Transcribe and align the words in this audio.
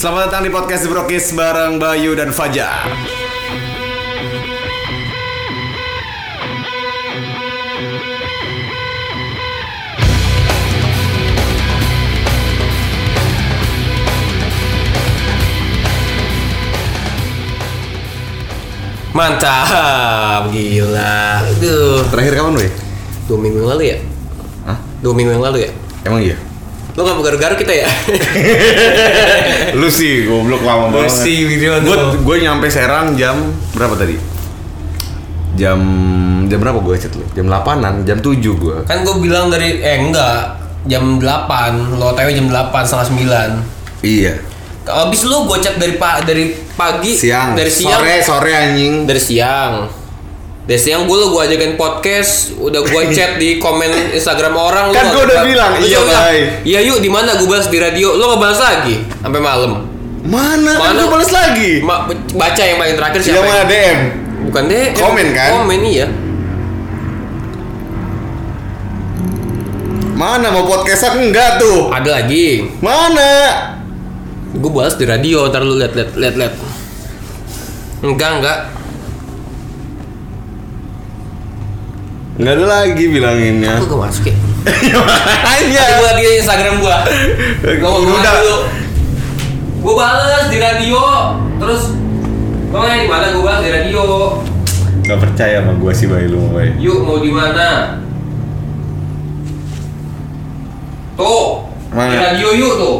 Selamat 0.00 0.32
datang 0.32 0.48
di 0.48 0.48
podcast 0.48 0.88
Brokis 0.88 1.28
bareng 1.36 1.76
Bayu 1.76 2.16
dan 2.16 2.32
Fajar. 2.32 2.88
Mantap, 19.12 20.48
gila. 20.48 21.44
Aduh, 21.44 22.08
Terakhir 22.08 22.40
kapan, 22.40 22.56
Boy? 22.56 22.72
dua 23.28 23.36
minggu 23.36 23.56
yang 23.60 23.68
lalu 23.76 23.84
ya? 23.92 23.98
Hah? 24.64 24.78
Dua 25.04 25.12
minggu 25.12 25.36
yang 25.36 25.44
lalu 25.44 25.68
ya? 25.68 25.70
Emang 26.08 26.24
iya? 26.24 26.40
Lo 27.00 27.08
gak 27.08 27.24
garuk-garuk 27.24 27.56
kita 27.56 27.72
ya? 27.74 27.88
Lu 29.80 29.88
sih 29.88 30.24
goblok 30.24 30.60
lama 30.60 30.92
Lu 30.92 31.00
banget. 31.00 31.16
sih, 31.16 31.48
video 31.48 31.80
Gue 31.80 31.96
tuh. 31.96 32.20
gue 32.20 32.36
nyampe 32.38 32.68
Serang 32.68 33.16
jam 33.16 33.40
berapa 33.72 33.96
tadi? 33.96 34.20
Jam 35.52 35.80
jam 36.46 36.58
berapa 36.58 36.76
gue 36.78 36.94
chat 36.94 37.12
lu? 37.12 37.24
Jam 37.32 37.46
8-an, 37.46 38.04
jam 38.04 38.18
7 38.18 38.36
gue. 38.36 38.76
kan 38.84 39.00
gue 39.00 39.16
bilang 39.18 39.48
dari, 39.48 39.78
eh 39.78 39.96
enggak, 39.98 40.56
jam 40.84 41.16
8, 41.16 41.96
lo 41.96 42.12
otw 42.12 42.28
jam 42.28 42.46
8, 42.46 42.70
setengah 42.82 43.08
9 43.56 44.04
Iya. 44.06 44.34
Abis 44.82 45.24
lu 45.24 45.44
gue 45.44 45.58
chat 45.58 45.76
dari 45.76 45.94
pa, 45.94 46.20
dari 46.20 46.52
pagi 46.72 47.12
Siang. 47.14 47.52
Dari 47.52 47.68
siang 47.68 47.96
Sore, 47.96 48.16
sore 48.20 48.50
anjing. 48.52 49.04
Dari 49.04 49.20
siang 49.20 49.99
Dari 50.70 50.78
siang 50.78 51.10
gue 51.10 51.16
lo 51.18 51.34
gue 51.34 51.42
ajakin 51.42 51.74
podcast 51.74 52.54
Udah 52.54 52.78
gue 52.78 53.02
chat 53.16 53.42
di 53.42 53.58
komen 53.58 54.14
Instagram 54.14 54.54
orang 54.54 54.94
Kan 54.94 55.10
gua 55.10 55.26
udah 55.26 55.42
bilang, 55.42 55.74
iya, 55.82 55.98
Bay. 55.98 56.62
Iya 56.62 56.86
yuk 56.86 57.02
di 57.02 57.10
mana 57.10 57.34
gue 57.34 57.48
bahas 57.50 57.66
di 57.66 57.82
radio 57.82 58.14
Lo 58.14 58.30
nggak 58.30 58.38
bahas 58.38 58.60
lagi 58.62 59.02
Sampai 59.18 59.42
malam 59.42 59.82
Mana? 60.22 60.70
Kan 60.70 60.94
Mana? 60.94 61.00
gue 61.02 61.10
balas 61.10 61.32
lagi. 61.34 61.70
Ma- 61.82 62.06
Baca 62.06 62.62
yang 62.62 62.78
paling 62.78 62.94
terakhir 62.94 63.18
Yang 63.18 63.26
siapa 63.26 63.42
mana 63.42 63.58
yang- 63.58 63.66
DM? 63.66 63.98
Bukan 64.46 64.62
deh 64.70 64.84
Komen, 64.94 65.26
kan? 65.34 65.48
Komen 65.58 65.80
iya 65.82 66.06
Mana 70.14 70.54
mau 70.54 70.70
podcastan 70.70 71.18
enggak 71.18 71.58
tuh? 71.58 71.90
Ada 71.90 72.22
lagi 72.22 72.70
Mana? 72.78 73.30
Gue 74.54 74.70
bahas 74.70 74.94
di 74.94 75.02
radio 75.02 75.50
Ntar 75.50 75.66
lu 75.66 75.74
liat 75.74 75.98
liat 75.98 76.14
liat 76.14 76.34
liat 76.38 76.54
Enggak 78.06 78.30
enggak 78.38 78.58
Enggak 82.38 82.54
ada 82.56 82.66
lagi 82.66 83.04
bilanginnya. 83.06 83.74
Aku 83.76 83.86
gak 83.90 84.00
masuk 84.06 84.24
ya 84.28 84.36
Makanya. 84.92 85.82
Gue 85.90 86.06
lagi 86.06 86.22
di 86.22 86.36
Instagram 86.36 86.74
gue 86.78 86.96
Gue 87.74 87.88
mau 87.90 88.00
Udah. 88.00 88.34
dulu 88.38 88.56
Gue 89.80 89.94
balas 89.94 90.46
di 90.46 90.58
radio 90.58 91.00
Terus 91.56 91.82
Gue 92.68 92.78
nanya 92.78 92.98
di 93.00 93.08
mana 93.08 93.26
gue 93.30 93.40
balas 93.40 93.60
di 93.60 93.70
radio 93.70 94.04
Gak 95.00 95.18
percaya 95.18 95.58
sama 95.58 95.74
gue 95.74 95.92
sih 95.92 96.06
bayi 96.06 96.28
lu 96.28 96.44
bayi. 96.50 96.76
Yuk 96.78 97.02
mau 97.02 97.18
di 97.18 97.32
mana 97.32 97.98
Tuh 101.16 101.66
Mana? 101.90 102.10
Di 102.10 102.16
radio 102.16 102.48
yuk 102.52 102.72
tuh 102.76 102.98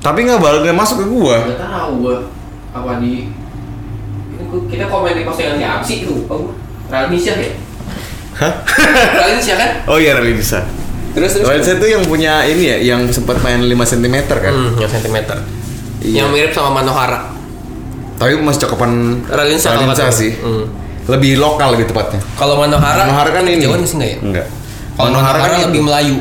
Tapi 0.00 0.18
nggak 0.22 0.38
balik 0.38 0.60
nggak 0.64 0.76
masuk 0.76 0.96
ke 0.98 1.06
gue. 1.06 1.36
Gak 1.50 1.60
tahu 1.62 1.90
gue 2.00 2.16
Apa 2.70 2.92
di 2.98 3.26
gua- 3.26 3.38
Kita 4.66 4.84
komen 4.86 5.12
di 5.12 5.22
postingan 5.22 5.58
si 5.80 6.02
tuh 6.02 6.26
Apa 6.26 6.50
Ralnisha 6.90 7.34
ya 7.34 7.50
Hah? 8.36 8.52
Ralnisha 9.20 9.54
kan 9.54 9.70
Oh 9.86 9.96
iya 9.96 10.14
Rally 10.14 10.34
bisa. 10.34 10.64
Terus 11.10 11.34
terus 11.36 11.46
Rally 11.46 11.62
itu 11.66 11.86
yang 11.90 12.02
punya 12.06 12.42
ini 12.44 12.64
ya, 12.64 12.76
yang 12.94 13.06
sempat 13.10 13.38
main 13.40 13.58
5 13.58 13.68
cm 13.68 14.16
kan. 14.26 14.54
Hmm, 14.54 14.78
yang 14.78 14.90
sentimeter 14.90 15.38
Iya. 16.00 16.24
Yang 16.24 16.28
mirip 16.32 16.52
sama 16.54 16.80
Manohara 16.80 17.28
Tapi 18.16 18.36
masih 18.38 18.64
cakupan 18.64 19.20
Ralinsa 19.26 19.76
kata- 19.76 20.08
sih. 20.08 20.32
Hmm. 20.38 20.64
Lebih 21.08 21.36
lokal 21.36 21.74
lebih 21.74 21.90
tepatnya. 21.90 22.20
Kalau 22.36 22.56
Manohara 22.56 23.04
Manohara 23.04 23.30
kan 23.32 23.44
ini. 23.44 23.60
Jawa 23.60 23.76
sih 23.82 23.96
enggak 23.98 24.10
ya? 24.10 24.18
Enggak. 24.22 24.46
Kalau 24.94 25.08
Manohara, 25.10 25.38
kan 25.40 25.60
lebih 25.68 25.80
itu. 25.80 25.86
Melayu 25.88 26.16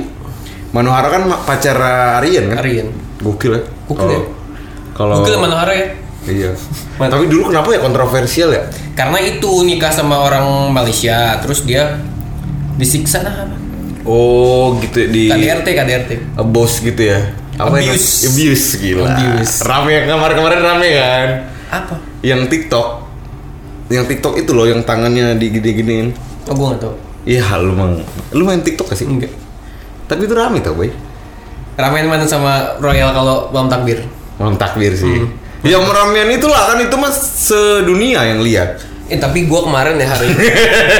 Manohara 0.70 1.08
kan 1.09 1.22
pacar 1.46 1.78
Aryan 2.24 2.46
kan? 2.52 2.58
Aryan 2.62 2.88
Gokil 3.20 3.52
ya. 3.56 3.62
Gokil 3.88 4.09
ya. 4.09 4.22
Kalau 4.96 5.16
Google 5.22 5.40
Manohara 5.40 5.72
ya 5.76 5.88
Iya. 6.28 6.52
Man- 7.00 7.12
Tapi 7.12 7.25
dulu 7.28 7.50
kenapa 7.50 7.72
ya 7.72 7.80
kontroversial 7.80 8.50
ya? 8.52 8.63
Karena 8.94 9.19
itu 9.19 9.47
nikah 9.63 9.88
sama 9.88 10.19
orang 10.19 10.75
Malaysia 10.75 11.40
Terus 11.40 11.63
dia 11.63 11.96
disiksa 12.75 13.24
nah 13.24 13.46
apa? 13.46 13.56
Oh, 14.03 14.79
gitu 14.79 15.06
di 15.08 15.28
KDRT 15.28 15.68
KDRT 15.75 16.12
bos 16.50 16.79
gitu 16.79 17.02
ya. 17.03 17.19
Apa 17.59 17.75
ya? 17.78 17.91
Abuse. 17.91 18.31
Abuse 18.31 18.68
gila. 18.79 19.06
Abuse. 19.06 19.53
Rame 19.62 19.91
ya 19.91 20.02
kemarin-kemarin 20.08 20.59
rame 20.63 20.90
kan. 20.96 21.29
Apa? 21.69 21.96
Yang 22.24 22.41
TikTok. 22.47 22.88
Yang 23.91 24.06
TikTok 24.16 24.34
itu 24.40 24.52
loh 24.56 24.66
yang 24.66 24.81
tangannya 24.81 25.35
digini-giniin. 25.35 26.16
Oh 26.47 26.56
gue 26.56 26.66
gak 26.74 26.81
tau 26.81 26.96
Iya, 27.28 27.46
lu 27.59 27.75
mang. 27.75 28.00
Lu 28.31 28.47
main 28.47 28.63
TikTok 28.63 28.90
gak 28.90 28.97
sih? 28.97 29.06
Enggak 29.06 29.29
Tapi 30.08 30.25
itu 30.25 30.34
rame 30.34 30.63
tau, 30.63 30.74
boy. 30.74 30.90
Ramean 31.75 32.08
mana 32.09 32.25
sama 32.25 32.75
Royal 32.79 33.12
kalau 33.12 33.52
malam 33.52 33.69
takbir 33.69 34.03
Malam 34.40 34.56
takbir 34.56 34.96
sih. 34.96 35.19
Hmm. 35.19 35.29
Yang 35.59 35.84
meramean 35.92 36.30
itulah 36.31 36.72
kan 36.72 36.78
itu 36.80 36.96
mas 36.96 37.16
sedunia 37.20 38.24
yang 38.24 38.40
lihat. 38.40 38.80
Eh 39.09 39.18
tapi 39.18 39.50
gue 39.50 39.62
kemarin 39.66 39.97
ya 39.97 40.06
hari 40.06 40.30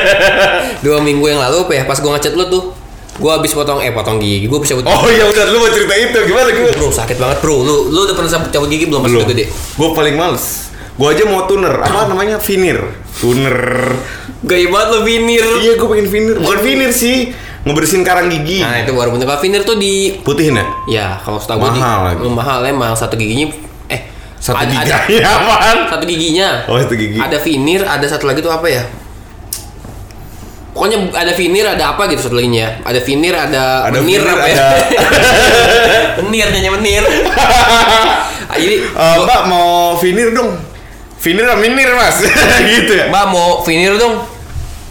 Dua 0.86 0.98
minggu 0.98 1.30
yang 1.30 1.38
lalu 1.38 1.78
ya 1.78 1.86
Pas 1.86 2.02
gue 2.02 2.10
ngechat 2.10 2.34
lu 2.34 2.50
tuh 2.50 2.74
Gue 3.22 3.30
habis 3.30 3.54
potong 3.54 3.78
Eh 3.86 3.94
potong 3.94 4.18
gigi 4.18 4.50
Gue 4.50 4.58
bisa 4.58 4.74
Oh 4.82 5.10
iya 5.14 5.30
udah 5.30 5.46
lu 5.54 5.62
mau 5.62 5.70
cerita 5.70 5.94
itu 5.94 6.18
gimana 6.26 6.50
gimana? 6.50 6.74
Bro 6.74 6.90
sakit 6.90 7.22
banget 7.22 7.38
bro 7.46 7.62
Lu, 7.62 7.94
lu 7.94 8.10
udah 8.10 8.18
pernah 8.18 8.34
cabut 8.34 8.50
cabut 8.50 8.70
gigi 8.74 8.90
belum 8.90 9.06
pas 9.06 9.14
udah 9.14 9.30
gede? 9.30 9.46
Gue 9.54 9.90
paling 9.94 10.18
males. 10.18 10.74
Gue 10.98 11.08
aja 11.16 11.24
mau 11.30 11.46
tuner. 11.46 11.72
Apa 11.80 12.10
namanya? 12.10 12.42
Finir. 12.42 12.82
Tuner. 13.22 13.94
Gaya 14.42 14.68
banget 14.74 14.88
lo 14.90 15.00
vinir 15.06 15.46
Iya 15.62 15.78
gue 15.78 15.88
pengen 15.94 16.08
finir. 16.10 16.36
Bukan 16.42 16.60
finir 16.66 16.90
sih. 16.90 17.30
Ngebersihin 17.62 18.02
karang 18.02 18.34
gigi. 18.34 18.66
Nah 18.66 18.82
itu 18.82 18.90
baru 18.98 19.14
bener 19.14 19.30
Kalau 19.30 19.42
vinir 19.46 19.62
tuh 19.62 19.78
di 19.78 20.18
Putihin 20.26 20.58
ya? 20.58 20.66
Ya 20.90 21.08
kalau 21.22 21.38
setahu 21.38 21.62
gue 21.62 21.78
di 21.78 21.82
Mahal 21.84 22.00
lagi. 22.10 22.22
Oh, 22.26 22.34
mahal 22.34 22.66
emang 22.66 22.98
satu 22.98 23.14
giginya 23.14 23.69
Satu 24.40 24.56
ada, 24.56 24.72
gigi. 24.72 24.88
ada 24.88 24.98
Iya 25.06 25.28
apaan? 25.38 25.78
satu 25.90 26.04
giginya. 26.04 26.50
Oh 26.66 26.76
satu 26.76 26.96
gigi. 26.96 27.18
Ada 27.18 27.38
vinir, 27.38 27.82
ada 27.82 28.06
satu 28.06 28.24
lagi 28.24 28.40
tuh 28.40 28.50
apa 28.50 28.66
ya? 28.66 28.84
Pokoknya 30.70 31.12
ada 31.12 31.34
vinir, 31.34 31.66
ada 31.66 31.92
apa 31.92 32.08
gitu 32.08 32.24
satu 32.24 32.36
laginya. 32.36 32.80
Ada 32.82 33.00
vinir, 33.00 33.34
ada, 33.34 33.84
Ada 33.86 34.00
menir 34.00 34.22
vinir, 34.22 34.32
apa 34.32 34.46
ya? 34.46 34.56
ada- 34.56 34.80
menir 36.24 36.48
nyanyi 36.48 36.70
menir. 36.72 37.04
Jadi 38.56 38.76
Eh, 38.80 39.16
gua- 39.18 39.26
mbak 39.26 39.42
mau 39.46 39.70
finir 39.96 40.32
dong. 40.32 40.56
Finir 41.20 41.44
apa 41.44 41.60
minir 41.60 41.92
mas? 41.92 42.24
gitu 42.72 42.92
ya? 42.96 43.08
Mbak 43.08 43.26
mau 43.28 43.60
vinir 43.62 43.96
dong. 43.96 44.24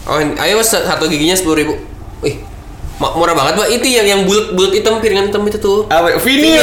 Oh, 0.05 0.17
ayo 0.17 0.53
mas 0.55 0.69
satu 0.69 1.05
giginya 1.05 1.33
sepuluh 1.33 1.57
ribu. 1.57 1.73
Wih, 2.19 2.37
murah 2.99 3.33
banget 3.33 3.53
mbak. 3.55 3.67
Itu 3.71 3.85
yang 3.87 4.05
yang 4.07 4.21
bulat 4.23 4.53
bulat 4.53 4.71
hitam 4.71 4.97
piringan 4.97 5.25
hitam 5.25 5.41
itu 5.43 5.57
tuh. 5.57 5.85
Apa? 5.87 6.17
Finir. 6.19 6.61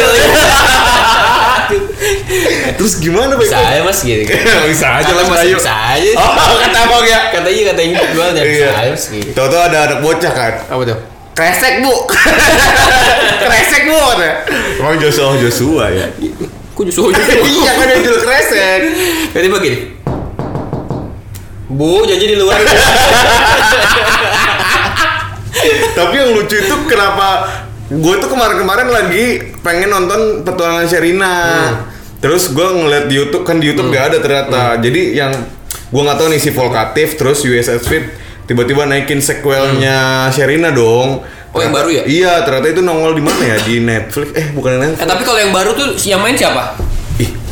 Terus 2.77 2.93
gimana 3.03 3.35
Bay? 3.35 3.47
Bisa 3.47 3.59
aja 3.59 3.81
mas 3.83 4.01
gitu. 4.03 4.23
bisa 4.71 4.87
aja 5.01 5.13
lah 5.13 5.25
mas 5.27 5.41
Ayu. 5.43 5.57
Bisa 5.57 5.75
aja. 5.75 6.11
Oh 6.19 6.59
kata 6.61 6.79
abang 6.87 7.05
ya. 7.07 7.21
Kata 7.33 7.49
iya 7.51 7.63
kata 7.73 7.81
yang 7.83 7.93
jual 8.15 8.29
dan 8.35 8.43
bisa 8.45 8.67
aja 8.73 8.91
mas 8.93 9.05
gitu. 9.11 9.31
Tahu-tahu 9.35 9.63
ada 9.67 9.79
anak 9.91 9.99
bocah 10.03 10.33
kan. 10.33 10.53
Apa 10.71 10.83
tuh? 10.87 10.99
Kresek 11.37 11.75
bu. 11.85 11.95
kresek 13.45 13.83
bu 13.89 13.97
katanya. 13.97 14.35
Emang 14.81 14.97
Joshua 14.97 15.37
Joshua 15.37 15.85
ya. 15.93 16.07
Kok 16.77 16.85
justru 16.85 17.09
iya 17.57 17.73
kan 17.77 17.87
yang 17.89 18.03
jual 18.05 18.19
kresek. 18.25 18.81
Jadi 19.33 19.47
begini. 19.49 19.79
Bu, 21.67 22.07
janji 22.07 22.31
di 22.31 22.37
luar. 22.39 22.63
Tapi 25.97 26.15
yang 26.15 26.31
lucu 26.37 26.57
itu 26.57 26.77
kenapa 26.87 27.49
gue 27.87 28.15
tuh 28.19 28.29
kemarin-kemarin 28.31 28.89
lagi 28.91 29.27
pengen 29.63 29.95
nonton 29.95 30.43
petualangan 30.43 30.87
Sherina. 30.91 31.35
Terus 32.19 32.51
gue 32.51 32.67
ngeliat 32.67 33.07
di 33.07 33.15
YouTube 33.15 33.47
kan 33.47 33.63
di 33.63 33.71
YouTube 33.71 33.95
gak 33.95 34.15
ada 34.15 34.19
ternyata. 34.19 34.63
Jadi 34.83 35.15
yang 35.15 35.31
gue 35.87 36.03
nggak 36.03 36.19
tahu 36.19 36.29
nih 36.35 36.41
si 36.43 36.51
Volkatif 36.51 37.15
terus 37.15 37.47
USS 37.47 37.87
Fit 37.87 38.05
tiba-tiba 38.51 38.87
naikin 38.91 39.23
sequelnya 39.23 40.31
Sherina 40.35 40.75
dong. 40.75 41.23
Oh, 41.57 41.61
yang 41.63 41.73
baru 41.73 41.89
ya? 41.89 42.03
Iya, 42.05 42.33
ternyata 42.45 42.69
itu 42.69 42.83
nongol 42.85 43.17
di 43.17 43.25
mana 43.25 43.41
ya? 43.41 43.57
Di 43.65 43.81
Netflix. 43.81 44.29
Eh, 44.37 44.53
bukan 44.53 44.77
Netflix. 44.77 45.01
eh, 45.01 45.09
tapi 45.09 45.23
kalau 45.25 45.41
yang 45.41 45.53
baru 45.57 45.73
tuh 45.73 45.89
yang 46.05 46.21
main 46.21 46.37
siapa? 46.37 46.77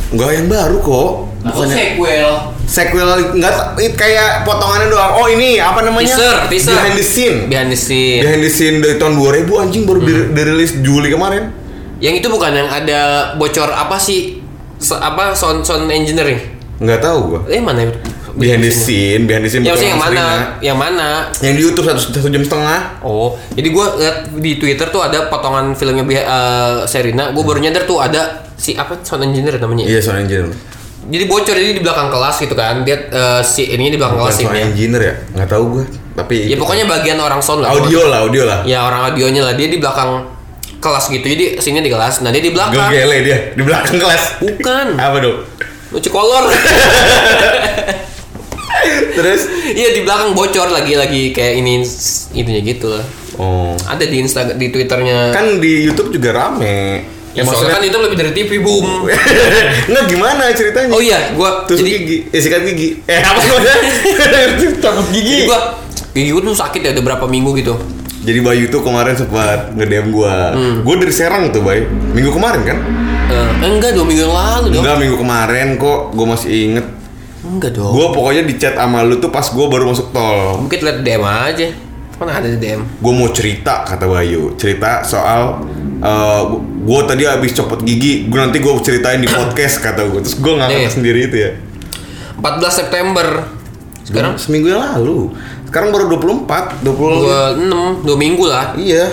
Enggak 0.09 0.29
yang 0.33 0.47
baru 0.47 0.77
kok. 0.77 1.09
Bukannya 1.39 1.53
Bukannya 1.53 1.75
sequel. 1.77 2.29
sequel 2.65 3.07
enggak 3.37 3.53
kayak 3.93 4.41
potongannya 4.41 4.87
doang. 4.87 5.11
Oh, 5.15 5.27
ini 5.27 5.57
apa 5.57 5.81
namanya? 5.81 6.09
Teaser, 6.09 6.35
teaser. 6.49 6.73
Behind 6.73 6.95
the 6.95 7.05
scene. 7.05 7.37
Behind 7.45 7.69
the 7.69 7.77
scene. 7.77 8.21
Behind 8.21 8.41
the 8.41 8.49
scene 8.49 8.75
dari 8.79 8.95
tahun 8.97 9.13
2000 9.13 9.45
anjing 9.59 9.83
baru 9.85 9.99
di- 10.01 10.27
dirilis 10.31 10.71
Juli 10.79 11.09
kemarin. 11.09 11.53
Yang 11.97 12.15
itu 12.19 12.27
bukan 12.27 12.51
yang 12.51 12.67
ada 12.67 12.99
bocor 13.35 13.69
apa 13.69 13.95
sih? 13.95 14.41
Se- 14.75 14.97
apa 14.97 15.31
sound 15.31 15.61
sound 15.61 15.87
engineering? 15.87 16.41
Nggak 16.75 16.99
tahu 16.99 17.17
gua. 17.29 17.39
Eh 17.47 17.61
mana? 17.61 17.85
ya? 17.85 17.93
Behind 18.35 18.59
the 18.59 18.69
scene, 18.69 19.23
behind 19.23 19.41
the 19.41 19.49
scene. 19.49 19.63
Ya 19.63 19.73
yang 19.73 19.95
mana? 19.95 20.11
Serina. 20.11 20.37
Yang 20.59 20.77
mana? 20.77 21.07
Yang 21.39 21.53
di 21.53 21.61
YouTube 21.63 21.85
satu, 21.85 21.99
satu 22.13 22.27
jam 22.27 22.43
setengah. 22.43 22.79
Oh, 23.01 23.39
jadi 23.51 23.67
gue 23.67 23.85
liat 23.97 24.17
di 24.35 24.51
Twitter 24.55 24.87
tuh 24.87 25.01
ada 25.01 25.27
potongan 25.27 25.71
filmnya 25.71 26.03
uh, 26.21 26.75
Serina. 26.83 27.31
Gue 27.31 27.41
baru 27.41 27.59
nyadar 27.59 27.83
tuh 27.83 27.97
ada 27.97 28.45
si 28.53 28.75
apa 28.75 28.99
sound 29.01 29.23
engineer 29.23 29.55
namanya. 29.55 29.87
Iya, 29.87 29.99
sound 29.99 30.21
engineer. 30.21 30.51
Jadi 31.05 31.23
bocor 31.25 31.53
jadi 31.53 31.71
di 31.71 31.81
belakang 31.81 32.09
kelas 32.09 32.35
gitu 32.39 32.53
kan. 32.53 32.81
Dia 32.81 32.97
uh, 33.07 33.39
si 33.39 33.65
ini 33.67 33.87
di 33.87 33.97
belakang 33.97 34.17
Bukan 34.17 34.29
kelas 34.29 34.41
sound 34.41 34.53
ini. 34.53 34.65
engineer 34.67 35.01
ya? 35.01 35.13
Nggak 35.33 35.49
tahu 35.49 35.63
gue. 35.71 35.85
Tapi 36.15 36.35
Ya 36.47 36.55
pokoknya 36.55 36.85
bagian 36.85 37.17
orang 37.19 37.39
sound 37.39 37.61
lah. 37.61 37.71
audio 37.71 38.07
lah, 38.07 38.19
audio 38.23 38.43
lah. 38.43 38.59
Ya 38.63 38.81
orang 38.81 39.11
audionya 39.11 39.41
lah. 39.41 39.53
Dia 39.53 39.67
di 39.67 39.77
belakang 39.77 40.27
kelas 40.81 41.07
gitu. 41.07 41.23
Jadi 41.23 41.61
sini 41.61 41.79
di 41.79 41.89
kelas. 41.89 42.19
Nah 42.19 42.33
dia 42.33 42.41
di 42.41 42.49
Gue 42.49 42.57
belakang. 42.57 42.89
gele 42.89 43.17
dia 43.21 43.37
di 43.53 43.61
belakang 43.61 43.97
kelas. 43.97 44.41
Bukan. 44.41 44.87
Apa 44.97 45.17
dong? 45.19 45.37
Lucu 45.93 46.09
kolor. 46.09 46.49
Terus? 49.15 49.41
Iya 49.75 49.89
di 49.95 50.01
belakang 50.03 50.35
bocor 50.35 50.69
lagi 50.71 50.93
lagi 50.95 51.23
kayak 51.31 51.53
ini 51.61 51.83
itunya 52.35 52.61
gitu 52.61 52.91
lah. 52.93 53.05
Oh. 53.35 53.75
Ada 53.87 54.07
di 54.07 54.17
Instagram 54.23 54.55
di 54.55 54.67
Twitternya. 54.71 55.35
Kan 55.35 55.59
di 55.59 55.83
YouTube 55.87 56.11
juga 56.15 56.31
rame. 56.35 57.03
ya, 57.35 57.43
soalnya 57.43 57.75
kan 57.75 57.83
itu 57.83 57.97
lebih 57.99 58.15
dari 58.15 58.31
TV 58.31 58.63
boom. 58.63 59.11
Nggak 59.91 60.05
gimana 60.07 60.47
ceritanya? 60.55 60.87
Oh 60.95 61.03
iya, 61.03 61.35
gua 61.35 61.67
Tusuk 61.67 61.83
jadi 61.83 61.99
gigi, 61.99 62.17
eh 62.31 62.39
sikat 62.39 62.63
gigi. 62.63 62.89
Eh 63.03 63.19
apa 63.19 63.43
namanya? 63.43 63.75
Jadi 64.55 65.11
gigi. 65.11 65.37
gua 65.43 65.59
gigi 66.15 66.31
gua 66.31 66.41
tuh 66.47 66.55
sakit 66.55 66.79
ya 66.79 66.89
udah 66.95 67.03
berapa 67.03 67.25
minggu 67.27 67.51
gitu. 67.59 67.75
Jadi 68.25 68.39
Bayu 68.39 68.65
tuh 68.71 68.81
kemarin 68.81 69.13
sempat 69.19 69.75
nge-DM 69.75 70.15
gua. 70.15 70.55
Hmm. 70.55 70.81
Gua 70.87 70.95
dari 70.97 71.11
Serang 71.11 71.51
tuh, 71.51 71.61
Bay. 71.61 71.85
Minggu 71.85 72.31
kemarin 72.31 72.63
kan? 72.63 72.77
Eh, 73.29 73.67
enggak 73.67 73.93
dua 73.93 74.05
minggu 74.07 74.23
yang 74.25 74.33
lalu 74.33 74.65
dong. 74.71 74.81
Enggak, 74.81 74.97
minggu 74.97 75.17
kemarin 75.19 75.67
kok 75.75 75.99
gua 76.15 76.25
masih 76.33 76.49
inget. 76.71 76.87
Enggak 77.55 77.71
dong. 77.79 77.91
Gua 77.95 78.11
pokoknya 78.11 78.43
di 78.43 78.59
chat 78.59 78.75
sama 78.75 79.07
lu 79.07 79.15
tuh 79.23 79.31
pas 79.31 79.47
gua 79.47 79.71
baru 79.71 79.95
masuk 79.95 80.11
tol. 80.11 80.59
Mungkin 80.67 80.79
lihat 80.83 80.97
DM 81.07 81.23
aja. 81.23 81.67
Mana 82.15 82.31
ada 82.39 82.47
di 82.47 82.59
DM? 82.59 82.83
Gua 82.99 83.11
mau 83.15 83.31
cerita 83.31 83.83
kata 83.87 84.07
Bayu. 84.07 84.55
Cerita 84.59 85.03
soal 85.07 85.63
eh 86.03 86.41
gua 86.83 87.07
tadi 87.07 87.23
habis 87.23 87.55
copot 87.55 87.79
gigi, 87.83 88.27
gua 88.27 88.47
nanti 88.47 88.59
gua 88.59 88.75
ceritain 88.83 89.23
di 89.23 89.27
podcast 89.31 89.79
kata 89.79 90.03
gua. 90.11 90.19
Terus 90.19 90.35
gua 90.43 90.53
ngangkat 90.59 90.79
Nih. 90.83 90.91
sendiri 90.91 91.19
itu 91.31 91.37
ya. 91.39 91.51
14 92.39 92.71
September. 92.83 93.27
Sekarang 94.03 94.35
seminggu 94.35 94.69
yang 94.69 94.83
lalu. 94.83 95.31
Sekarang 95.65 95.89
baru 95.91 96.07
24, 96.13 96.83
20 96.85 98.05
26, 98.05 98.05
dua 98.05 98.17
minggu 98.19 98.43
lah. 98.45 98.75
Iya. 98.77 99.07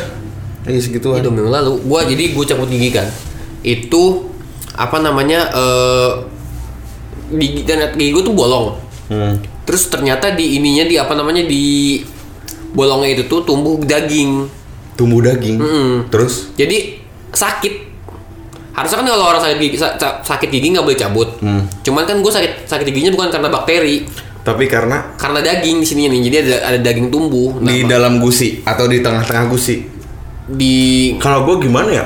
Iya 0.62 0.80
segituan. 0.82 1.18
Iya, 1.18 1.26
dua 1.26 1.34
minggu 1.34 1.50
lalu. 1.50 1.72
Gua 1.86 2.06
jadi 2.06 2.34
gua 2.34 2.44
cabut 2.46 2.68
gigi 2.70 2.90
kan. 2.90 3.06
Itu 3.62 4.30
apa 4.74 4.98
namanya 5.02 5.50
eh 5.52 6.10
gigi 7.32 7.64
dan 7.64 7.92
gigi 7.92 8.10
gua 8.12 8.24
tuh 8.24 8.36
bolong. 8.36 8.66
Hmm. 9.08 9.34
Terus 9.62 9.88
ternyata 9.88 10.32
di 10.32 10.56
ininya 10.56 10.84
di 10.84 10.96
apa 10.96 11.12
namanya 11.12 11.44
di 11.44 12.00
bolongnya 12.72 13.20
itu 13.20 13.28
tuh 13.28 13.44
tumbuh 13.44 13.76
daging. 13.78 14.48
Tumbuh 14.96 15.20
daging. 15.20 15.56
Mm-mm. 15.60 15.90
Terus 16.08 16.52
Jadi 16.54 17.00
sakit. 17.30 17.92
Harusnya 18.72 19.04
kan 19.04 19.06
kalau 19.08 19.26
orang 19.28 19.42
sakit 19.44 19.58
gigi 19.60 19.76
sa- 19.76 20.00
sa- 20.00 20.24
sakit 20.24 20.48
gigi 20.48 20.72
nggak 20.72 20.84
boleh 20.84 20.96
cabut. 20.96 21.28
Hmm. 21.44 21.68
Cuman 21.84 22.08
kan 22.08 22.24
gue 22.24 22.32
sakit 22.32 22.64
sakit 22.64 22.88
giginya 22.88 23.12
bukan 23.12 23.28
karena 23.28 23.52
bakteri, 23.52 24.08
tapi 24.42 24.64
karena 24.64 25.12
karena 25.20 25.44
daging 25.44 25.84
di 25.84 25.86
sini 25.86 26.08
nih. 26.08 26.20
Jadi 26.24 26.36
ada 26.40 26.56
ada 26.72 26.78
daging 26.80 27.12
tumbuh. 27.12 27.60
Nah, 27.60 27.68
di 27.68 27.84
dalam 27.84 28.16
gusi 28.16 28.64
atau 28.64 28.88
di 28.88 29.04
tengah-tengah 29.04 29.46
gusi. 29.48 29.76
di 30.42 31.14
Kalau 31.20 31.46
gua 31.46 31.60
gimana 31.60 31.88
ya? 31.92 32.04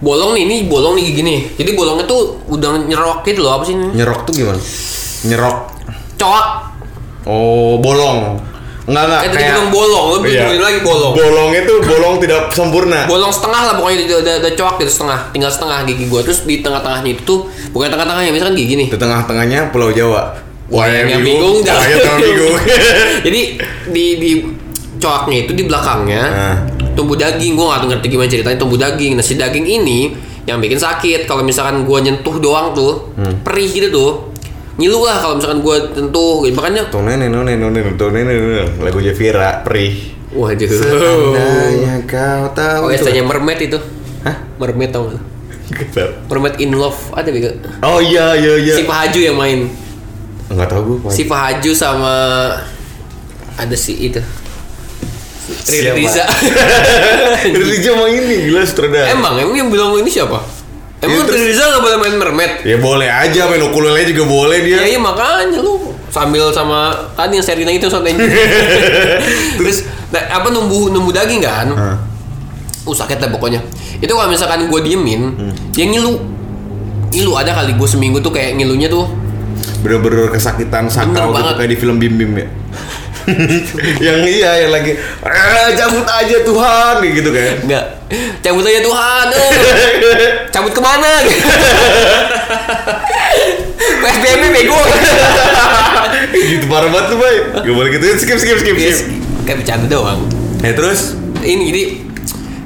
Bolong 0.00 0.32
nih, 0.32 0.42
ini 0.44 0.56
bolong 0.64 0.96
nih 0.96 1.04
gigi 1.06 1.22
nih. 1.22 1.40
Jadi 1.56 1.70
bolongnya 1.72 2.04
tuh 2.04 2.20
udah 2.48 2.80
nyerok 2.82 3.20
gitu 3.22 3.40
loh 3.40 3.52
apa 3.54 3.64
sih 3.64 3.76
ini? 3.76 3.92
Nyerok 3.94 4.20
tuh 4.24 4.32
gimana? 4.32 4.60
Nyerok. 5.22 5.56
Coak. 6.16 6.46
Oh, 7.24 7.76
bolong. 7.76 8.40
Enggak 8.88 9.04
enggak 9.06 9.20
Kayak 9.22 9.32
tadi 9.36 9.44
bilang 9.46 9.68
bolong, 9.70 10.06
lu 10.10 10.18
Iya. 10.26 10.46
lagi 10.56 10.80
bolong. 10.82 11.12
Bolong 11.14 11.50
itu 11.52 11.72
bolong 11.78 12.14
tidak 12.18 12.42
sempurna. 12.50 13.00
Bolong 13.06 13.30
setengah 13.30 13.60
lah 13.62 13.74
pokoknya 13.76 13.96
udah, 14.02 14.18
udah, 14.18 14.34
udah 14.42 14.52
coak 14.56 14.74
gitu 14.80 14.90
setengah, 14.90 15.18
tinggal 15.30 15.50
setengah 15.52 15.78
gigi 15.86 16.04
gua. 16.08 16.20
Terus 16.24 16.42
di 16.42 16.58
tengah-tengahnya 16.58 17.10
itu 17.12 17.22
tuh 17.22 17.38
bukan 17.70 17.86
tengah-tengahnya, 17.86 18.32
misalkan 18.32 18.56
gigi 18.56 18.74
nih. 18.74 18.88
Di 18.90 18.98
tengah-tengahnya 18.98 19.70
Pulau 19.70 19.92
Jawa. 19.92 20.32
Wah, 20.70 20.86
yang, 20.86 21.06
Yang 21.06 21.22
bingung. 21.22 21.22
bingung, 21.22 21.56
Wah, 21.60 21.66
jangan. 21.66 21.86
yang 21.86 21.98
terlalu 22.00 22.22
bingung. 22.24 22.56
Jadi 23.26 23.40
di 23.90 24.04
di 24.16 24.30
coaknya 24.98 25.36
itu 25.40 25.52
di 25.54 25.64
belakangnya 25.64 26.22
Nah. 26.24 26.56
Tumbuh 26.92 27.14
daging. 27.14 27.52
Gua 27.52 27.74
nggak 27.74 27.88
ngerti 27.90 28.06
gimana 28.08 28.28
ceritanya 28.28 28.56
tumbuh 28.56 28.76
daging. 28.76 29.14
Nah 29.14 29.22
si 29.22 29.34
daging 29.34 29.64
ini 29.64 30.12
yang 30.44 30.58
bikin 30.58 30.76
sakit. 30.76 31.24
Kalau 31.24 31.40
misalkan 31.40 31.82
gua 31.82 31.98
nyentuh 31.98 32.36
doang 32.36 32.70
tuh 32.70 33.12
Hmm. 33.14 33.40
perih 33.40 33.68
gitu 33.68 33.88
tuh. 33.88 34.10
Ngilu 34.76 35.02
lah 35.02 35.18
kalau 35.18 35.36
misalkan 35.36 35.60
gua 35.60 35.76
tentuh. 35.86 36.40
Makanya 36.46 36.88
Tuh 36.88 37.00
nenek 37.00 37.28
nenek 37.28 37.54
nenek 37.54 37.82
tuh 37.94 38.08
nenek 38.08 38.36
lagu 38.78 38.98
Jevira 38.98 39.60
perih. 39.60 40.16
waduh. 40.30 40.62
Seandainya 40.62 42.06
kau 42.06 42.46
tahu. 42.52 42.86
Oh, 42.86 42.90
ST-nya 42.90 43.20
mermaid 43.20 43.58
itu. 43.60 43.74
Hah? 44.22 44.36
Mermaid 44.56 44.90
tau 44.90 45.10
gak? 45.10 45.22
Gitu. 45.70 46.02
Mermaid 46.26 46.54
in 46.58 46.70
Love 46.72 46.98
ada 47.12 47.26
bego. 47.28 47.50
Oh 47.80 47.98
iya 47.98 48.34
iya 48.34 48.54
iya. 48.56 48.74
Si 48.74 48.82
Pak 48.82 48.96
Haju 49.06 49.20
yang 49.20 49.34
main. 49.34 49.66
Enggak 50.46 50.66
tahu 50.68 50.98
gua. 50.98 51.10
Si 51.10 51.24
Pak 51.24 51.40
Haju 51.40 51.70
sama 51.72 52.14
ada 53.54 53.74
si 53.74 53.94
itu. 54.00 54.22
Riri? 55.48 56.04
Riza. 56.04 56.24
Religi 57.58 57.88
emang 57.90 58.10
ini 58.12 58.34
gila 58.50 58.62
sutradara. 58.62 59.10
Emang, 59.10 59.34
emang 59.40 59.56
yang 59.56 59.68
bilang 59.72 59.96
ini 59.98 60.10
siapa? 60.10 60.38
Emang 61.00 61.24
Ya, 61.24 61.32
Riza 61.32 61.64
nggak 61.64 61.82
boleh 61.82 61.96
main 61.96 62.14
mermaid? 62.20 62.52
Ya 62.62 62.76
boleh 62.76 63.08
aja 63.08 63.48
main 63.48 63.62
ukulele 63.64 64.04
juga 64.12 64.24
boleh 64.28 64.58
dia. 64.60 64.84
Ya 64.84 64.96
iya 64.96 65.00
makanya 65.00 65.58
lu 65.64 65.96
sambil 66.12 66.52
sama 66.52 66.92
tadi 67.16 67.40
yang 67.40 67.46
Serina 67.46 67.72
itu 67.72 67.88
soalnya 67.88 68.18
terus 69.58 69.86
nah, 70.10 70.20
apa 70.28 70.52
numbuh 70.52 70.92
numbuh 70.92 71.14
daging 71.14 71.40
kan? 71.40 71.72
Hah. 71.72 71.96
Uh 72.84 72.92
sakit 72.92 73.16
dah 73.16 73.32
pokoknya. 73.32 73.64
Itu 74.00 74.12
kalau 74.12 74.28
misalkan 74.28 74.68
gue 74.68 74.80
diemin, 74.84 75.22
Hmm. 75.36 75.52
dia 75.72 75.88
ngilu. 75.88 76.20
Ngilu 77.10 77.32
ada 77.34 77.52
kali 77.56 77.74
gue 77.74 77.88
seminggu 77.88 78.22
tuh 78.22 78.30
kayak 78.30 78.54
ngilunya 78.54 78.86
tuh 78.86 79.02
Bener-bener 79.82 80.30
kesakitan 80.30 80.86
sakau 80.86 81.32
gitu 81.34 81.52
kayak 81.58 81.70
di 81.72 81.78
film 81.80 81.96
Bim 81.98 82.14
Bim 82.20 82.32
ya. 82.36 82.46
yang 84.06 84.18
iya 84.22 84.50
yang 84.60 84.70
lagi 84.70 84.92
"Ah, 85.20 85.70
cabut 85.72 86.02
aja 86.02 86.36
Tuhan 86.40 86.94
gitu 87.06 87.30
kan. 87.30 87.54
Enggak. 87.62 87.84
Cabut 88.40 88.62
aja 88.62 88.80
Tuhan. 88.80 89.24
eh. 89.30 89.50
Cabut 90.54 90.70
ke 90.70 90.80
mana? 90.80 91.10
PSBB 94.00 94.42
bego. 94.52 94.78
gitu 96.32 96.64
parah 96.66 96.88
banget 96.88 97.06
tuh, 97.08 97.18
Bay. 97.18 97.36
Gak 97.60 97.70
boleh 97.70 97.90
gitu. 97.92 98.04
Skip 98.16 98.38
skip 98.38 98.58
skip 98.58 98.76
Yes, 98.76 99.04
skip. 99.04 99.16
kayak 99.44 99.58
bercanda 99.60 99.86
doang. 99.86 100.20
Ya 100.60 100.72
terus 100.72 101.16
Ini 101.40 101.62
jadi 101.64 101.82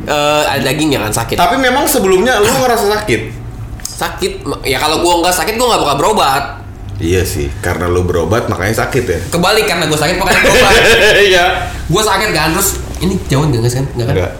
eh, 0.04 0.42
ada 0.48 0.62
dagingnya 0.64 0.98
kan 1.00 1.12
sakit. 1.14 1.38
tapi 1.38 1.56
memang 1.56 1.86
sebelumnya 1.86 2.40
lu 2.40 2.50
ngerasa 2.50 2.90
sakit. 2.92 3.20
Sakit. 3.80 4.32
Ya 4.62 4.76
kalau 4.76 4.98
gua 4.98 5.22
nggak 5.22 5.30
sakit 5.32 5.54
gua 5.54 5.66
nggak 5.70 5.82
bakal 5.84 5.96
berobat. 5.96 6.44
Iya 7.02 7.26
sih, 7.26 7.50
karena 7.58 7.90
lu 7.90 8.06
berobat 8.06 8.46
makanya 8.46 8.86
sakit 8.86 9.04
ya. 9.04 9.18
Kebalik 9.34 9.66
karena 9.66 9.90
gua 9.90 9.98
sakit 9.98 10.14
makanya 10.14 10.42
berobat. 10.46 10.74
Iya. 11.18 11.44
gua 11.90 12.02
sakit 12.06 12.30
kan 12.30 12.54
terus 12.54 12.78
ini 13.02 13.18
jauh 13.26 13.44
nggak 13.50 13.66
kan? 13.66 13.84
Nggak 13.98 14.06
kan? 14.06 14.14
Enggak. 14.14 14.32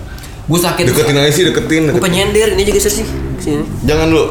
Gua 0.47 0.59
sakit. 0.63 0.85
Deketin 0.87 1.17
aja 1.19 1.33
sih, 1.35 1.43
deketin. 1.51 1.83
Gua 1.91 1.99
deketin. 1.99 2.05
pengen 2.07 2.19
nyender 2.31 2.49
ini 2.55 2.63
geser 2.71 2.93
sih. 2.95 3.07
Sini. 3.43 3.65
Jangan 3.83 4.07
lu. 4.15 4.25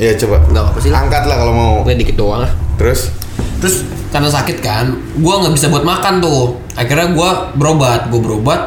Ya 0.00 0.16
coba. 0.16 0.40
Nggak 0.48 0.64
apa 0.72 0.78
sih. 0.80 0.90
Angkat 0.90 1.22
lah 1.28 1.36
kalau 1.36 1.52
mau. 1.52 1.74
Nggak 1.84 1.98
dikit 2.00 2.16
doang 2.16 2.40
lah. 2.48 2.52
Terus 2.80 3.12
Terus 3.60 3.84
karena 4.08 4.32
sakit 4.32 4.64
kan, 4.64 4.96
gua 5.20 5.44
nggak 5.44 5.52
bisa 5.52 5.68
buat 5.68 5.84
makan 5.84 6.24
tuh. 6.24 6.56
Akhirnya 6.80 7.12
gua 7.12 7.52
berobat, 7.52 8.08
gua 8.08 8.20
berobat. 8.24 8.60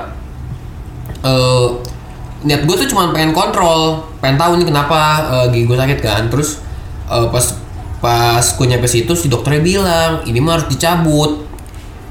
Eh 1.25 1.67
niat 2.43 2.67
gue 2.67 2.75
tuh 2.75 2.87
cuma 2.91 3.15
pengen 3.15 3.31
kontrol, 3.31 4.03
pengen 4.19 4.35
tahu 4.35 4.59
nih 4.59 4.67
kenapa 4.67 4.99
eh, 5.31 5.45
gigi 5.55 5.65
gue 5.65 5.77
sakit 5.79 5.99
kan. 6.03 6.27
Terus 6.27 6.59
eh, 7.07 7.27
pas 7.31 7.45
pas 8.03 8.43
gue 8.43 8.65
nyampe 8.67 8.83
situ 8.85 9.15
si 9.15 9.25
dokternya 9.25 9.63
bilang 9.63 10.11
ini 10.23 10.37
mah 10.37 10.59
harus 10.59 10.67
dicabut. 10.67 11.47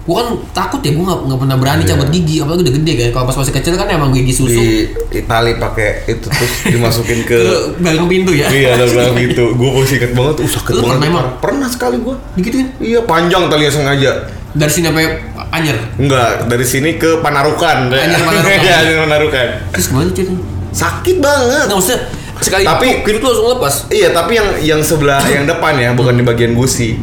Gue 0.03 0.17
kan 0.17 0.35
takut 0.51 0.81
ya, 0.81 0.91
gue 0.91 0.99
nggak 0.99 1.21
nggak 1.23 1.39
pernah 1.39 1.57
berani 1.57 1.85
cabut 1.85 2.09
gigi, 2.09 2.43
apalagi 2.43 2.65
udah 2.65 2.75
gede 2.75 2.93
kan. 2.97 3.09
Kalau 3.13 3.25
pas 3.25 3.37
masih 3.37 3.55
kecil 3.55 3.77
kan 3.77 3.87
emang 3.87 4.11
gigi 4.11 4.33
susu. 4.33 4.51
di 4.51 4.91
Itali 5.15 5.55
pakai 5.55 6.09
itu 6.09 6.27
terus 6.27 6.53
dimasukin 6.67 7.23
ke 7.23 7.39
belakang 7.79 8.09
pintu 8.09 8.33
ya. 8.33 8.49
iya 8.49 8.75
bilang 8.81 9.15
gitu 9.15 9.53
gue 9.53 9.69
masih 9.71 10.01
inget 10.01 10.13
banget 10.13 10.37
uh 10.41 10.49
sakit 10.51 10.73
Lu 10.73 10.81
banget 10.81 10.91
pernah 10.91 11.07
emang? 11.07 11.27
pernah 11.39 11.69
sekali 11.69 11.97
gue 12.01 12.15
Digituin. 12.35 12.67
iya 12.81 13.01
panjang 13.05 13.47
tali 13.47 13.69
sengaja 13.69 14.13
Dari 14.51 14.69
sini 14.69 14.85
sampai 14.89 15.05
anyer. 15.51 15.77
enggak 15.97 16.49
dari 16.49 16.65
sini 16.65 16.97
ke 16.97 17.21
Panarukan 17.21 17.79
Anjir, 17.89 18.19
Panarukan. 18.19 18.59
Iya, 18.83 18.99
Panarukan 18.99 19.47
Terus 19.71 19.87
gimana 19.87 20.09
ceritanya? 20.11 20.41
sakit 20.73 21.17
banget 21.19 21.63
Nggak 21.63 21.77
maksudnya 21.77 22.01
sekali 22.43 22.63
Tapi- 22.63 23.01
itu 23.01 23.23
langsung 23.23 23.49
lepas. 23.51 23.75
iya 23.89 24.11
tapi 24.11 24.33
yang 24.35 24.49
yang 24.61 24.81
sebelah 24.81 25.23
yang 25.25 25.45
depan 25.45 25.75
ya 25.75 25.91
bukan 25.93 26.13
di 26.13 26.23
bagian 26.23 26.53
gusi 26.53 26.99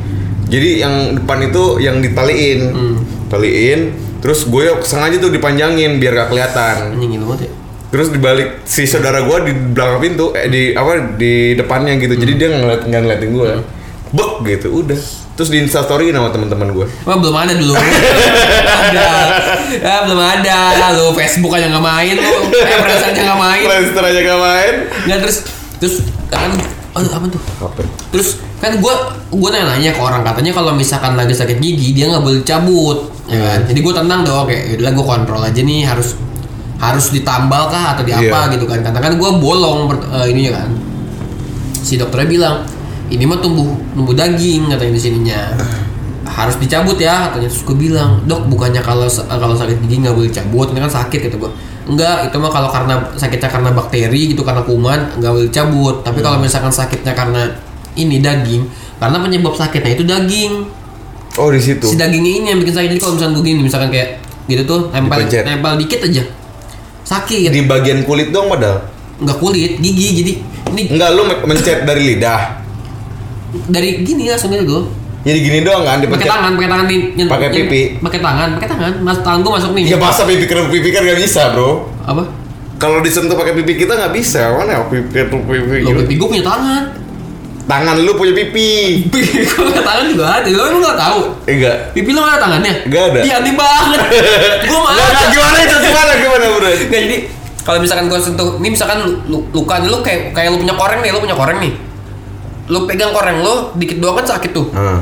jadi 0.45 0.69
yang 0.79 0.93
depan 1.15 1.45
itu 1.45 1.63
yang 1.77 1.99
ditaliin 1.99 2.59
Hmm. 2.69 2.95
taliin 3.27 3.79
terus 4.19 4.43
gue 4.43 4.63
sengaja 4.81 5.15
tuh 5.17 5.29
dipanjangin 5.29 5.97
biar 5.97 6.13
gak 6.13 6.29
kelihatan 6.29 6.75
Anjing 6.91 7.11
gitu 7.13 7.25
banget 7.25 7.41
ya. 7.45 7.51
Terus 7.89 8.07
dibalik 8.09 8.61
si 8.65 8.85
saudara 8.85 9.25
gua 9.25 9.41
di 9.41 9.49
belakang 9.49 9.97
pintu, 9.99 10.29
eh 10.31 10.45
di 10.45 10.77
apa 10.77 11.17
di 11.17 11.57
depannya 11.57 11.97
gitu. 11.97 12.13
Jadi 12.13 12.37
dia 12.37 12.53
ngeliat 12.53 12.85
nggak 12.85 13.01
ngeliatin 13.01 13.29
gua. 13.33 13.65
Bek 14.13 14.31
gitu, 14.45 14.85
udah 14.85 15.01
terus 15.39 15.55
di 15.55 15.63
instastory 15.63 16.11
sama 16.11 16.27
teman-teman 16.35 16.75
gue. 16.75 16.85
Wah 17.07 17.15
belum 17.15 17.31
ada 17.31 17.55
dulu. 17.55 17.71
ada. 17.71 19.07
Ya, 19.71 19.95
belum 20.03 20.19
ada. 20.19 20.59
Lu 20.99 21.15
Facebook 21.15 21.55
aja 21.55 21.71
nggak 21.71 21.79
main 21.79 22.15
lu. 22.19 22.35
Eh 22.51 22.77
Friends 22.83 23.03
aja 23.07 23.19
nggak 23.23 23.39
main. 23.39 23.63
Friendster 23.63 24.03
aja 24.03 24.19
gak 24.19 24.39
main. 24.43 24.73
Nggak 25.07 25.19
terus 25.23 25.37
terus 25.79 25.95
kan 26.27 26.51
aduh 26.91 27.11
apa 27.15 27.25
tuh? 27.31 27.41
Apa? 27.63 27.87
Terus 28.11 28.43
kan 28.59 28.75
gue 28.83 28.93
gue 29.31 29.49
nanya 29.55 29.95
ke 29.95 30.01
orang 30.03 30.27
katanya 30.27 30.51
kalau 30.51 30.75
misalkan 30.75 31.15
lagi 31.15 31.31
sakit 31.31 31.55
gigi 31.63 31.95
dia 31.95 32.11
nggak 32.11 32.19
boleh 32.19 32.43
cabut, 32.43 33.07
ya 33.31 33.39
kan? 33.39 33.59
Jadi 33.63 33.79
gue 33.79 33.93
tenang 33.95 34.27
dong 34.27 34.43
kayak 34.43 34.75
udah 34.83 34.91
gue 34.91 35.05
kontrol 35.07 35.39
aja 35.39 35.61
nih 35.63 35.87
harus 35.87 36.19
harus 36.83 37.15
ditambal 37.15 37.71
kah 37.71 37.95
atau 37.95 38.03
di 38.03 38.11
apa 38.11 38.27
Iya. 38.51 38.59
gitu 38.59 38.67
kan? 38.67 38.83
Karena 38.83 38.99
kan 38.99 39.13
gue 39.15 39.29
bolong 39.39 39.87
eh, 40.19 40.35
ininya 40.35 40.51
kan. 40.59 40.69
Si 41.79 41.95
dokternya 41.95 42.27
bilang 42.27 42.55
ini 43.09 43.23
mah 43.25 43.37
tumbuh 43.37 43.65
tumbuh 43.91 44.13
daging 44.13 44.69
katanya 44.69 44.93
di 44.93 45.01
sininya. 45.01 45.39
Harus 46.23 46.55
dicabut 46.55 46.95
ya 46.95 47.27
katanya. 47.27 47.49
Terus 47.49 47.63
gue 47.63 47.77
bilang 47.79 48.21
dok 48.23 48.47
bukannya 48.47 48.79
kalau 48.79 49.09
kalau 49.27 49.53
sakit 49.53 49.81
gigi 49.83 49.99
nggak 49.99 50.13
boleh 50.13 50.29
cabut 50.29 50.69
ini 50.69 50.79
kan 50.79 50.91
sakit 50.95 51.19
gitu 51.25 51.37
gue 51.37 51.51
enggak 51.89 52.29
itu 52.29 52.37
mah 52.37 52.53
kalau 52.53 52.69
karena 52.69 53.01
sakitnya 53.17 53.49
karena 53.49 53.69
bakteri 53.73 54.29
gitu 54.29 54.45
karena 54.45 54.61
kuman 54.61 55.09
nggak 55.17 55.31
boleh 55.33 55.49
cabut 55.49 56.05
tapi 56.05 56.21
kalau 56.21 56.37
misalkan 56.37 56.69
sakitnya 56.69 57.17
karena 57.17 57.49
ini 57.97 58.21
daging 58.21 58.61
karena 59.01 59.17
penyebab 59.17 59.53
sakitnya 59.53 59.91
itu 59.93 60.03
daging. 60.05 60.53
Oh 61.39 61.49
di 61.49 61.57
situ. 61.57 61.87
si 61.87 61.95
dagingnya 61.95 62.31
ini 62.35 62.45
yang 62.51 62.59
bikin 62.61 62.75
sakit. 62.75 62.89
Jadi 62.93 63.01
kalau 63.01 63.13
misalkan 63.15 63.33
gue 63.33 63.43
gini 63.43 63.61
misalkan 63.63 63.89
kayak 63.89 64.09
gitu 64.45 64.61
tuh 64.65 64.79
nempel 64.91 65.17
Dipencet. 65.23 65.43
nempel 65.45 65.73
dikit 65.77 65.99
aja. 66.05 66.23
Sakit. 67.05 67.49
Di 67.49 67.61
bagian 67.65 68.05
kulit 68.05 68.29
dong 68.29 68.53
padahal. 68.53 68.85
nggak 69.19 69.37
kulit 69.41 69.81
gigi. 69.81 70.07
Jadi 70.13 70.33
ini 70.69 70.81
Enggak 70.93 71.09
lu 71.17 71.25
me- 71.25 71.41
mencet 71.43 71.83
dari 71.83 72.01
lidah. 72.05 72.68
Dari 73.67 74.01
gini 74.01 74.27
langsung 74.27 74.49
gitu 74.49 74.89
Jadi 75.19 75.37
gini 75.37 75.59
doang 75.61 75.83
kan 75.83 75.99
pakai 75.99 76.25
tangan 76.25 76.51
pakai 76.53 76.69
tangan 76.69 76.85
nih 76.87 76.99
Pakai 77.25 77.49
pipi. 77.49 77.81
pakai 77.97 78.19
tangan 78.19 78.49
pakai 78.55 78.69
tangan 78.69 78.91
mas 78.99 79.19
tangan 79.19 79.39
gue 79.39 79.51
masuk 79.51 79.71
nih 79.73 79.83
Ya 79.85 79.97
masa 79.97 80.23
pipi 80.23 80.43
ke 80.43 80.55
pipi 80.69 80.89
kan 80.89 81.01
gak 81.01 81.17
bisa 81.17 81.51
bro. 81.51 81.91
apa 82.01 82.23
Kalau 82.77 82.99
disentuh 82.99 83.35
pakai 83.35 83.51
pipi 83.53 83.75
kita 83.75 83.91
nggak 83.91 84.13
bisa. 84.13 84.47
Mana 84.53 84.71
ya 84.71 84.81
pipi 84.85 85.11
tuh 85.25 85.43
pipi. 85.43 85.83
lo 85.83 85.99
pipi 85.99 86.15
gue 86.15 86.27
punya 86.29 86.41
tangan 86.41 86.83
Tangan 87.65 87.99
lu 87.99 88.15
punya 88.15 88.31
pipi. 88.33 89.03
pipi 89.05 89.43
gue 89.43 89.61
punya 89.61 89.83
tangan 89.83 90.05
juga 90.07 90.25
ada 90.33 90.47
lo 90.47 90.63
emang 90.65 90.81
nggak 90.81 90.97
tahu 90.97 91.19
Eh, 91.43 91.53
Enggak. 91.53 91.75
pipi 91.91 92.09
lo 92.09 92.21
mana 92.21 92.37
tangannya 92.37 92.73
Nggak 92.85 93.03
ada. 93.05 93.19
iya 93.21 93.35
aneh 93.37 93.53
banget 93.53 93.99
gue 94.01 94.15
Enggak, 94.63 94.79
malah 94.79 95.03
enggak, 95.03 95.27
gimana 95.29 95.57
itu? 95.59 95.75
Gimana 95.81 96.11
gimana 96.15 96.45
bro? 96.47 96.59
nggak 96.63 97.01
jadi 97.01 97.17
kalau 97.59 97.79
misalkan 97.79 98.05
gue 98.07 98.17
sentuh 98.17 98.49
ini 98.55 98.69
misalkan 98.71 98.97
lu- 99.03 99.19
lu- 99.27 99.45
luka 99.51 99.75
nih 99.77 99.89
lu 99.89 99.99
kayak 99.99 100.31
kayak 100.31 100.49
lu 100.49 100.57
punya 100.57 100.73
koreng 100.73 100.99
nih 100.99 101.11
lu 101.11 101.19
punya 101.19 101.35
koreng 101.35 101.59
nih 101.59 101.73
lu 102.69 102.85
pegang 102.85 103.09
koreng 103.09 103.41
lu 103.41 103.73
dikit 103.75 103.97
doang 103.97 104.15
kan 104.15 104.25
sakit 104.29 104.53
tuh 104.53 104.69
Ah, 104.71 105.01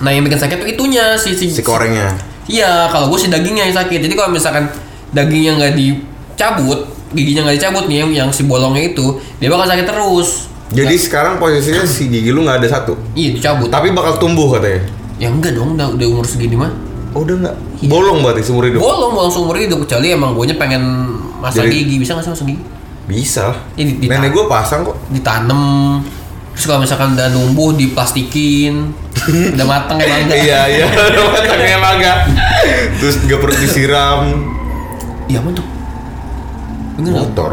nah 0.00 0.10
yang 0.10 0.24
bikin 0.24 0.40
sakit 0.40 0.56
tuh 0.56 0.66
itunya 0.66 1.14
si 1.14 1.36
si, 1.36 1.52
si 1.52 1.60
korengnya. 1.60 2.16
Iya, 2.44 2.92
kalau 2.92 3.08
gue 3.08 3.16
sih 3.16 3.32
dagingnya 3.32 3.68
yang 3.68 3.76
sakit. 3.76 4.04
Jadi 4.04 4.12
kalau 4.12 4.28
misalkan 4.28 4.68
dagingnya 5.12 5.56
nggak 5.56 5.72
dicabut, 5.72 6.84
giginya 7.16 7.48
nggak 7.48 7.56
dicabut 7.56 7.84
nih 7.88 8.04
yang, 8.04 8.10
yang 8.12 8.28
si 8.28 8.44
bolongnya 8.44 8.92
itu, 8.92 9.16
dia 9.40 9.48
bakal 9.48 9.64
sakit 9.64 9.86
terus. 9.88 10.52
Jadi 10.68 10.92
sekarang 10.98 11.40
posisinya 11.40 11.88
si 11.88 12.12
gigi 12.12 12.28
lu 12.28 12.44
nggak 12.44 12.60
ada 12.60 12.68
satu. 12.68 13.00
Iya, 13.16 13.40
dicabut. 13.40 13.72
Tapi 13.72 13.96
bakal 13.96 14.20
tumbuh 14.20 14.52
katanya. 14.52 14.84
Ya 15.16 15.32
enggak 15.32 15.56
dong, 15.56 15.78
udah, 15.78 15.94
udah 15.96 16.06
umur 16.10 16.26
segini 16.28 16.52
mah. 16.52 16.68
Oh 17.14 17.24
udah 17.24 17.36
nggak? 17.38 17.56
Bolong 17.88 18.20
berarti 18.20 18.42
seumur 18.44 18.66
hidup. 18.68 18.82
Bolong, 18.82 19.12
bolong 19.14 19.32
seumur 19.32 19.56
hidup 19.56 19.86
kecuali 19.86 20.12
emang 20.12 20.34
gue 20.36 20.52
pengen 20.58 20.82
masang 21.40 21.64
Jadi- 21.64 21.80
gigi, 21.86 21.96
bisa 22.02 22.12
nggak 22.12 22.24
sih 22.26 22.32
masang 22.34 22.48
gigi? 22.50 22.62
Bisa. 23.04 23.52
Ya, 23.76 23.84
Nenek 23.84 24.32
gua 24.32 24.48
pasang 24.48 24.80
kok. 24.80 24.96
Ditanam. 25.12 26.00
Terus 26.54 26.64
kalau 26.70 26.80
misalkan 26.86 27.18
udah 27.18 27.28
numbuh 27.34 27.74
diplastikin, 27.74 28.94
udah 29.58 29.66
matang 29.66 29.98
ya 29.98 30.06
bangga. 30.06 30.34
iya 30.38 30.60
iya. 30.70 30.86
Matangnya 31.34 31.78
maga. 31.82 32.12
Terus 33.02 33.18
nggak 33.26 33.38
perlu 33.42 33.54
disiram. 33.58 34.20
Iya 35.26 35.42
tuh? 35.42 35.66
Bener? 37.00 37.10
Motor. 37.10 37.52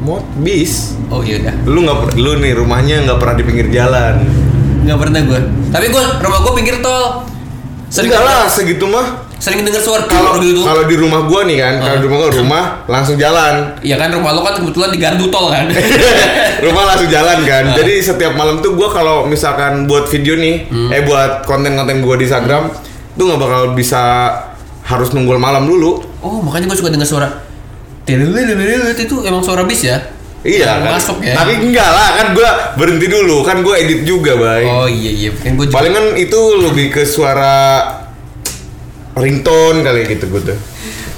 Mot 0.00 0.24
bis. 0.40 0.96
Oh 1.12 1.20
iya 1.20 1.44
udah. 1.44 1.54
Lu 1.68 1.78
nggak 1.84 1.98
lu 2.16 2.40
nih 2.40 2.52
rumahnya 2.56 3.04
nggak 3.04 3.18
pernah 3.20 3.36
di 3.36 3.44
pinggir 3.44 3.68
jalan. 3.68 4.24
Nggak 4.86 4.98
pernah 5.02 5.20
gue. 5.26 5.40
Tapi 5.74 5.86
gue 5.92 6.04
rumah 6.24 6.38
gue 6.40 6.52
pinggir 6.56 6.76
tol. 6.80 7.26
Sering 7.92 8.16
lah 8.16 8.48
segitu 8.48 8.88
mah. 8.88 9.25
Sering 9.36 9.60
denger 9.68 9.82
suara 9.84 10.08
Kalau 10.08 10.40
gitu. 10.40 10.64
kalau 10.64 10.88
di 10.88 10.96
rumah 10.96 11.28
gua 11.28 11.44
nih 11.44 11.60
kan, 11.60 11.74
kalau 11.84 11.98
di 12.00 12.04
rumah 12.08 12.18
gua 12.24 12.30
rumah 12.32 12.64
langsung 12.88 13.16
jalan. 13.20 13.76
Iya 13.84 13.96
kan 14.00 14.08
rumah 14.16 14.32
lo 14.32 14.40
kan 14.40 14.56
kebetulan 14.56 14.90
di 14.92 14.98
gardu 14.98 15.26
tol 15.28 15.52
kan. 15.52 15.68
rumah 16.66 16.82
langsung 16.88 17.08
jalan 17.12 17.38
kan. 17.44 17.64
Jadi 17.76 17.94
setiap 18.00 18.32
malam 18.32 18.64
tuh 18.64 18.72
gua 18.72 18.88
kalau 18.88 19.28
misalkan 19.28 19.84
buat 19.84 20.08
video 20.08 20.40
nih, 20.40 20.72
eh 20.92 21.02
buat 21.04 21.44
konten-konten 21.44 22.00
gua 22.00 22.16
di 22.16 22.24
Instagram 22.24 22.72
tuh 23.16 23.22
nggak 23.28 23.40
bakal 23.40 23.62
bisa 23.76 24.02
harus 24.86 25.10
nunggu 25.12 25.36
malam 25.36 25.66
dulu. 25.66 25.98
oh 26.22 26.38
makanya 26.42 26.70
gue 26.70 26.78
suka 26.78 26.90
denger 26.94 27.08
suara. 27.08 27.28
Itu 28.06 29.20
emang 29.26 29.42
suara 29.42 29.66
bis 29.66 29.82
ya? 29.82 29.98
Iya 30.46 30.78
kan. 30.78 30.94
Masuk 30.94 31.18
ya. 31.26 31.34
Tapi 31.34 31.58
enggak 31.58 31.90
lah 31.90 32.08
kan 32.22 32.26
gua 32.32 32.50
berhenti 32.78 33.10
dulu 33.10 33.42
kan 33.42 33.66
gua 33.66 33.74
edit 33.82 34.06
juga, 34.06 34.38
Bay. 34.38 34.62
Oh 34.62 34.86
iya 34.86 35.10
iya 35.10 35.30
kan 35.34 35.58
gue 35.58 35.66
juga. 35.66 35.74
Palingan 35.74 36.14
itu 36.14 36.40
lebih 36.62 36.94
ke 36.94 37.02
suara 37.02 37.82
ringtone 39.16 39.80
kali 39.80 40.00
gitu 40.06 40.28
gua 40.28 40.40
tuh. 40.44 40.58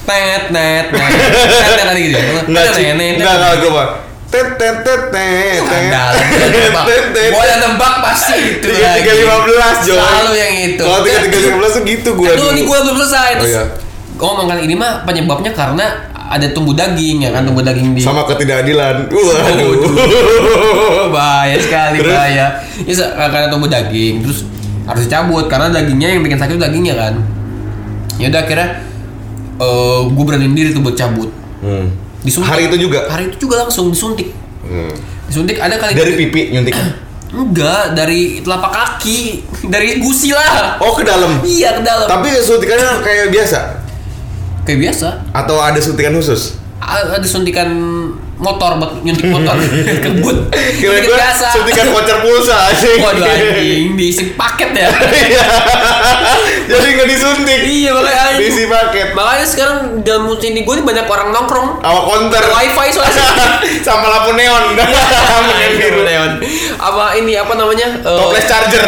Tet 0.06 0.48
net 0.48 0.88
net. 0.88 1.12
Tet 1.12 1.68
net 1.68 1.86
tadi 1.90 2.00
gitu. 2.06 2.16
ya? 2.16 2.40
Tet, 2.46 2.70
sih. 2.72 2.84
net, 2.94 3.14
net, 3.18 3.18
net. 3.18 3.56
gua 3.60 3.70
mah 3.74 3.88
tet 4.28 4.60
tet 4.60 4.76
tet 4.84 5.02
tet 5.08 5.60
tet 5.64 5.88
Ada 5.88 6.12
tebak. 6.52 6.84
tet 6.84 7.04
tet 7.16 7.30
Gue 7.32 7.44
yang 7.44 7.60
tebak 7.64 7.94
pasti 8.04 8.36
itu 8.60 8.68
tiga 8.68 8.88
tiga 9.00 9.12
lima 9.16 9.36
belas. 9.42 9.74
Selalu 9.82 10.32
yang 10.36 10.54
itu. 10.68 10.84
Kalau 10.84 11.00
tiga 11.00 11.18
tiga 11.24 11.38
lima 11.42 11.56
belas 11.58 11.72
tuh 11.72 11.82
gitu 11.82 12.08
gua. 12.12 12.26
Aduh, 12.30 12.48
ini 12.52 12.62
gue 12.62 12.78
belum 12.78 12.96
selesai. 13.00 13.28
Oh, 13.28 13.38
Terus 13.40 13.52
iya. 13.52 13.64
gue 14.18 14.26
ngomong 14.26 14.46
kan 14.46 14.58
ini 14.60 14.74
mah 14.74 14.92
penyebabnya 15.02 15.52
karena 15.54 15.86
ada 16.28 16.44
tumbuh 16.52 16.76
daging 16.76 17.24
ya 17.24 17.32
kan 17.32 17.40
tumbuh 17.40 17.64
daging 17.64 17.96
di 17.96 18.04
sama 18.04 18.28
ketidakadilan. 18.28 19.08
Waduh. 19.08 19.72
Oh, 19.80 21.08
bahaya 21.16 21.56
sekali 21.56 22.04
Terus? 22.04 22.12
bahaya. 22.12 22.46
Ini 22.84 22.92
se- 22.92 23.12
karena 23.16 23.48
tumbuh 23.48 23.64
daging 23.66 24.20
terus 24.20 24.44
harus 24.84 25.08
dicabut 25.08 25.48
karena 25.48 25.72
dagingnya 25.72 26.16
yang 26.16 26.20
bikin 26.20 26.36
sakit 26.36 26.56
itu 26.56 26.60
dagingnya 26.60 26.94
kan. 27.00 27.14
Ya 28.18 28.28
udah 28.28 28.40
akhirnya 28.40 28.68
eh 29.56 30.00
gue 30.06 30.24
beraniin 30.24 30.52
diri 30.52 30.70
tuh 30.70 30.82
buat 30.82 30.94
cabut. 30.94 31.30
Hmm. 31.58 31.90
Disuntik. 32.20 32.50
Hari 32.50 32.62
itu 32.66 32.76
juga. 32.80 33.06
Hari 33.06 33.30
itu 33.30 33.46
juga 33.46 33.62
langsung 33.62 33.88
disuntik. 33.88 34.34
Hmm. 34.60 34.90
Disuntik 35.24 35.56
ada 35.56 35.74
kali 35.74 35.94
Dari 35.94 36.12
pipi 36.14 36.50
nyuntik. 36.50 36.74
Enggak, 37.28 37.92
dari 37.92 38.40
telapak 38.40 38.72
kaki, 38.72 39.44
dari 39.72 40.00
gusi 40.00 40.32
lah. 40.32 40.80
Oh 40.80 40.92
ke 40.92 41.04
dalam. 41.04 41.38
Iya 41.40 41.76
ke 41.76 41.82
dalam. 41.82 42.06
Tapi 42.06 42.28
suntikannya 42.36 43.00
kayak 43.00 43.28
biasa 43.28 43.58
Kayak 44.64 44.78
biasa. 44.84 45.08
atau 45.32 45.56
ada 45.58 45.76
suntikan 45.76 46.12
khusus? 46.12 46.56
A- 46.78 47.16
Ada 47.16 47.24
suntikan 47.24 47.68
motor 48.38 48.78
buat 48.78 48.92
nyuntik 49.02 49.26
motor 49.28 49.58
kebut. 50.06 50.36
Kira 50.78 51.02
gue 51.02 51.16
suntikan 51.50 51.90
voucher 51.90 52.18
pulsa 52.22 52.70
anjing. 52.70 52.98
Waduh 53.02 53.26
anjing, 53.26 53.94
diisi 53.98 54.32
paket 54.38 54.70
ya. 54.78 54.88
Iya. 54.94 55.44
Jadi 56.70 56.86
nggak 56.94 57.08
disuntik. 57.10 57.60
iya 57.66 57.90
makanya 57.90 58.22
anjing. 58.32 58.40
Diisi 58.46 58.64
paket. 58.70 59.08
Makanya 59.18 59.46
sekarang 59.46 59.78
dalam 60.06 60.30
sini 60.38 60.62
gue 60.62 60.74
nih 60.78 60.84
banyak 60.86 61.06
orang 61.10 61.28
nongkrong. 61.34 61.68
Awak 61.82 62.04
konter. 62.06 62.42
Wifi 62.46 62.88
soalnya. 62.94 63.26
Sama 63.86 64.06
lampu 64.06 64.30
neon. 64.38 64.78
Neon 64.78 65.72
biru. 65.76 66.00
Neon. 66.06 66.30
Apa 66.78 67.18
ini 67.18 67.34
apa 67.34 67.52
namanya? 67.58 67.88
Eh, 68.06 68.16
Toples 68.16 68.46
charger. 68.46 68.84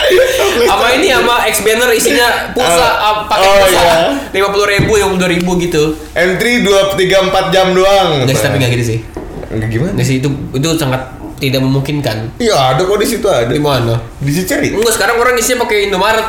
apa 0.72 0.86
ini 0.94 1.08
sama 1.08 1.34
X 1.46 1.62
banner 1.62 1.90
isinya 1.92 2.52
pulsa 2.52 2.86
Oh. 2.92 3.04
ah, 3.04 3.14
paket 3.26 3.44
Oh, 3.44 3.54
pulsa 3.62 3.80
iya. 3.80 3.96
lima 4.30 4.48
puluh 4.50 4.66
ribu 4.66 4.92
yang 4.96 5.14
dua 5.14 5.28
ribu 5.28 5.56
gitu. 5.56 5.96
M3 6.12 6.42
2 6.62 6.98
3 6.98 7.28
4 7.32 7.54
jam 7.54 7.66
doang. 7.72 8.24
Enggak 8.24 8.36
sih, 8.36 8.44
tapi 8.44 8.56
nggak 8.58 8.72
gitu 8.74 8.84
sih. 8.84 8.98
Enggak 9.48 9.68
gimana? 9.68 9.90
Nggak 9.94 10.06
sih 10.06 10.16
itu 10.18 10.28
itu 10.52 10.68
sangat 10.76 11.02
tidak 11.36 11.60
memungkinkan. 11.60 12.38
Iya, 12.38 12.76
ada 12.76 12.82
kok 12.82 12.96
di 12.96 13.06
situ 13.06 13.26
ada. 13.26 13.50
Di 13.50 13.58
mana? 13.58 13.98
Di 14.18 14.30
Ciceri. 14.30 14.70
Enggak 14.70 14.94
sekarang 14.94 15.18
orang 15.18 15.34
isinya 15.34 15.64
pakai 15.64 15.90
Indomaret. 15.90 16.28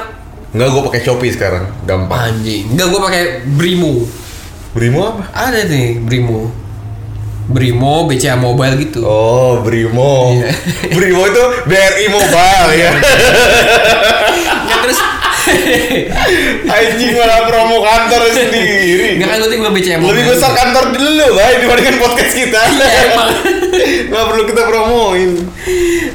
Enggak, 0.53 0.67
gua 0.69 0.81
pakai 0.87 1.01
Shopee 1.01 1.31
sekarang. 1.33 1.65
Gampang. 1.83 2.19
Anjing. 2.29 2.73
Enggak 2.73 2.87
gue 2.89 2.99
pakai 3.01 3.23
Brimo. 3.45 4.05
Brimo 4.73 4.99
apa? 5.05 5.23
Ada 5.33 5.65
nih 5.65 6.01
Brimo. 6.01 6.49
Brimo 7.43 8.07
BCA 8.07 8.39
Mobile 8.39 8.75
gitu. 8.79 9.03
Oh, 9.03 9.59
Brimo. 9.59 10.31
Iya. 10.39 10.51
Brimo 10.97 11.23
itu 11.27 11.43
BRI 11.67 12.05
Mobile 12.07 12.71
ya. 12.75 12.91
Nggak, 14.63 14.79
terus 14.87 14.99
Anjing 16.73 17.11
malah 17.19 17.43
promo 17.51 17.83
kantor 17.83 18.31
sendiri. 18.31 19.19
Enggak 19.19 19.27
kan 19.35 19.37
gue 19.43 19.59
bilang 19.59 19.75
BCA 19.75 19.97
Mobile. 19.99 20.15
Lebih 20.15 20.25
besar 20.31 20.51
kantor 20.55 20.85
dulu, 20.95 21.25
Bay, 21.35 21.53
dibandingkan 21.59 21.95
podcast 21.99 22.31
kita. 22.31 22.61
Iya, 22.63 22.87
emang. 23.11 23.29
Nggak 24.07 24.23
perlu 24.31 24.43
kita 24.47 24.61
promoin. 24.63 25.29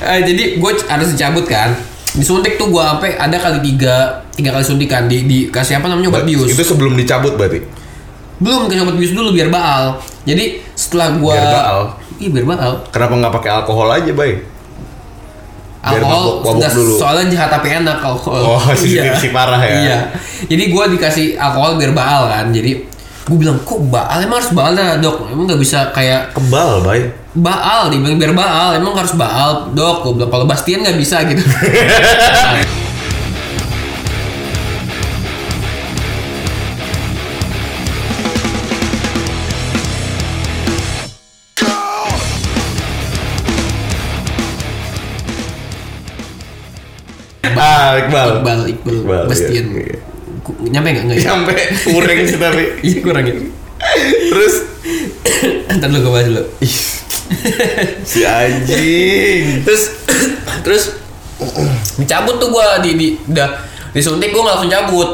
Eh, 0.00 0.20
jadi 0.24 0.44
gue 0.56 0.72
harus 0.88 1.08
dicabut 1.12 1.44
kan. 1.44 1.76
Disuntik 2.16 2.56
tuh 2.56 2.72
gue 2.72 2.80
sampai 2.82 3.20
ada 3.20 3.36
kali 3.36 3.60
tiga 3.60 4.24
tiga 4.32 4.50
kali 4.56 4.64
suntikan 4.64 5.06
di 5.06 5.28
dikasih 5.28 5.76
apa 5.76 5.92
namanya 5.92 6.08
obat 6.08 6.24
bius. 6.24 6.48
Itu 6.48 6.64
sebelum 6.64 6.96
dicabut 6.96 7.36
berarti. 7.36 7.87
Belum 8.38 8.66
obat 8.66 8.94
bius 8.94 9.12
dulu 9.12 9.30
biar 9.30 9.48
baal. 9.48 9.98
Jadi 10.22 10.62
setelah 10.72 11.14
gue 11.14 11.32
Biar 11.32 11.50
baal? 11.52 11.80
Iya 12.16 12.28
biar 12.30 12.46
baal. 12.46 12.72
Kenapa 12.88 13.12
nggak 13.14 13.34
pakai 13.34 13.50
alkohol 13.52 13.88
aja, 13.90 14.12
Bay? 14.12 14.32
Biar 15.78 16.00
alkohol 16.00 16.10
mabuk- 16.12 16.38
mabuk 16.40 16.54
enggak, 16.56 16.72
dulu. 16.74 16.94
soalnya 16.96 17.24
jahat 17.28 17.50
tapi 17.50 17.68
enak 17.72 17.98
alkohol 17.98 18.42
Oh, 18.50 18.62
si- 18.74 18.98
si 18.98 19.28
parah 19.30 19.56
ya? 19.58 19.72
iya 19.78 19.98
jadi 20.44 20.64
gue 20.68 20.84
dikasih 20.92 21.26
alkohol 21.34 21.78
biar 21.78 21.92
baal 21.92 22.26
kan 22.26 22.50
jadi 22.50 22.82
gue 23.24 23.36
bilang 23.36 23.56
kok 23.60 23.78
baal 23.86 24.18
emang 24.18 24.36
harus 24.36 24.50
baal 24.50 24.74
dah 24.74 24.98
dok 24.98 25.28
emang 25.28 25.46
nggak 25.46 25.56
bisa 25.56 25.88
kayak 25.90 26.34
Kebal, 26.34 26.82
bay. 26.82 27.08
baal 27.32 27.88
dibilang 27.88 28.18
biar 28.18 28.34
baal 28.34 28.74
emang 28.74 28.90
harus 28.92 29.14
baal 29.14 29.70
dok 29.70 30.02
gue 30.02 30.12
bilang 30.14 30.28
kalau 30.28 30.44
Bastian 30.44 30.82
nggak 30.82 30.98
bisa 30.98 31.22
gitu 31.24 31.40
Iqbal. 48.06 48.28
Iqbal 48.40 48.60
Iqbal, 48.70 48.94
Iqbal, 49.02 49.22
Bastian 49.26 49.66
iya, 49.74 49.82
iya. 49.94 49.98
Nyampe 50.48 50.88
nggak 50.94 51.04
nggak 51.10 51.18
ya? 51.18 51.26
Sampai 51.28 51.56
kurang 51.84 52.18
sih 52.24 52.38
tapi. 52.40 52.64
iya 52.88 52.98
kurang 53.02 53.24
ya 53.26 53.34
Terus 54.30 54.54
ntar 55.78 55.88
lu 55.92 55.98
gue 56.02 56.12
bahas 56.12 56.26
dulu 56.26 56.42
si 58.08 58.24
anjing. 58.24 59.62
terus 59.62 59.82
terus 60.64 60.84
dicabut 62.00 62.40
tuh 62.40 62.50
gua 62.50 62.80
di, 62.82 62.96
di 62.96 63.06
udah 63.28 63.62
disuntik 63.92 64.32
nggak 64.32 64.54
langsung 64.58 64.72
cabut 64.72 65.10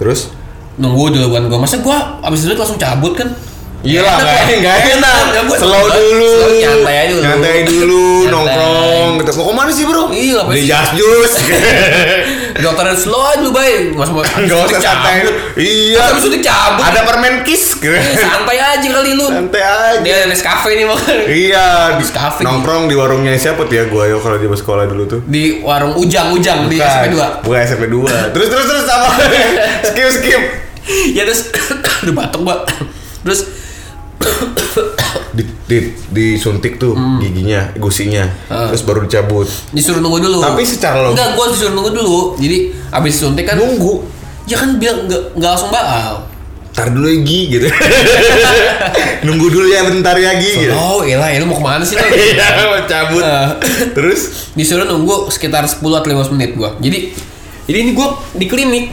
Terus 0.00 0.32
nunggu 0.80 1.12
dulu 1.12 1.36
kan 1.36 1.42
gua 1.50 1.58
masa 1.60 1.76
gua 1.84 2.22
abis 2.24 2.48
itu 2.48 2.56
langsung 2.56 2.80
cabut 2.80 3.12
kan 3.18 3.28
Iya 3.80 4.04
lah, 4.04 4.20
nggak 4.20 4.60
nggak 4.60 4.76
enak. 4.92 5.22
Slow 5.56 5.84
dulu. 5.88 6.32
nyantai 6.52 6.96
aja 7.00 7.10
dulu. 7.10 7.22
Nyantai 7.24 7.58
dulu, 7.64 8.04
nongkrong. 8.28 9.10
Gitu. 9.16 9.30
Mau 9.32 9.46
ke 9.46 9.54
mana 9.56 9.70
sih 9.72 9.84
bro? 9.84 10.04
Iya, 10.10 10.36
apa 10.38 10.48
Beli 10.48 10.62
jas 10.64 10.88
jus. 10.92 11.32
dokternya 12.60 12.92
slow 12.92 13.24
aja 13.24 13.40
dulu 13.40 13.56
baik 13.56 13.96
mas 13.96 14.12
mau 14.12 14.20
Gak 14.20 14.52
usah 14.68 14.80
santai. 14.84 15.24
Iya. 15.56 16.12
abis 16.12 16.28
itu 16.28 16.38
cabut 16.40 16.84
Ada 16.84 17.00
permen 17.02 17.40
kiss. 17.40 17.80
Eh, 17.80 18.04
santai 18.12 18.60
aja 18.60 18.84
kali 18.84 19.16
lu 19.16 19.24
Santai 19.24 19.62
aja. 19.64 19.96
dia 19.98 20.14
ada 20.20 20.36
cafe 20.36 20.76
nih 20.76 20.84
makan 20.84 21.16
Iya, 21.24 21.66
di 21.96 22.04
Cafe. 22.04 22.40
nongkrong 22.42 22.84
di 22.84 22.94
warungnya 22.94 23.32
siapa 23.34 23.64
tuh 23.64 23.74
ya 23.74 23.88
gua 23.88 24.04
yo 24.04 24.20
kalau 24.20 24.36
dia 24.36 24.50
sekolah 24.50 24.84
dulu 24.84 25.08
tuh. 25.08 25.20
di 25.24 25.64
warung 25.64 25.96
ujang 25.96 26.36
ujang 26.36 26.68
di 26.68 26.76
SMP 26.76 27.16
2 27.16 27.48
Bukan 27.48 27.58
SMP 27.64 27.84
2. 27.88 28.28
Terus 28.30 28.48
terus 28.50 28.66
terus 28.66 28.84
apa? 28.84 29.08
skip 29.88 30.08
skip. 30.12 30.42
ya 31.10 31.24
terus 31.24 31.48
udah 32.02 32.14
batuk 32.14 32.40
gua 32.42 32.60
terus 33.22 33.59
Di, 35.30 35.42
di, 35.64 35.78
disuntik 36.10 36.76
tuh 36.76 36.92
giginya, 37.18 37.70
gusinya. 37.74 38.26
Ah. 38.46 38.66
Terus 38.68 38.82
baru 38.82 39.06
dicabut. 39.06 39.46
disuruh 39.70 39.98
nunggu 39.98 40.18
dulu 40.20 40.38
Tapi 40.38 40.62
secara 40.62 41.00
logis- 41.00 41.16
enggak 41.16 41.28
gua 41.32 41.46
disuruh 41.48 41.72
nunggu 41.72 41.90
dulu 41.92 42.18
jadi 42.36 42.58
abis 42.90 43.14
suntik 43.16 43.44
kan 43.44 43.54
Nunggu. 43.54 44.02
ya 44.44 44.56
kan 44.56 44.74
bilang 44.76 45.06
nggak 45.06 45.38
nggak 45.38 45.46
langsung 45.48 45.70
baal 45.70 46.26
Ntar 46.70 46.90
dulu 46.90 47.06
ya 47.06 47.18
Gi 47.20 47.40
gitu. 47.48 47.66
Nunggu 49.26 49.46
dulu 49.48 49.66
ya 49.68 49.82
bentar 49.84 50.14
ya 50.14 50.34
Gi 50.34 50.50
gitu. 50.60 50.72
oh 50.72 51.02
elah 51.02 51.28
ya 51.28 51.38
lu 51.38 51.46
mau 51.46 51.54
ke 51.54 51.64
mana 51.64 51.82
sih 51.82 51.94
lu 51.94 52.02
Iya, 52.30 52.46
mau 52.66 52.82
cabut. 52.84 53.22
Ah. 53.22 53.54
Terus 53.90 54.50
disuruh 54.52 54.84
nunggu 54.84 55.28
sekitar 55.28 55.62
10 55.62 55.78
atau 55.78 56.02
15 56.04 56.34
menit 56.34 56.50
gua 56.54 56.74
jadi 56.78 57.10
jadi 57.64 57.78
ini 57.80 57.92
gua 57.92 58.18
di 58.32 58.46
klinik 58.46 58.90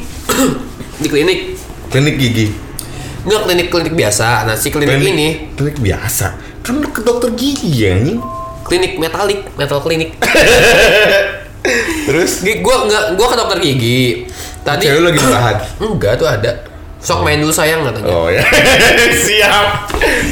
di 1.01 1.07
klinik 1.07 1.39
klinik 1.87 2.15
gigi. 2.15 2.45
Enggak 3.27 3.41
klinik-klinik 3.43 3.93
biasa. 3.99 4.47
Nah, 4.47 4.55
si 4.55 4.71
klinik 4.71 5.03
ini 5.03 5.51
klinik 5.59 5.83
biasa. 5.83 6.39
Kan 6.63 6.79
ke 6.79 7.03
dokter 7.03 7.35
gigi 7.35 7.67
ya 7.75 7.99
nih. 7.99 8.15
klinik 8.67 8.99
metalik, 8.99 9.47
metal 9.55 9.79
klinik. 9.83 10.15
Terus 12.07 12.43
gua 12.63 12.87
enggak 12.87 13.03
gua 13.19 13.27
ke 13.31 13.35
dokter 13.35 13.57
gigi. 13.59 14.27
Tadi 14.63 14.87
cewek 14.87 14.99
lu 15.03 15.07
lagi 15.11 15.19
murahan. 15.19 15.55
enggak 15.95 16.13
tuh 16.15 16.27
ada. 16.27 16.51
Sok 17.03 17.23
main 17.27 17.39
dulu 17.39 17.51
sayang 17.51 17.83
katanya. 17.83 18.11
Oh 18.11 18.31
ya. 18.31 18.43
Siap. 19.27 19.67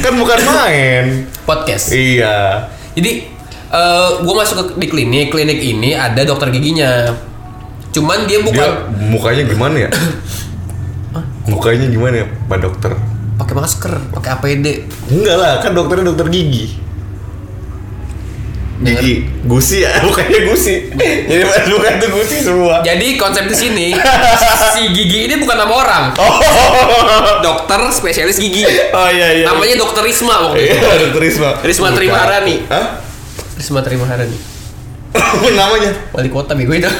Kan 0.00 0.12
bukan 0.16 0.40
main. 0.44 1.04
Podcast. 1.44 1.92
Iya. 1.92 2.64
Jadi 2.96 3.28
eh 3.72 4.08
gua 4.24 4.34
masuk 4.40 4.56
ke 4.56 4.64
di 4.80 4.86
klinik, 4.88 5.32
klinik 5.32 5.60
ini 5.60 5.92
ada 5.92 6.24
dokter 6.24 6.48
giginya. 6.48 7.12
Cuman 7.92 8.28
dia 8.28 8.40
Dia 8.40 8.48
bukan 8.52 8.68
mukanya 9.12 9.44
gimana 9.48 9.76
ya? 9.88 9.90
mukanya 11.46 11.86
gimana 11.88 12.14
ya, 12.22 12.26
Pak 12.50 12.58
Dokter? 12.62 12.92
pakai 13.36 13.54
masker, 13.54 13.92
pakai 14.16 14.30
APD. 14.40 14.66
Enggak 15.12 15.36
lah, 15.36 15.52
kan 15.60 15.76
dokternya 15.76 16.08
dokter 16.12 16.26
gigi. 16.32 16.88
Gigi, 18.76 19.24
gusi 19.48 19.88
ya, 19.88 19.88
bukannya 20.04 20.52
gusi. 20.52 20.92
Jadi 20.92 21.44
bukan 21.72 21.92
tuh 21.96 22.10
gusi 22.12 22.36
semua. 22.44 22.84
Jadi 22.84 23.16
konsep 23.16 23.48
di 23.48 23.56
sini 23.56 23.86
si 24.76 24.92
gigi 24.92 25.28
ini 25.28 25.40
bukan 25.40 25.56
nama 25.56 25.72
orang. 25.72 26.04
Dokter 27.40 27.80
spesialis 27.88 28.36
gigi. 28.36 28.68
Oh 28.92 29.08
iya 29.08 29.32
iya. 29.32 29.46
Namanya 29.48 29.80
Dokter 29.80 30.04
Risma 30.04 30.52
waktu 30.52 30.60
itu. 30.60 30.76
Iya, 30.76 30.96
dokter 31.08 31.20
Risma. 31.24 31.50
Risma 31.64 31.88
Trimaharani. 31.96 32.56
Hah? 32.68 33.00
Risma 33.56 33.80
Trimaharani. 33.80 34.55
Namanya? 35.52 35.90
Wali 36.10 36.28
kota 36.28 36.52
bego 36.52 36.72
itu. 36.72 36.90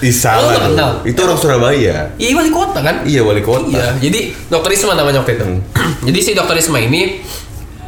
Ih, 0.00 0.12
Oh, 0.12 0.40
lu 0.40 0.48
dong. 0.50 0.62
kenal? 0.72 0.90
Itu 1.02 1.18
orang 1.22 1.38
Surabaya. 1.38 1.96
Iya 2.14 2.32
wali 2.34 2.50
kota 2.50 2.78
kan? 2.78 3.02
Iya, 3.02 3.20
wali 3.22 3.40
kota. 3.40 3.68
Iya. 3.68 3.86
Jadi 3.98 4.32
Dokter 4.46 4.70
Risma 4.70 4.92
namanya 4.92 5.20
waktu 5.20 5.36
itu. 5.36 5.44
Hmm. 5.44 5.92
Jadi 6.02 6.18
si 6.18 6.30
Dokter 6.32 6.54
Risma 6.54 6.78
ini 6.78 7.22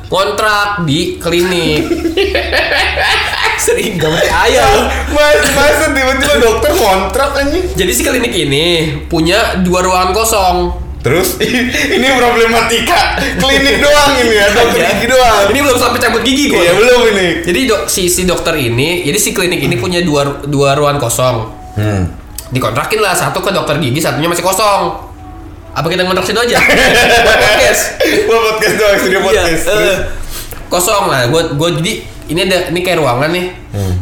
kontrak 0.07 0.85
di 0.85 1.17
klinik. 1.17 1.83
Sering 3.65 3.97
gak 3.97 4.13
percaya. 4.13 4.67
Mas, 5.09 5.41
masa 5.51 5.87
tiba-tiba 5.89 6.35
dokter 6.39 6.71
kontrak 6.75 7.31
anjing? 7.35 7.65
Jadi 7.73 7.91
si 7.91 8.03
klinik 8.03 8.31
ini 8.31 8.67
punya 9.07 9.57
dua 9.59 9.81
ruangan 9.81 10.13
kosong. 10.13 10.57
Terus 11.05 11.37
ini 12.01 12.09
problematika 12.17 13.21
klinik 13.37 13.77
doang 13.85 14.17
ini 14.25 14.41
ya, 14.41 14.49
dokter 14.57 14.81
gigi 14.89 15.07
doang. 15.13 15.53
Ini 15.53 15.59
belum 15.61 15.77
sampai 15.77 16.01
cabut 16.01 16.25
gigi 16.25 16.49
gua. 16.49 16.65
Iya 16.65 16.73
belum 16.81 17.01
ini. 17.13 17.29
Jadi 17.45 17.61
dok, 17.69 17.83
si 17.93 18.09
si 18.09 18.25
dokter 18.25 18.57
ini, 18.57 19.05
jadi 19.05 19.19
si 19.21 19.37
klinik 19.37 19.61
ini 19.61 19.77
punya 19.77 20.01
dua 20.01 20.41
dua 20.49 20.73
ruangan 20.73 20.97
kosong. 20.97 21.37
Hmm. 21.77 22.09
Dikontrakin 22.49 23.05
lah 23.05 23.13
satu 23.13 23.45
ke 23.45 23.53
dokter 23.53 23.77
gigi, 23.85 24.01
satunya 24.01 24.33
masih 24.33 24.41
kosong. 24.41 25.13
Apa 25.77 25.93
kita 25.93 26.09
ngontrak 26.09 26.25
situ 26.25 26.41
aja? 26.41 26.57
Buat 27.27 27.37
podcast. 27.37 27.83
Gua 28.25 28.39
podcast 28.49 28.75
doang, 28.81 28.97
studio 28.97 29.21
podcast. 29.21 29.45
Iya, 29.45 29.61
Terus 29.69 29.85
eh, 29.85 29.99
kosong 30.73 31.05
lah. 31.13 31.29
Gue 31.29 31.53
gue 31.53 31.69
jadi 31.85 31.93
ini 32.33 32.41
ada 32.49 32.73
ini 32.73 32.81
kayak 32.81 33.05
ruangan 33.05 33.29
nih. 33.29 33.47
Hmm. 33.77 33.95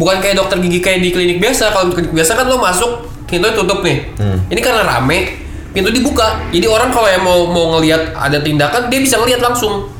Bukan 0.00 0.24
kayak 0.24 0.40
dokter 0.40 0.56
gigi 0.64 0.80
kayak 0.80 1.04
di 1.04 1.12
klinik 1.12 1.36
biasa. 1.36 1.68
Kalau 1.68 1.92
di 1.92 2.00
klinik 2.00 2.16
biasa 2.16 2.32
kan 2.32 2.48
lo 2.48 2.56
masuk 2.56 3.12
pintunya 3.28 3.52
tutup 3.52 3.84
nih. 3.84 4.08
Hmm. 4.16 4.38
Ini 4.48 4.60
karena 4.62 4.86
rame, 4.86 5.45
pintu 5.76 5.92
dibuka. 5.92 6.40
Jadi 6.48 6.64
orang 6.64 6.88
kalau 6.88 7.04
yang 7.04 7.20
mau 7.20 7.44
mau 7.44 7.76
ngelihat 7.76 8.16
ada 8.16 8.40
tindakan 8.40 8.88
dia 8.88 8.98
bisa 8.98 9.20
ngelihat 9.20 9.44
langsung. 9.44 9.92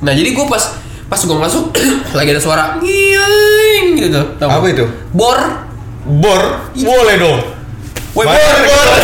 Nah 0.00 0.16
jadi 0.16 0.32
gue 0.32 0.44
pas 0.48 0.64
pas 1.04 1.20
gue 1.20 1.36
masuk 1.36 1.76
lagi 2.16 2.32
ada 2.32 2.40
suara 2.40 2.80
ngiing 2.80 4.00
gitu. 4.00 4.20
Tau 4.40 4.48
Apa 4.48 4.66
itu? 4.72 4.88
Bor. 5.12 5.36
bor 6.08 6.40
boleh 6.72 7.16
dong. 7.20 7.38
Woi, 8.16 8.24
Bor, 8.24 8.54
bor. 8.64 8.88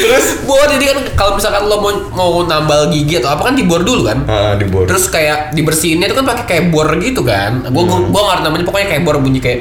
Terus 0.00 0.26
Bor 0.46 0.66
jadi 0.70 0.94
kan 0.94 0.98
kalau 1.18 1.32
misalkan 1.36 1.66
lo 1.66 1.82
mau 1.82 1.92
mau 2.14 2.30
nambal 2.46 2.88
gigi 2.88 3.18
atau 3.18 3.34
apa 3.34 3.50
kan 3.50 3.54
dibor 3.58 3.82
dulu 3.82 4.06
kan. 4.06 4.22
ah, 4.24 4.54
di 4.54 4.64
bor. 4.64 4.86
Terus 4.86 5.10
kayak 5.10 5.52
dibersihinnya 5.52 6.06
itu 6.06 6.16
kan 6.16 6.24
pakai 6.24 6.44
kayak 6.46 6.64
bor 6.70 6.86
gitu 6.96 7.26
kan. 7.26 7.66
Gua 7.68 7.84
gua, 7.84 7.98
gua 8.08 8.20
nggak 8.22 8.32
ngerti 8.38 8.44
namanya 8.46 8.64
pokoknya 8.70 8.88
kayak 8.88 9.02
bor 9.02 9.18
bunyi 9.18 9.42
kayak 9.42 9.60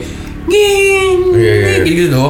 Hmm. 0.50 1.38
Iya, 1.38 1.38
iya, 1.38 1.54
iya. 1.62 1.78
gitu, 1.86 1.94
gitu 1.94 2.06
tuh. 2.18 2.30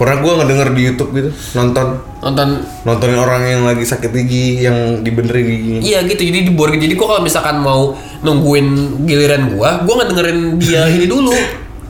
Pernah 0.00 0.16
gua 0.16 0.40
ngedenger 0.40 0.72
di 0.72 0.82
YouTube 0.82 1.10
gitu, 1.12 1.28
nonton 1.52 2.00
Nonton 2.20 2.48
nontonin 2.82 3.16
orang 3.16 3.44
yang 3.44 3.62
lagi 3.64 3.84
sakit 3.84 4.08
gigi 4.10 4.64
yang 4.64 5.04
dibenerin 5.04 5.44
giginya. 5.44 5.80
iya 5.80 5.98
gitu 6.02 6.20
jadi 6.20 6.48
di 6.48 6.52
bor 6.52 6.72
gitu. 6.72 6.80
Jadi 6.80 6.96
gua 6.96 7.06
kalau 7.12 7.22
misalkan 7.22 7.60
mau 7.60 7.92
nungguin 8.20 8.66
giliran 9.04 9.52
gua, 9.52 9.84
gua 9.84 10.00
nggak 10.00 10.08
dengerin 10.10 10.38
dia 10.56 10.88
ini 10.96 11.04
dulu. 11.04 11.36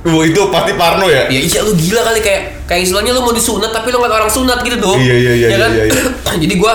Wah 0.00 0.24
itu 0.24 0.40
pasti 0.48 0.72
Parno 0.74 1.06
ya? 1.06 1.28
Ya 1.28 1.38
iya 1.38 1.60
lu 1.60 1.70
gila 1.70 2.02
kali 2.02 2.18
kayak 2.18 2.66
kayak 2.66 2.82
istilahnya 2.82 3.12
lu 3.12 3.22
mau 3.22 3.30
disunat 3.30 3.70
tapi 3.70 3.92
lu 3.92 4.02
nggak 4.02 4.10
orang 4.16 4.32
sunat 4.32 4.58
gitu 4.60 4.74
tuh. 4.76 4.96
Iya, 4.98 5.14
iya, 5.14 5.32
iya, 5.36 5.46
Ya 5.54 5.58
kan? 5.60 5.70
iya, 5.70 5.84
iya. 5.86 6.02
jadi 6.42 6.54
gua 6.58 6.72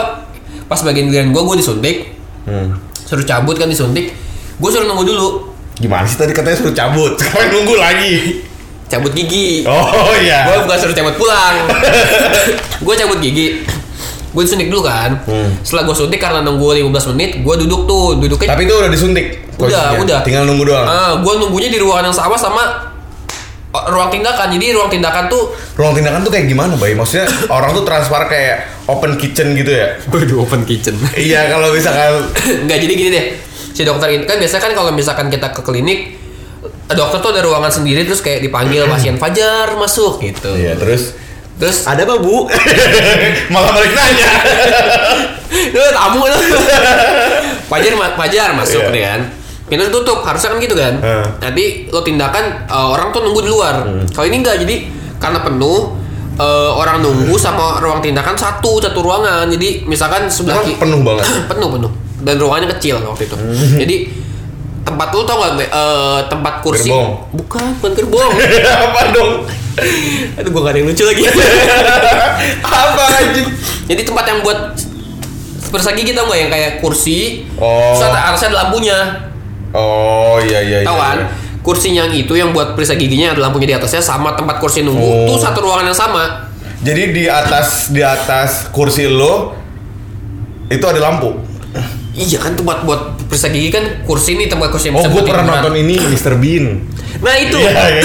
pas 0.66 0.80
bagian 0.80 1.12
giliran 1.12 1.36
gua 1.36 1.44
gua 1.44 1.60
disuntik, 1.60 2.16
Hmm. 2.48 2.80
suruh 3.04 3.26
cabut 3.26 3.60
kan 3.60 3.68
disuntik. 3.68 4.16
Gua 4.56 4.72
suruh 4.72 4.88
nunggu 4.88 5.04
dulu 5.04 5.28
Gimana 5.76 6.08
sih 6.08 6.16
tadi 6.16 6.32
katanya 6.32 6.56
suruh 6.56 6.72
cabut? 6.72 7.12
Sekarang 7.20 7.52
nunggu 7.52 7.76
lagi. 7.76 8.14
Cabut 8.86 9.12
gigi. 9.12 9.66
Oh 9.66 9.82
iya. 10.16 10.46
gue 10.46 10.62
bukan 10.62 10.78
suruh 10.78 10.94
cabut 10.94 11.16
pulang 11.16 11.56
gue 12.86 12.94
cabut 12.96 13.20
gigi 13.20 13.66
gue 14.30 14.44
suntik 14.44 14.68
dulu 14.68 14.84
kan 14.84 15.16
Hmm. 15.24 15.48
setelah 15.62 15.88
gue 15.88 15.96
suntik 15.96 16.20
karena 16.20 16.40
nunggu 16.40 16.76
15 16.84 16.92
menit 17.12 17.40
gue 17.40 17.56
duduk 17.58 17.86
tuh 17.86 18.16
duduknya 18.16 18.52
Tapi 18.52 18.62
itu 18.64 18.74
udah 18.74 18.90
disuntik. 18.90 19.26
Udah, 19.56 19.96
posisinya. 19.96 20.04
udah. 20.04 20.20
Tinggal 20.22 20.44
nunggu 20.44 20.64
doang. 20.66 20.84
ah 20.84 21.12
gue 21.18 21.34
nunggunya 21.36 21.70
di 21.70 21.80
ruangan 21.80 22.12
yang 22.12 22.18
sama 22.18 22.36
sama 22.36 22.64
oh, 23.72 23.84
ruang 23.88 24.12
tindakan 24.12 24.52
jadi 24.52 24.76
ruang 24.76 24.92
tindakan 24.92 25.26
tuh 25.26 25.56
Ruang 25.74 25.92
tindakan 25.94 26.20
tuh 26.22 26.30
kayak 26.30 26.46
gimana, 26.46 26.76
Bay? 26.76 26.92
Maksudnya 26.94 27.26
orang 27.48 27.72
tuh 27.72 27.84
transfer 27.84 28.22
kayak 28.26 28.56
open 28.86 29.16
kitchen 29.16 29.56
gitu 29.56 29.72
ya? 29.72 29.96
waduh 30.06 30.38
open 30.42 30.62
kitchen 30.62 31.00
iya, 31.16 31.48
kalau 31.48 31.72
misalkan 31.72 32.28
nggak 32.68 32.78
jadi 32.78 32.94
gini 32.94 33.10
deh 33.10 33.26
si 33.72 33.82
dokter 33.82 34.08
ini 34.10 34.24
kan 34.24 34.36
biasa 34.36 34.56
kan 34.58 34.72
kalau 34.72 34.92
misalkan 34.92 35.28
kita 35.28 35.50
ke 35.50 35.60
klinik 35.62 36.15
dokter 36.88 37.20
tuh 37.20 37.30
ada 37.30 37.42
ruangan 37.42 37.72
sendiri 37.72 38.04
terus 38.04 38.20
kayak 38.20 38.42
dipanggil 38.42 38.86
pasien 38.92 39.16
Fajar 39.16 39.74
masuk 39.74 40.20
gitu. 40.20 40.52
Iya, 40.52 40.74
terus 40.76 41.16
Terus 41.56 41.88
ada 41.88 42.04
apa 42.04 42.20
bu? 42.20 42.52
Malah 43.54 43.72
balik 43.72 43.88
nanya. 43.90 44.28
Lu 45.72 45.88
tamu 45.90 46.26
lu. 46.26 46.36
Fajar 47.72 47.94
ma- 47.96 48.12
Fajar 48.14 48.50
masuk 48.54 48.82
Iya. 48.82 48.92
nih 48.92 49.02
kan. 49.02 49.22
Pintu 49.66 49.88
tutup, 49.90 50.20
harusnya 50.22 50.52
kan 50.52 50.60
gitu 50.60 50.76
kan. 50.76 50.94
Heeh. 51.00 51.26
Nanti 51.40 51.64
lo 51.88 52.04
tindakan 52.04 52.44
eh, 52.62 52.88
orang 52.92 53.10
tuh 53.10 53.24
nunggu 53.24 53.40
di 53.40 53.50
luar. 53.50 53.76
Hmm. 53.82 54.04
Kalau 54.06 54.28
ini 54.28 54.38
enggak, 54.38 54.60
jadi 54.60 54.76
karena 55.16 55.40
penuh 55.40 55.96
eh, 56.36 56.72
orang 56.72 57.00
nunggu 57.00 57.34
sama 57.36 57.80
ruang 57.80 57.98
tindakan 58.00 58.36
satu 58.36 58.78
satu 58.78 59.00
ruangan. 59.00 59.48
Jadi 59.48 59.88
misalkan 59.88 60.28
sebelah 60.28 60.60
Emang 60.60 60.68
ki- 60.68 60.78
penuh 60.78 61.00
banget? 61.02 61.26
penuh 61.52 61.70
penuh 61.72 61.92
dan 62.20 62.36
ruangannya 62.36 62.68
kecil 62.70 63.00
waktu 63.00 63.26
itu. 63.26 63.36
Jadi 63.80 63.96
tempat 64.86 65.08
lu 65.12 65.22
tau 65.22 65.38
gak 65.40 65.54
eh, 65.60 66.20
tempat 66.30 66.54
kursi 66.62 66.88
Gerbong. 66.88 67.10
bukan 67.34 67.64
bukan 67.76 67.92
gerbong 67.94 68.32
apa 68.86 69.02
dong? 69.10 69.32
aduh 70.38 70.50
gua 70.50 70.62
gak 70.62 70.72
ada 70.72 70.80
yang 70.80 70.88
lucu 70.88 71.04
lagi 71.04 71.24
Apa 72.64 73.04
anjing? 73.20 73.48
jadi 73.86 74.02
tempat 74.02 74.26
yang 74.26 74.40
buat 74.40 74.60
persegi 75.68 76.04
kita 76.06 76.22
nggak 76.22 76.38
yang 76.38 76.50
kayak 76.50 76.72
kursi 76.80 77.44
Oh. 77.56 77.92
terus 77.92 78.08
ada 78.08 78.20
harusnya 78.24 78.48
ada 78.50 78.58
lampunya 78.64 78.98
Oh 79.72 80.40
iya 80.40 80.62
iya 80.62 80.78
iya. 80.80 80.88
tahu 80.88 80.96
kan 80.96 81.18
iya. 81.20 81.28
kursi 81.60 81.92
yang 81.92 82.08
itu 82.10 82.32
yang 82.32 82.50
buat 82.50 82.72
periksa 82.72 82.96
giginya 82.96 83.34
ada 83.34 83.42
lampunya 83.42 83.68
di 83.68 83.76
atasnya 83.76 84.00
sama 84.00 84.32
tempat 84.32 84.58
kursi 84.58 84.80
nunggu 84.82 85.02
Oh. 85.02 85.28
tuh 85.28 85.42
satu 85.42 85.60
ruangan 85.62 85.90
yang 85.90 85.98
sama 85.98 86.48
Jadi 86.78 87.12
di 87.12 87.24
atas 87.26 87.90
di 87.90 88.00
atas 88.00 88.70
kursi 88.70 89.10
lo 89.10 89.58
itu 90.68 90.82
ada 90.82 91.02
lampu. 91.02 91.34
Iya 92.16 92.40
kan 92.40 92.56
tempat 92.56 92.82
buat 92.82 93.00
periksa 93.28 93.48
gigi 93.48 93.70
kan 93.70 93.84
kursi 94.02 94.34
ini 94.34 94.48
tempat 94.48 94.72
kursi 94.72 94.88
yang 94.88 94.96
Oh, 94.96 95.04
bisa 95.04 95.12
gue 95.12 95.20
buat 95.20 95.30
pernah 95.30 95.60
nonton 95.60 95.76
ini 95.78 95.96
Mr. 96.00 96.34
Bean. 96.36 96.66
nah 97.18 97.32
itu 97.34 97.56
Iya, 97.56 97.72
iya. 97.72 98.04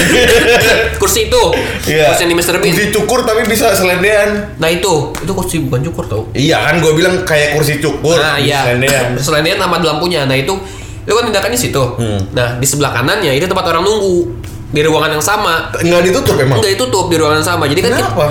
kursi 1.01 1.27
itu 1.27 1.41
Iya. 1.85 2.11
kursi 2.11 2.21
yang 2.21 2.31
di 2.31 2.37
Mr. 2.37 2.55
Bean 2.57 2.71
Kursi 2.71 2.91
cukur 2.91 3.19
tapi 3.23 3.41
bisa 3.43 3.71
selendean. 3.71 4.51
nah 4.55 4.67
itu 4.67 5.15
itu 5.15 5.31
kursi 5.31 5.55
bukan 5.61 5.79
cukur 5.85 6.03
tau 6.05 6.23
Iya 6.31 6.59
kan 6.61 6.75
gue 6.77 6.91
bilang 6.93 7.23
kayak 7.23 7.55
kursi 7.55 7.79
cukur. 7.79 8.15
Nah 8.15 8.35
iya. 8.35 8.67
Selendean. 8.67 9.15
Selain 9.23 9.41
dia 9.41 9.55
nama 9.55 9.75
lampunya. 9.75 10.23
Nah 10.23 10.35
itu 10.35 10.53
itu 11.01 11.11
kan 11.11 11.23
tindakannya 11.23 11.57
situ. 11.57 11.83
Hmm. 11.95 12.19
Nah 12.31 12.55
di 12.55 12.67
sebelah 12.67 12.91
kanannya 12.91 13.31
itu 13.31 13.47
tempat 13.47 13.65
orang 13.65 13.81
nunggu 13.81 14.27
di 14.69 14.79
ruangan 14.81 15.15
yang 15.15 15.23
sama. 15.23 15.71
Nggak 15.73 16.01
ditutup 16.05 16.35
emang. 16.37 16.59
Enggak 16.59 16.71
ditutup 16.75 17.05
di 17.07 17.15
ruangan 17.15 17.39
yang 17.39 17.47
sama. 17.47 17.63
Jadi 17.65 17.79
kan 17.81 17.91
Kenapa? 17.95 18.27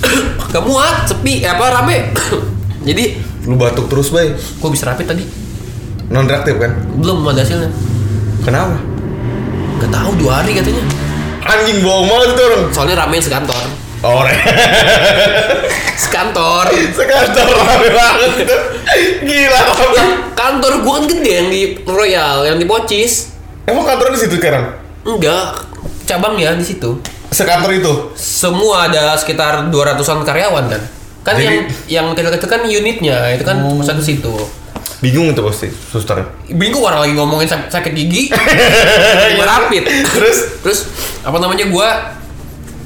gak 0.50 0.62
muat, 0.62 1.06
sepi, 1.06 1.40
eh, 1.40 1.48
apa 1.48 1.64
rame. 1.72 2.10
Jadi 2.88 3.04
Lu 3.48 3.56
batuk 3.56 3.88
terus, 3.88 4.12
Bay. 4.12 4.36
gua 4.60 4.68
bisa 4.68 4.84
rapid 4.90 5.06
tadi. 5.08 5.24
Non 6.10 6.26
reaktif 6.26 6.58
kan? 6.60 6.74
Belum 6.98 7.24
ada 7.24 7.40
hasilnya. 7.40 7.70
Kenapa? 8.44 8.76
Gak 9.80 9.90
tahu 9.94 10.10
dua 10.20 10.42
hari 10.42 10.58
katanya. 10.58 10.84
Anjing 11.40 11.80
bohong 11.80 12.10
banget 12.10 12.28
itu 12.36 12.42
orang. 12.44 12.62
Soalnya 12.74 12.96
ramein 13.06 13.22
sekantor. 13.22 13.64
Oh, 14.00 14.24
re. 14.24 14.32
Sekantor. 16.02 16.68
Sekantor 16.72 17.46
rame 17.52 17.88
banget. 17.92 18.32
Gila. 19.24 19.60
Ya, 19.92 20.06
kantor 20.36 20.72
gua 20.84 20.92
kan 21.00 21.04
gede 21.08 21.32
yang 21.32 21.48
di 21.48 21.62
Royal, 21.84 22.48
yang 22.48 22.56
di 22.56 22.66
Pocis. 22.68 23.32
Emang 23.68 23.84
kantornya 23.84 24.16
di 24.16 24.20
situ 24.24 24.36
sekarang? 24.40 24.72
Enggak, 25.04 25.64
cabangnya 26.08 26.56
di 26.56 26.64
situ. 26.64 27.00
Sekantor 27.30 27.70
itu. 27.72 27.92
semua 28.18 28.90
ada 28.90 29.14
sekitar 29.14 29.70
200-an 29.70 30.26
karyawan 30.26 30.66
kan 30.66 30.82
kan 31.22 31.34
Jadi- 31.34 31.44
yang 31.44 31.56
yang 31.86 32.06
kecil-kecil 32.10 32.48
kan 32.48 32.60
unitnya 32.62 33.16
itu 33.30 33.42
kan 33.42 33.56
satu 33.80 34.00
situ 34.00 34.34
Bingung 35.00 35.32
itu 35.32 35.40
pasti 35.40 35.64
susternya. 35.86 36.28
bingung 36.50 36.80
orang 36.80 37.00
lagi 37.00 37.12
ngomongin 37.14 37.46
sak- 37.46 37.68
sakit 37.68 37.88
gigi 37.90 38.28
gua 39.36 39.46
rapid 39.48 39.88
Terus? 40.06 40.60
terus 40.60 40.78
apa 41.20 41.36
namanya 41.36 41.64
gua 41.66 42.12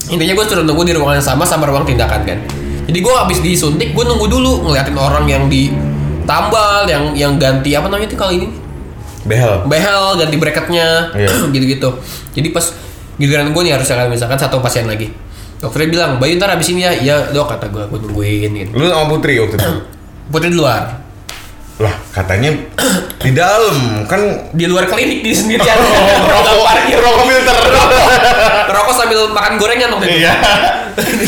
intinya 0.07 0.31
gua 0.33 0.45
suruh 0.45 0.63
nunggu 0.63 0.83
di 0.85 0.93
ruangan 0.93 1.19
yang 1.19 1.27
sama 1.27 1.43
sama 1.43 1.65
ruang 1.65 1.83
tindakan 1.83 2.23
kan 2.23 2.39
jadi 2.85 2.99
gua 3.01 3.23
habis 3.23 3.39
disuntik 3.39 3.91
gua 3.91 4.07
nunggu 4.07 4.27
dulu 4.27 4.63
ngeliatin 4.63 4.95
orang 4.95 5.27
yang 5.27 5.47
di 5.47 5.75
tambal 6.23 6.87
yang 6.87 7.11
yang 7.13 7.35
ganti 7.35 7.73
apa 7.73 7.87
namanya 7.87 8.07
itu 8.07 8.15
kali 8.15 8.35
ini 8.37 8.49
Behel. 9.25 9.65
behel 9.65 10.15
ganti 10.15 10.37
bracketnya 10.37 11.11
Iya. 11.13 11.29
gitu-gitu 11.55 11.89
jadi 12.31 12.49
pas 12.51 12.77
giliran 13.15 13.51
gue 13.51 13.63
nih 13.63 13.73
harusnya 13.73 13.97
kan 13.97 14.07
misalkan 14.07 14.37
satu 14.37 14.59
pasien 14.59 14.85
lagi 14.85 15.11
dokternya 15.65 15.89
bilang 15.89 16.11
Bayu 16.17 16.37
ntar 16.37 16.53
abis 16.53 16.69
ini 16.71 16.81
ya 16.83 16.93
iya 16.93 17.17
dok 17.27 17.49
kata 17.49 17.67
gue 17.67 17.83
gue 17.87 17.99
tungguin 17.99 18.51
gitu 18.53 18.71
Lu 18.75 18.85
sama 18.85 19.09
Putri 19.09 19.35
waktu 19.39 19.57
itu? 19.57 19.73
putri 20.27 20.49
di 20.49 20.57
luar 20.57 21.01
lah, 21.75 21.91
katanya 22.09 22.55
di 23.19 23.31
dalam 23.31 24.07
kan 24.07 24.23
di 24.51 24.65
luar 24.65 24.87
klinik 24.87 25.21
di 25.21 25.33
sendirian 25.33 25.75
rokok 26.23 26.39
rokok 26.47 26.65
parkir 26.65 26.99
rokok 26.99 27.25
filter. 27.27 27.57
rokok 28.71 28.95
sambil 28.95 29.21
makan 29.29 29.53
gorengan 29.57 29.91
waktu 29.91 30.07
itu 30.07 30.19
Iya. 30.21 30.33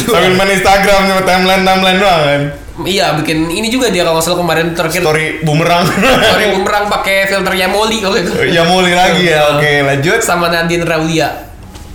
Sambil 0.07 0.33
main 0.33 0.51
Instagram 0.53 1.01
sama 1.05 1.22
timeline 1.25 1.62
timeline 1.62 1.99
doang 1.99 2.22
kan. 2.22 2.42
iya 2.85 3.16
bikin 3.16 3.49
ini 3.49 3.66
juga 3.66 3.88
dia 3.88 4.05
kalau 4.05 4.20
salah 4.20 4.38
kemarin 4.38 4.70
terakhir 4.70 5.01
Story 5.01 5.42
bumerang. 5.42 5.83
story 5.88 6.44
bumerang 6.53 6.85
pakai 6.87 7.25
filter 7.25 7.55
Yamoli 7.57 7.99
kalau 7.99 8.14
itu 8.14 8.31
ya 8.46 8.62
mulai 8.62 8.92
lagi 8.92 9.27
ya. 9.27 9.40
Oke, 9.51 9.83
lanjut. 9.83 10.20
sama 10.20 10.46
Nadine 10.46 10.85
Raulia 10.85 11.45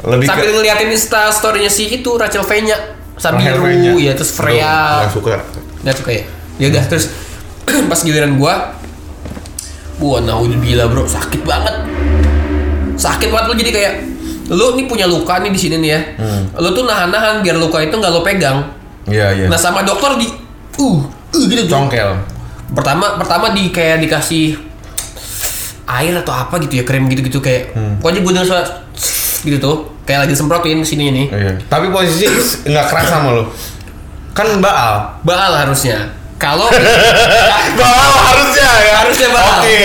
Lebih 0.01 0.25
sambil 0.25 0.49
ke 0.49 0.53
ngeliatin 0.57 0.89
insta 0.89 1.29
storynya 1.29 1.69
si 1.69 1.85
itu 1.89 2.09
Rachel 2.17 2.41
V-nya 2.41 3.01
Rahel 3.21 3.53
Sabiru 3.53 4.01
ya 4.01 4.17
terus 4.17 4.33
Freya 4.33 5.05
nggak 5.05 5.13
suka. 5.13 5.35
Nggak 5.85 5.95
suka 6.01 6.09
ya? 6.09 6.23
Ya 6.57 6.65
udah 6.73 6.83
terus 6.89 7.05
pas 7.89 7.99
giliran 8.01 8.33
gua 8.41 8.73
gua 10.01 10.17
naudzubillah 10.25 10.89
bro 10.89 11.05
sakit 11.05 11.45
banget. 11.45 11.75
Sakit 12.97 13.29
banget 13.29 13.45
lu 13.53 13.55
jadi 13.61 13.71
kayak 13.71 13.93
lu 14.51 14.65
nih 14.73 14.85
punya 14.89 15.05
luka 15.05 15.37
nih 15.37 15.53
di 15.53 15.59
sini 15.61 15.75
nih 15.77 15.89
ya. 15.93 15.99
Hmm. 16.17 16.43
Lu 16.57 16.73
tuh 16.73 16.83
nahan-nahan 16.89 17.45
biar 17.45 17.61
luka 17.61 17.77
itu 17.85 17.93
nggak 17.93 18.11
lu 18.11 18.21
pegang. 18.25 18.73
Iya, 19.05 19.33
iya. 19.37 19.45
Nah 19.49 19.57
sama 19.57 19.85
dokter 19.85 20.17
di 20.17 20.27
uh, 20.81 20.97
uh 21.05 21.43
gitu. 21.45 21.69
Congkel. 21.69 22.17
Pertama 22.73 23.21
pertama 23.21 23.53
di 23.53 23.69
kayak 23.69 24.01
dikasih 24.01 24.57
air 25.91 26.13
atau 26.23 26.33
apa 26.33 26.57
gitu 26.63 26.81
ya 26.81 26.83
krim 26.87 27.05
gitu-gitu 27.11 27.43
kayak 27.43 27.75
pokoknya 27.99 28.19
gue 28.23 28.31
denger 28.31 28.47
suara 28.47 28.63
gitu 29.43 29.57
tuh 29.59 29.90
kayak 30.03 30.27
lagi 30.27 30.33
semprotin 30.33 30.81
sini 30.81 31.09
nih 31.09 31.25
Iya. 31.29 31.53
Tapi 31.65 31.89
posisi 31.89 32.25
nggak 32.65 32.85
keras 32.87 33.07
sama 33.07 33.29
lu. 33.35 33.43
Kan 34.31 34.59
baal. 34.59 35.19
baal 35.21 35.53
harusnya 35.53 36.09
kalau 36.35 36.65
Baal 37.79 38.13
harusnya 38.33 38.65
ya. 38.81 38.93
Harusnya 39.05 39.29
baal. 39.29 39.61
Oke. 39.61 39.81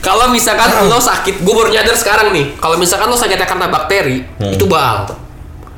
Kalau 0.00 0.32
misalkan 0.32 0.88
lo 0.88 0.96
sakit, 0.96 1.44
gue 1.44 1.54
baru 1.54 1.68
nyadar 1.68 1.92
sekarang 1.92 2.32
nih. 2.32 2.56
Kalau 2.56 2.80
misalkan 2.80 3.04
lo 3.04 3.20
sakitnya 3.20 3.44
karena 3.44 3.68
bakteri, 3.68 4.24
itu 4.40 4.64
baal, 4.64 5.04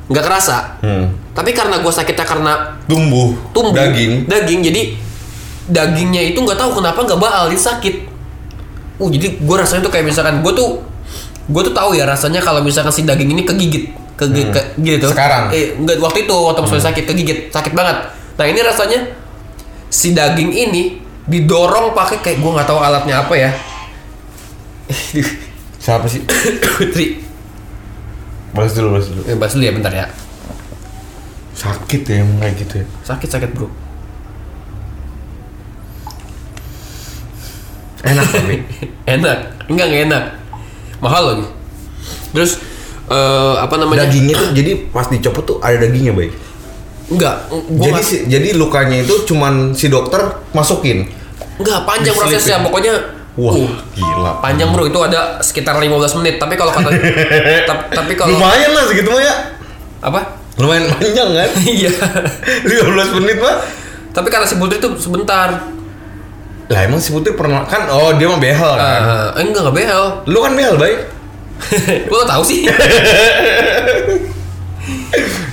nggak 0.07 0.23
kerasa. 0.23 0.79
Hmm. 0.79 1.11
Tapi 1.35 1.51
karena 1.51 1.83
gue 1.83 1.91
sakitnya 1.91 2.23
karena 2.23 2.53
Tumbuh. 2.87 3.35
tumbuh, 3.51 3.75
Daging. 3.75 4.23
daging, 4.23 4.59
jadi 4.63 4.81
dagingnya 5.67 6.31
itu 6.31 6.39
nggak 6.39 6.55
tahu 6.55 6.79
kenapa 6.79 7.03
nggak 7.03 7.19
baal, 7.19 7.51
jadi 7.51 7.59
sakit. 7.59 7.95
Uh, 8.95 9.11
jadi 9.11 9.43
gue 9.43 9.55
rasanya 9.59 9.83
tuh 9.83 9.91
kayak 9.91 10.07
misalkan 10.07 10.39
gue 10.39 10.53
tuh, 10.55 10.79
gue 11.43 11.61
tuh 11.67 11.75
tahu 11.75 11.91
ya 11.99 12.07
rasanya 12.07 12.39
kalau 12.39 12.63
misalkan 12.63 12.95
si 12.95 13.03
daging 13.03 13.35
ini 13.35 13.43
kegigit, 13.43 13.91
kegigit, 14.15 14.49
ke, 14.55 14.61
gitu. 14.79 15.11
Sekarang? 15.11 15.51
Eh, 15.51 15.75
enggak 15.75 15.99
waktu 15.99 16.23
itu 16.23 16.31
waktu 16.31 16.63
pas 16.63 16.79
sakit 16.79 17.03
kegigit, 17.03 17.39
sakit 17.51 17.75
banget. 17.75 18.15
Nah 18.39 18.45
ini 18.47 18.59
rasanya 18.63 18.99
si 19.91 20.15
daging 20.15 20.51
ini 20.55 21.03
didorong 21.27 21.91
pakai 21.91 22.23
kayak 22.23 22.37
gue 22.39 22.51
nggak 22.51 22.67
tahu 22.67 22.79
alatnya 22.79 23.27
apa 23.27 23.33
ya. 23.35 23.51
Siapa 25.83 26.07
sih? 26.07 26.23
Putri. 26.79 27.19
Balas 28.55 28.71
dulu, 28.71 28.95
balas 28.95 29.07
dulu. 29.11 29.21
Eh, 29.27 29.35
bahas 29.35 29.51
dulu 29.51 29.63
ya 29.67 29.73
bentar 29.75 29.91
ya. 29.91 30.07
Sakit 31.53 32.01
ya 32.07 32.23
emang 32.23 32.39
kayak 32.39 32.55
gitu 32.63 32.73
ya. 32.83 32.85
Sakit 33.03 33.29
sakit 33.29 33.49
bro. 33.51 33.67
Enak 38.03 38.25
tapi. 38.31 38.55
enak. 39.15 39.37
Enggak 39.67 39.85
nggak 39.91 40.03
enak. 40.07 40.23
Mahal 41.03 41.23
lagi. 41.27 41.45
Terus 42.31 42.51
eh 43.05 43.55
apa 43.59 43.75
namanya? 43.75 44.07
Dagingnya 44.07 44.33
tuh 44.33 44.49
jadi 44.51 44.71
pas 44.87 45.05
dicopot 45.05 45.43
tuh 45.43 45.57
ada 45.59 45.75
dagingnya, 45.77 46.15
baik. 46.15 46.31
Enggak. 47.05 47.35
Jadi 47.69 47.99
si, 48.01 48.15
jadi 48.25 48.55
lukanya 48.55 49.03
itu 49.03 49.27
cuman 49.27 49.75
si 49.75 49.91
dokter 49.91 50.23
masukin. 50.51 51.03
enggak 51.53 51.83
panjang 51.83 52.09
diselipin. 52.09 52.31
prosesnya. 52.31 52.57
Pokoknya 52.63 52.93
Wah, 53.33 53.49
uh, 53.51 53.69
gila. 53.91 54.31
panjang 54.39 54.69
bro 54.69 54.85
itu 54.85 54.97
ada 54.97 55.37
sekitar 55.39 55.75
15 55.75 55.89
menit. 56.21 56.37
Tapi 56.37 56.53
kalau 56.53 56.71
kata 56.71 56.89
tap- 57.69 57.89
tapi 57.91 58.13
kalau 58.13 58.31
Lumayan 58.31 58.71
lah 58.71 58.83
segitu 58.85 59.09
mah 59.09 59.19
ya. 59.19 59.35
apa? 59.99 60.19
Lumayan 60.55 60.85
panjang 60.87 61.29
kan? 61.29 61.49
Iya. 61.77 61.91
15 62.87 63.17
menit 63.19 63.37
mah. 63.37 63.57
tapi 64.11 64.29
kata 64.29 64.45
si 64.45 64.55
Putri 64.55 64.77
itu 64.77 64.89
sebentar. 64.95 65.49
Lah 66.73 66.81
emang 66.81 66.97
si 66.97 67.13
Putri 67.13 67.31
pernah 67.31 67.61
kan 67.63 67.85
oh 67.87 68.17
dia 68.17 68.25
mah 68.25 68.41
behel 68.41 68.73
kan. 68.73 69.01
Eh, 69.37 69.45
enggak 69.45 69.61
enggak 69.61 69.75
behel. 69.77 70.03
Lu 70.25 70.41
kan 70.41 70.53
behel, 70.53 70.73
baik. 70.75 70.99
Lu 72.09 72.17
tau 72.25 72.41
sih? 72.41 72.65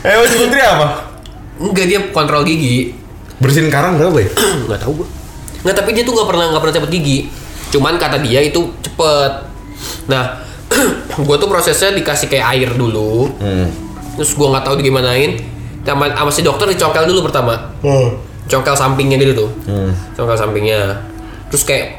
Eh, 0.00 0.16
si 0.26 0.36
Putri 0.36 0.58
apa? 0.58 1.12
enggak 1.60 1.86
dia 1.86 2.00
kontrol 2.10 2.40
gigi. 2.42 2.96
Bersihin 3.36 3.68
karang 3.68 3.96
berapa, 3.96 4.16
ya? 4.18 4.30
nggak 4.66 4.80
tahu 4.80 5.04
gua 5.04 5.08
nggak 5.60 5.76
tapi 5.76 5.92
dia 5.92 6.00
tuh 6.00 6.16
nggak 6.16 6.24
pernah 6.24 6.44
nggak 6.48 6.62
pernah 6.64 6.76
cepet 6.80 6.90
gigi 6.90 7.18
cuman 7.68 8.00
kata 8.00 8.16
dia 8.18 8.40
itu 8.40 8.72
cepet 8.80 9.32
nah 10.08 10.40
gue 11.20 11.36
tuh 11.36 11.44
prosesnya 11.46 11.92
dikasih 11.92 12.32
kayak 12.32 12.46
air 12.50 12.70
dulu 12.72 13.28
Hmm. 13.36 13.68
terus 14.16 14.32
gue 14.32 14.48
nggak 14.48 14.64
tahu 14.64 14.80
digimanain 14.80 15.36
sama, 15.84 16.08
sama 16.10 16.32
si 16.32 16.40
dokter 16.40 16.64
dicongkel 16.64 17.04
dulu 17.04 17.28
pertama 17.28 17.76
congkel 18.48 18.72
sampingnya 18.72 19.20
gitu 19.20 19.32
tuh 19.36 19.50
Hmm. 19.68 19.92
congkel 20.16 20.32
sampingnya 20.34 20.96
terus 21.50 21.62
kayak 21.62 21.98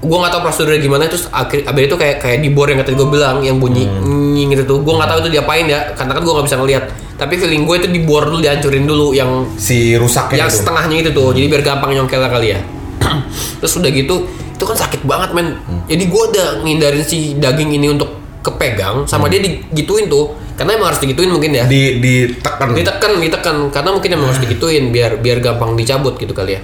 gue 0.00 0.16
nggak 0.16 0.32
tahu 0.32 0.42
prosedurnya 0.42 0.80
gimana 0.80 1.04
terus 1.06 1.28
akhir 1.28 1.64
abis 1.64 1.82
itu 1.84 1.96
kayak 1.96 2.16
kayak 2.18 2.38
di 2.40 2.48
bor 2.48 2.64
yang 2.64 2.80
tadi 2.80 2.94
gue 2.94 3.04
bilang 3.04 3.40
yang 3.40 3.56
bunyi 3.56 3.84
Hmm. 3.84 4.32
nying 4.32 4.48
gitu 4.50 4.64
tuh. 4.64 4.78
Gue 4.80 4.94
nggak 4.94 5.08
tahu 5.08 5.18
itu 5.20 5.30
diapain 5.30 5.66
ya 5.66 5.92
karena 5.92 6.12
kan 6.14 6.22
gue 6.22 6.32
nggak 6.32 6.46
bisa 6.46 6.56
ngeliat. 6.56 6.84
Tapi 7.16 7.34
feeling 7.36 7.68
gue 7.68 7.76
itu 7.76 7.88
di 7.90 8.00
bor 8.00 8.24
dulu 8.24 8.40
dihancurin 8.40 8.84
dulu 8.84 9.12
yang 9.12 9.44
Si 9.56 9.92
rusaknya 9.92 10.40
yang 10.40 10.48
itu. 10.48 10.56
setengahnya 10.56 10.96
itu 10.98 11.10
tuh. 11.10 11.28
Jadi 11.30 11.46
biar 11.46 11.60
gampang 11.62 11.92
nyongkelnya 11.92 12.28
kali 12.28 12.48
ya. 12.48 12.60
Terus 13.60 13.72
udah 13.76 13.90
gitu 13.90 14.14
itu 14.50 14.64
kan 14.66 14.76
sakit 14.78 15.04
banget 15.04 15.30
men. 15.32 15.60
Jadi 15.84 16.04
gue 16.06 16.22
udah 16.30 16.46
ngindarin 16.60 17.00
si 17.02 17.36
daging 17.36 17.72
ini 17.74 17.88
untuk 17.90 18.08
kepegang 18.40 19.04
sama 19.04 19.28
dia 19.28 19.36
digituin 19.38 20.08
tuh. 20.08 20.32
Karena 20.56 20.76
emang 20.76 20.92
harus 20.92 21.00
digituin 21.00 21.28
mungkin 21.28 21.52
ya. 21.52 21.64
Di 21.64 21.96
ditekan. 21.98 22.72
ditekan 22.72 23.10
ditekan. 23.16 23.56
Karena 23.68 23.92
mungkin 23.92 24.10
emang 24.10 24.32
harus 24.32 24.40
digituin 24.40 24.88
biar 24.88 25.16
biar 25.16 25.40
gampang 25.40 25.76
dicabut 25.76 26.16
gitu 26.16 26.32
kali 26.32 26.56
ya. 26.56 26.60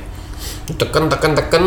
Tekan 0.73 1.09
tekan 1.09 1.33
tekan 1.33 1.65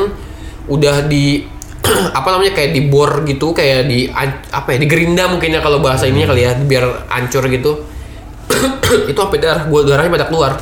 udah 0.69 1.09
di 1.09 1.43
apa 2.17 2.27
namanya 2.29 2.53
kayak 2.53 2.71
dibor 2.75 3.25
gitu 3.25 3.51
kayak 3.55 3.89
di 3.89 4.05
apa 4.53 4.67
ya 4.75 4.77
di 4.77 4.87
gerinda 4.87 5.25
mungkin 5.31 5.57
ya 5.57 5.61
kalau 5.63 5.81
bahasa 5.81 6.05
ininya 6.05 6.31
kali 6.35 6.41
ya 6.45 6.51
biar 6.55 7.09
hancur 7.09 7.43
gitu. 7.49 7.85
Itu 9.11 9.17
sampai 9.17 9.39
darah 9.41 9.65
gua 9.69 9.85
darahnya 9.85 10.11
pada 10.13 10.27
keluar. 10.29 10.53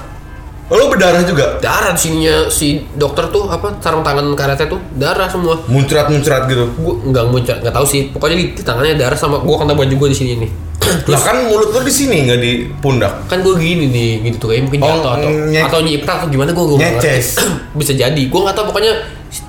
Oh, 0.68 0.76
lu 0.76 0.92
berdarah 0.92 1.24
juga? 1.24 1.64
darah 1.64 1.96
di 1.96 2.02
sininya 2.04 2.52
si 2.52 2.84
dokter 2.92 3.32
tuh 3.32 3.48
apa 3.48 3.80
sarung 3.80 4.04
tangan 4.04 4.36
karetnya 4.36 4.68
tuh 4.68 4.84
darah 5.00 5.32
semua. 5.32 5.64
Muncrat-muncrat 5.64 6.44
gitu. 6.52 6.68
gua 6.76 6.96
nggak 7.08 7.26
muncrat 7.32 7.58
nggak 7.64 7.76
tahu 7.76 7.88
sih. 7.88 8.12
Pokoknya 8.12 8.36
di, 8.36 8.46
di 8.52 8.62
tangannya 8.68 9.00
darah 9.00 9.16
sama 9.16 9.40
gua 9.40 9.64
kena 9.64 9.72
baju 9.76 9.96
gua 9.96 10.10
di 10.12 10.18
sini 10.20 10.34
nih. 10.44 10.52
Lah 11.12 11.20
kan 11.24 11.48
mulut 11.48 11.72
lu 11.72 11.80
di 11.88 11.94
sini 11.94 12.28
nggak 12.28 12.40
di 12.40 12.52
pundak. 12.84 13.28
kan 13.28 13.44
gue 13.44 13.56
gini 13.60 13.92
nih 13.92 14.12
gitu 14.28 14.48
tuh 14.48 14.48
kayak 14.56 14.64
mungkin 14.68 14.80
Oh, 14.84 14.88
jatuh 14.88 15.12
atau 15.20 15.30
atau 15.68 15.80
nyiprat 15.84 16.16
atau 16.24 16.28
gimana 16.32 16.52
gue 16.52 16.66
gue 16.68 16.78
bisa 17.76 17.92
jadi. 17.96 18.22
Gue 18.28 18.40
nggak 18.44 18.56
tahu 18.56 18.72
pokoknya 18.72 18.94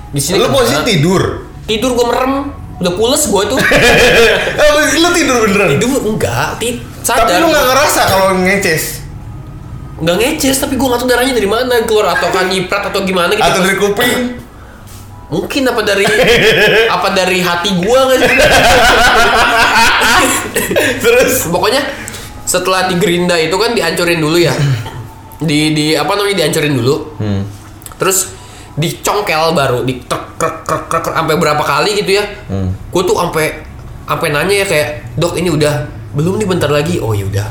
di 0.09 0.19
sini 0.19 0.37
Lu 0.37 0.49
posisi 0.49 0.81
tidur. 0.83 1.21
tidur 1.63 1.91
gue 1.93 2.05
merem. 2.05 2.33
Udah 2.79 2.93
pules 2.95 3.19
gue 3.21 3.43
tuh 3.45 3.59
Eh, 3.59 4.69
lu 4.95 5.09
tidur 5.11 5.35
beneran. 5.43 5.67
tidur 5.75 5.99
enggak. 6.05 6.55
Tit 6.57 6.79
Tapi 7.01 7.31
lu 7.37 7.47
nggak 7.47 7.65
ngerasa 7.65 8.01
kalau 8.07 8.27
ngeces? 8.37 8.83
Nggak 9.99 10.15
ngeces 10.17 10.55
tapi 10.57 10.73
gue 10.73 10.87
nggak 10.87 10.99
tahu 10.99 11.09
darahnya 11.09 11.33
dari 11.33 11.45
mana. 11.45 11.83
Keluar 11.83 12.15
atau 12.15 12.29
kan 12.29 12.47
nyiprat 12.47 12.87
atau 12.87 13.03
gimana 13.03 13.31
gitu. 13.31 13.43
Atau 13.43 13.61
dari 13.61 13.77
kuping? 13.77 14.19
mungkin 15.29 15.61
apa 15.61 15.85
dari 15.85 16.09
apa 16.95 17.13
dari 17.13 17.37
hati 17.37 17.69
gue 17.77 17.99
sih? 18.17 18.17
Terus? 20.99 21.45
Pokoknya 21.47 21.81
setelah 22.43 22.89
digerinda 22.89 23.37
itu 23.37 23.53
kan 23.53 23.73
dihancurin 23.73 24.17
dulu 24.17 24.37
ya. 24.39 24.53
Di 25.37 25.71
di 25.71 25.85
apa 25.93 26.17
namanya 26.17 26.43
dihancurin 26.43 26.73
dulu. 26.73 26.95
Hmm. 27.17 27.43
terus 27.99 28.31
dicongkel 28.75 29.51
baru 29.51 29.81
di 29.81 29.97
sampai 31.09 31.35
berapa 31.35 31.59
kali 31.59 31.97
gitu 31.97 32.11
ya 32.13 32.25
Hmm. 32.45 32.69
gue 32.71 33.01
tuh 33.01 33.15
sampai 33.15 33.61
sampai 34.03 34.27
nanya 34.29 34.55
ya 34.61 34.65
kayak 34.65 34.87
dok 35.15 35.33
ini 35.33 35.49
udah 35.49 35.73
belum 36.11 36.35
nih 36.35 36.47
bentar 36.47 36.67
lagi 36.67 36.97
oh 36.97 37.11
ya 37.11 37.23
udah 37.23 37.47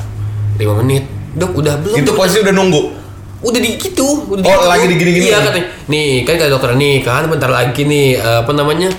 lima 0.57 0.75
menit 0.77 1.07
dok 1.33 1.55
udah 1.55 1.79
belum 1.79 1.97
itu 1.97 2.11
posisi 2.13 2.39
udah 2.41 2.51
nunggu. 2.51 2.83
udah 3.39 3.61
di 3.61 3.79
gitu 3.79 4.27
udah 4.27 4.43
Oh, 4.43 4.67
lagi 4.67 4.91
digini-gini. 4.91 5.31
iya 5.31 5.39
katanya 5.41 5.71
nih 5.87 6.27
kan 6.27 6.35
kata 6.37 6.51
dokter 6.51 6.75
nih 6.75 6.95
kan 7.01 7.23
bentar 7.25 7.47
lagi 7.47 7.83
nih 7.83 8.19
eh, 8.19 8.39
apa 8.43 8.51
namanya 8.51 8.91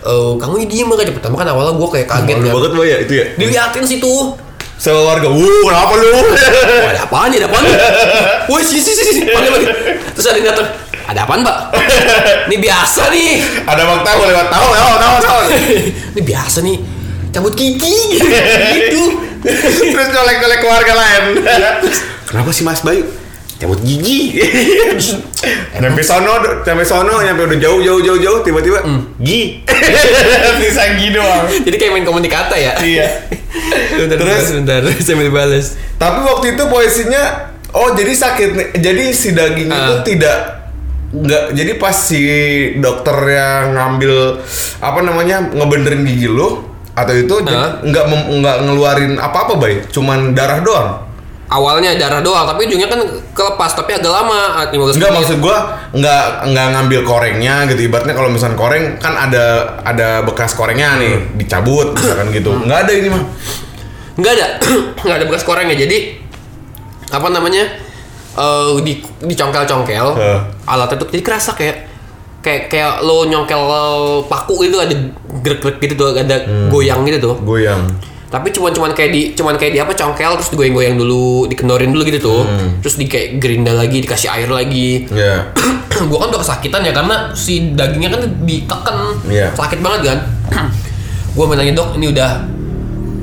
eh 0.00 0.32
kamu 0.36 0.54
ini 0.58 0.66
diem 0.66 0.88
aja 0.90 1.08
pertama 1.10 1.34
kan 1.34 1.48
awalnya 1.48 1.72
gue 1.72 1.88
kayak 1.90 2.06
kaget 2.06 2.36
Malu 2.36 2.44
kan 2.44 2.52
banget 2.54 2.70
lo 2.70 2.82
ya 2.82 2.96
itu 2.98 3.12
ya. 3.14 3.24
diliatin 3.34 3.84
situ 3.86 4.36
Sama 4.76 4.96
warga, 5.06 5.28
wuh 5.28 5.44
kenapa 5.62 5.92
lu? 5.92 6.08
Ada 6.88 7.04
apaan 7.04 7.28
nih? 7.28 7.36
Ada 7.36 7.52
apaan 7.52 7.62
nih? 7.62 7.74
Woi, 8.48 8.64
sini, 8.64 8.80
sini, 8.80 8.96
sini. 9.12 9.20
Panggil 9.28 9.52
lagi. 9.52 9.66
Terus 10.16 10.24
ada 10.24 10.38
yang 10.40 10.48
datang. 10.48 10.68
Ada 11.10 11.26
apaan, 11.26 11.42
Mbak? 11.42 11.58
Ini 12.46 12.56
biasa 12.62 13.02
nih. 13.10 13.32
Ada 13.66 13.82
bang 13.82 14.00
tahu 14.06 14.20
lewat 14.30 14.46
tahu, 14.46 14.68
tahu, 14.70 14.92
tahu, 14.94 15.14
tahu. 15.18 15.40
Ini 16.14 16.22
biasa 16.22 16.58
nih. 16.62 16.76
Cabut 17.30 17.54
gigi. 17.54 17.98
gitu. 18.78 19.02
Terus 19.42 20.08
colek-colek 20.10 20.58
keluarga 20.62 20.92
lain. 20.94 21.22
Kenapa 22.30 22.50
sih 22.54 22.62
Mas 22.62 22.86
Bayu? 22.86 23.02
Cabut 23.58 23.82
gigi. 23.82 24.38
nyampe 25.76 26.00
sono, 26.00 26.62
nyampe 26.62 26.84
sono, 26.86 27.18
nyampe 27.20 27.42
udah 27.44 27.58
jauh, 27.58 27.82
jauh, 27.82 28.00
jauh, 28.00 28.18
jauh, 28.22 28.38
tiba-tiba 28.46 28.78
gi. 29.18 29.66
Bisa 30.62 30.94
gi 30.94 31.10
doang. 31.10 31.44
Jadi 31.66 31.74
kayak 31.74 31.92
main 31.92 32.06
komunikata 32.06 32.54
ya. 32.54 32.78
Iya. 32.78 33.06
Bentar, 33.98 34.14
Terus? 34.14 34.54
bentar, 34.62 34.78
bentar. 34.86 35.02
Saya 35.02 35.14
mau 35.18 35.26
dibales. 35.26 35.74
Tapi 35.98 36.18
waktu 36.22 36.46
itu 36.54 36.62
posisinya, 36.70 37.22
oh 37.74 37.92
jadi 37.92 38.14
sakit 38.14 38.48
nih. 38.54 38.68
Jadi 38.78 39.04
si 39.10 39.34
daging 39.34 39.68
itu 39.68 39.92
Ah. 39.92 40.02
tidak 40.06 40.59
nggak 41.10 41.44
jadi 41.52 41.72
pas 41.74 41.92
si 41.92 42.22
dokter 42.78 43.16
yang 43.28 43.74
ngambil 43.74 44.38
apa 44.78 44.98
namanya 45.00 45.42
ngebenerin 45.44 46.02
gigi 46.02 46.26
lu 46.26 46.62
atau 46.92 47.10
itu 47.12 47.34
Ah. 47.42 47.78
nggak 47.80 48.04
nggak 48.36 48.56
ngeluarin 48.62 49.14
apa-apa 49.16 49.54
bay 49.56 49.82
cuman 49.86 50.32
darah 50.32 50.60
doang 50.60 50.90
Awalnya 51.50 51.98
darah 51.98 52.22
doang, 52.22 52.46
tapi 52.46 52.62
ujungnya 52.62 52.86
kan 52.86 53.02
kelepas, 53.34 53.74
tapi 53.74 53.90
agak 53.90 54.06
lama. 54.06 54.54
ah, 54.54 54.70
15 54.70 54.94
Enggak 54.94 55.10
menit. 55.10 55.18
maksud 55.18 55.36
gua 55.42 55.56
nggak 55.90 56.24
nggak 56.46 56.66
ngambil 56.70 57.00
korengnya 57.02 57.66
gitu 57.66 57.90
ibaratnya 57.90 58.14
kalau 58.14 58.30
misalkan 58.30 58.54
koreng 58.54 58.84
kan 58.94 59.18
ada 59.18 59.44
ada 59.82 60.22
bekas 60.22 60.54
korengnya 60.54 60.94
nih 60.94 61.10
dicabut 61.34 61.90
misalkan 61.92 62.30
gitu 62.38 62.54
nggak 62.54 62.86
ada 62.86 62.92
ini 62.94 63.08
mah 63.10 63.22
Nggak 64.14 64.32
ada, 64.32 64.46
nggak 65.02 65.16
ada 65.16 65.26
bekas 65.26 65.42
korengnya. 65.42 65.74
Jadi 65.74 66.22
apa 67.10 67.26
namanya? 67.26 67.66
Eh 68.30 68.72
di 68.80 68.92
dicongkel-congkel 69.20 70.06
Heeh. 70.14 70.38
alatnya 70.64 70.96
tuh 70.96 71.08
jadi 71.08 71.22
kerasa 71.22 71.52
kayak 71.52 71.76
kayak 72.40 72.62
kayak 72.68 72.92
lo 73.00 73.24
nyongkel 73.24 73.60
paku 74.24 74.64
gitu 74.64 74.78
ada 74.78 74.94
grek-grek 75.40 75.76
gitu 75.78 75.94
tuh 75.94 76.06
ada 76.14 76.40
goyang 76.68 77.04
gitu 77.04 77.18
tuh. 77.20 77.34
Goyang. 77.38 77.84
Tapi 78.30 78.48
cuman 78.48 78.70
cuman 78.70 78.90
kayak 78.90 79.10
di 79.10 79.20
cuman 79.34 79.58
kayak 79.58 79.72
di 79.74 79.80
apa 79.80 79.92
congkel 79.92 80.38
terus 80.38 80.48
digoyang-goyang 80.48 80.94
dulu 80.94 81.44
dikendorin 81.46 81.90
dulu 81.90 82.02
gitu 82.06 82.18
tuh. 82.22 82.42
Terus 82.80 82.96
di 82.96 83.04
kayak 83.04 83.42
gerinda 83.42 83.74
lagi 83.74 84.00
dikasih 84.00 84.30
air 84.30 84.48
lagi. 84.48 85.04
Ya 85.10 85.50
gua 86.08 86.24
kan 86.24 86.28
udah 86.30 86.40
kesakitan 86.40 86.80
ya 86.80 86.94
karena 86.94 87.34
si 87.34 87.74
dagingnya 87.74 88.08
kan 88.08 88.22
ditekan 88.40 88.96
Iya. 89.26 89.50
sakit 89.52 89.82
banget 89.82 90.00
kan. 90.06 90.18
Gua 91.30 91.46
nanya 91.52 91.70
dok 91.72 91.94
ini 91.94 92.10
udah 92.10 92.42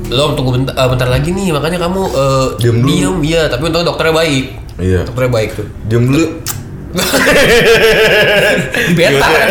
lo 0.08 0.32
tunggu 0.32 0.56
bentar, 0.56 0.72
eh, 0.72 0.88
bentar 0.88 1.04
lagi 1.04 1.28
nih 1.28 1.52
makanya 1.52 1.84
kamu 1.84 2.00
eh, 2.08 2.46
Diam 2.56 2.76
dulu." 2.78 2.88
diem 2.88 3.16
iya 3.22 3.42
tapi 3.44 3.68
untung 3.68 3.84
dokternya 3.84 4.14
baik 4.14 4.44
Iya. 4.78 5.02
dokternya 5.04 5.30
baik 5.30 5.50
tuh. 5.58 5.66
Diam 5.86 6.06
dulu. 6.08 6.26
Dibentar 8.88 9.44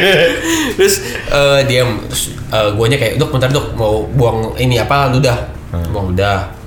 terus 0.80 0.94
eh, 1.28 1.60
diam. 1.68 2.00
Terus 2.08 2.22
eh, 2.48 2.68
guanya 2.72 2.96
kayak 2.96 3.14
dok 3.20 3.30
bentar 3.36 3.50
dok. 3.52 3.76
Mau 3.76 4.06
buang 4.10 4.56
ini 4.56 4.80
apa? 4.80 5.12
Ludah 5.12 5.36
buang 5.70 6.10
ludah 6.14 6.60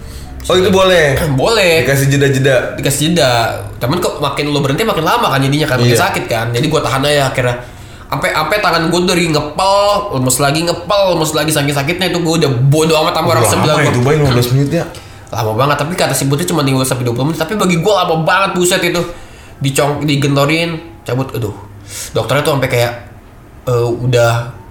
oh 0.50 0.56
itu 0.60 0.70
boleh? 0.70 1.16
Boleh. 1.40 1.88
Dikasih 1.88 2.08
jeda-jeda? 2.12 2.76
Dikasih 2.76 3.12
jeda. 3.12 3.64
Temen 3.80 4.00
kok 4.04 4.20
makin 4.20 4.52
lo 4.52 4.60
berhenti 4.60 4.84
makin 4.84 5.04
lama 5.06 5.32
kan 5.32 5.40
jadinya 5.40 5.68
kan 5.68 5.78
makin 5.80 5.96
Iya. 5.96 6.04
sakit 6.04 6.24
kan. 6.28 6.48
Jadi 6.52 6.66
gua 6.68 6.82
tahan 6.84 7.04
aja 7.08 7.32
akhirnya. 7.32 7.56
Sampai 8.14 8.30
sampai 8.30 8.58
tangan 8.62 8.94
gue 8.94 9.02
dari 9.10 9.26
ngepel 9.26 9.78
lemes 10.14 10.38
lagi 10.38 10.62
ngepel 10.62 11.02
lemes 11.18 11.34
lagi 11.34 11.50
saking 11.50 11.74
sakitnya 11.74 12.14
itu 12.14 12.22
gue 12.22 12.46
udah 12.46 12.52
bodo 12.70 12.94
amat 13.02 13.18
sama 13.18 13.28
orang 13.34 13.46
sebelah 13.50 13.76
gue 13.82 13.90
itu 13.90 14.02
bay 14.06 14.16
15 14.22 14.54
menit 14.54 14.70
ya 14.70 14.86
lama 15.34 15.58
banget 15.58 15.78
tapi 15.82 15.98
kata 15.98 16.14
si 16.14 16.30
Putri 16.30 16.46
cuma 16.46 16.62
tinggal 16.62 16.86
sampai 16.86 17.04
20 17.10 17.34
menit. 17.34 17.40
Tapi 17.42 17.58
bagi 17.58 17.82
gue 17.82 17.94
lama 17.94 18.22
banget 18.22 18.54
buset 18.54 18.82
itu. 18.86 19.02
Dicong 19.60 20.06
digentorin 20.06 21.02
cabut. 21.04 21.34
Aduh 21.34 21.74
dokternya 22.16 22.44
tuh 22.46 22.54
sampai 22.58 22.70
kayak 22.72 22.92
eh, 23.68 23.88
udah 23.90 24.64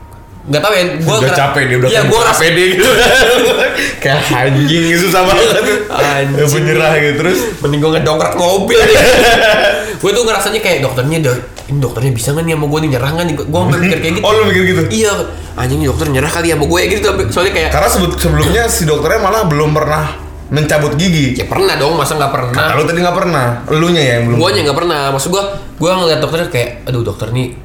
nggak 0.43 0.59
tahu 0.59 0.73
ya 0.75 0.85
gue 0.99 1.15
udah 1.23 1.35
capek 1.39 1.63
dia 1.71 1.77
udah 1.79 1.89
kayak 1.89 2.03
gue 2.03 2.19
buka 2.19 2.33
APD 2.35 2.59
gitu. 2.75 2.83
Kayak 4.03 4.23
anjing 4.35 4.99
susah 4.99 5.23
banget 5.23 5.47
Anjing. 5.87 6.35
Udah 6.35 6.49
penyerah 6.51 6.93
gitu 6.99 7.15
terus? 7.23 7.39
Mending 7.63 7.79
gue 7.79 7.91
ngedongkrak 7.95 8.35
mobil 8.35 8.79
nih 8.83 8.97
gue 10.03 10.11
tuh 10.11 10.27
ngerasanya 10.27 10.59
kayak 10.59 10.83
dokternya 10.83 11.23
udah 11.23 11.37
ini 11.71 11.79
dokternya 11.79 12.11
bisa 12.11 12.35
nggak 12.35 12.43
nih 12.43 12.55
sama 12.59 12.67
gue 12.67 12.79
nih? 12.83 12.91
Nyerah 12.91 13.11
nggak 13.15 13.27
nih? 13.31 13.35
Gue 13.39 13.61
sampai 13.63 13.79
mikir 13.79 13.99
kayak 14.03 14.15
gitu. 14.19 14.25
Oh 14.27 14.33
lu 14.35 14.43
mikir 14.51 14.63
gitu? 14.67 14.83
Iya. 14.91 15.13
Anjing 15.55 15.79
dokter 15.87 16.07
nyerah 16.11 16.31
kali 16.35 16.47
sama 16.51 16.65
gue 16.67 16.81
gitu. 16.91 17.07
Soalnya 17.31 17.53
kayak 17.55 17.71
karena 17.71 17.89
sebelumnya 18.19 18.63
si 18.67 18.83
dokternya 18.83 19.21
malah 19.23 19.43
belum 19.47 19.71
pernah 19.71 20.05
mencabut 20.53 20.93
gigi. 20.95 21.33
Ya 21.35 21.45
pernah 21.45 21.75
dong 21.75 21.97
masa 21.97 22.13
nggak 22.15 22.29
pernah? 22.31 22.53
Nah, 22.53 22.77
lu 22.77 22.85
tadi 22.85 23.01
nggak 23.01 23.17
pernah. 23.17 23.47
Elunya 23.67 24.01
ya 24.01 24.13
yang 24.15 24.25
belum. 24.27 24.37
Gue 24.37 24.51
nya 24.53 24.61
nggak 24.63 24.79
pernah. 24.79 25.01
Maksud 25.11 25.31
gue 25.31 25.45
gue 25.79 25.91
ngeliat 25.91 26.21
dokternya 26.21 26.49
kayak 26.49 26.71
aduh 26.85 27.03
dokter 27.03 27.29
nih 27.31 27.57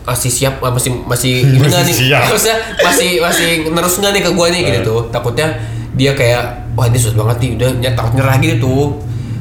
masih 0.00 0.26
siap 0.28 0.58
ah, 0.58 0.68
masih 0.68 0.90
masih 1.04 1.32
gimana 1.54 1.70
Masih 1.76 1.86
nih? 1.86 1.96
siap. 2.02 2.22
maksudnya 2.26 2.56
masih 2.80 3.08
masih 3.20 3.48
nerus 3.68 3.94
nggak 3.96 4.12
nih 4.12 4.22
ke 4.22 4.30
gue 4.32 4.46
nih? 4.50 4.60
Gitu. 4.66 4.78
Tuh 4.84 5.00
takutnya 5.08 5.46
dia 5.92 6.12
kayak 6.12 6.42
wah 6.72 6.86
ini 6.86 6.98
susah 6.98 7.14
banget 7.16 7.36
nih 7.40 7.50
udah 7.54 7.68
ny- 7.76 7.94
takut 7.94 8.12
nyerah 8.12 8.36
gitu 8.36 8.56
tuh. 8.60 8.84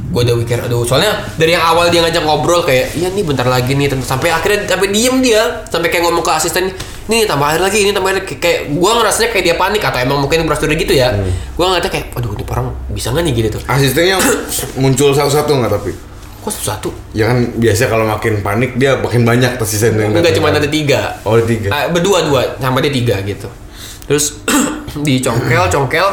Gue 0.09 0.21
udah 0.23 0.35
mikir 0.35 0.57
aduh. 0.59 0.83
Soalnya 0.83 1.09
dari 1.35 1.53
yang 1.53 1.63
awal 1.63 1.89
dia 1.89 1.99
ngajak 1.99 2.21
ngobrol 2.21 2.61
kayak 2.61 2.93
iya 2.93 3.09
nih 3.09 3.23
bentar 3.23 3.45
lagi 3.45 3.73
nih. 3.73 3.87
Tentu- 3.87 4.05
sampai 4.05 4.29
akhirnya 4.29 4.67
sampai 4.67 4.87
diem 4.89 5.17
dia 5.19 5.41
sampai 5.65 5.89
kayak 5.89 6.05
ngomong 6.05 6.21
ke 6.21 6.31
asisten 6.31 6.69
nih 7.09 7.25
tambah 7.25 7.49
air 7.49 7.57
lagi 7.57 7.81
ini 7.81 7.91
tambah 7.91 8.13
air 8.13 8.21
lagi. 8.21 8.37
kayak 8.37 8.69
gue 8.69 8.91
ngerasanya 8.93 9.29
kayak 9.33 9.43
dia 9.43 9.55
panik 9.57 9.81
atau 9.81 9.97
emang 9.97 10.21
mungkin 10.21 10.45
prosedur 10.45 10.77
gitu 10.77 10.93
ya. 10.93 11.09
Hmm. 11.09 11.25
gue 11.25 11.65
ngeliatnya 11.65 11.89
kayak 11.89 12.05
aduh 12.13 12.31
ini 12.37 12.43
orang 12.45 12.67
bisa 12.93 13.09
nggak 13.09 13.23
nih? 13.25 13.33
Gitu. 13.33 13.47
Tuh 13.57 13.61
Asistennya 13.65 14.15
muncul 14.81 15.09
satu-satu 15.11 15.51
nggak 15.57 15.73
tapi? 15.73 15.91
kok 16.39 16.55
satu 16.55 16.87
Ya 17.11 17.27
kan 17.27 17.51
biasa 17.59 17.91
kalau 17.91 18.07
makin 18.07 18.39
panik 18.39 18.79
dia 18.79 18.95
makin 18.95 19.27
banyak 19.27 19.59
asisten 19.59 19.99
yang 19.99 20.15
enggak 20.15 20.31
cuma 20.31 20.55
ada 20.55 20.63
tiga. 20.63 21.19
Oh 21.27 21.35
ada 21.35 21.43
tiga. 21.43 21.67
Ah, 21.67 21.91
berdua 21.91 22.23
dua. 22.23 22.41
Sama 22.55 22.79
dia 22.79 22.93
tiga 22.93 23.19
gitu. 23.27 23.51
Terus 24.07 24.39
dicongkel 25.05 25.67
congkel 25.67 26.07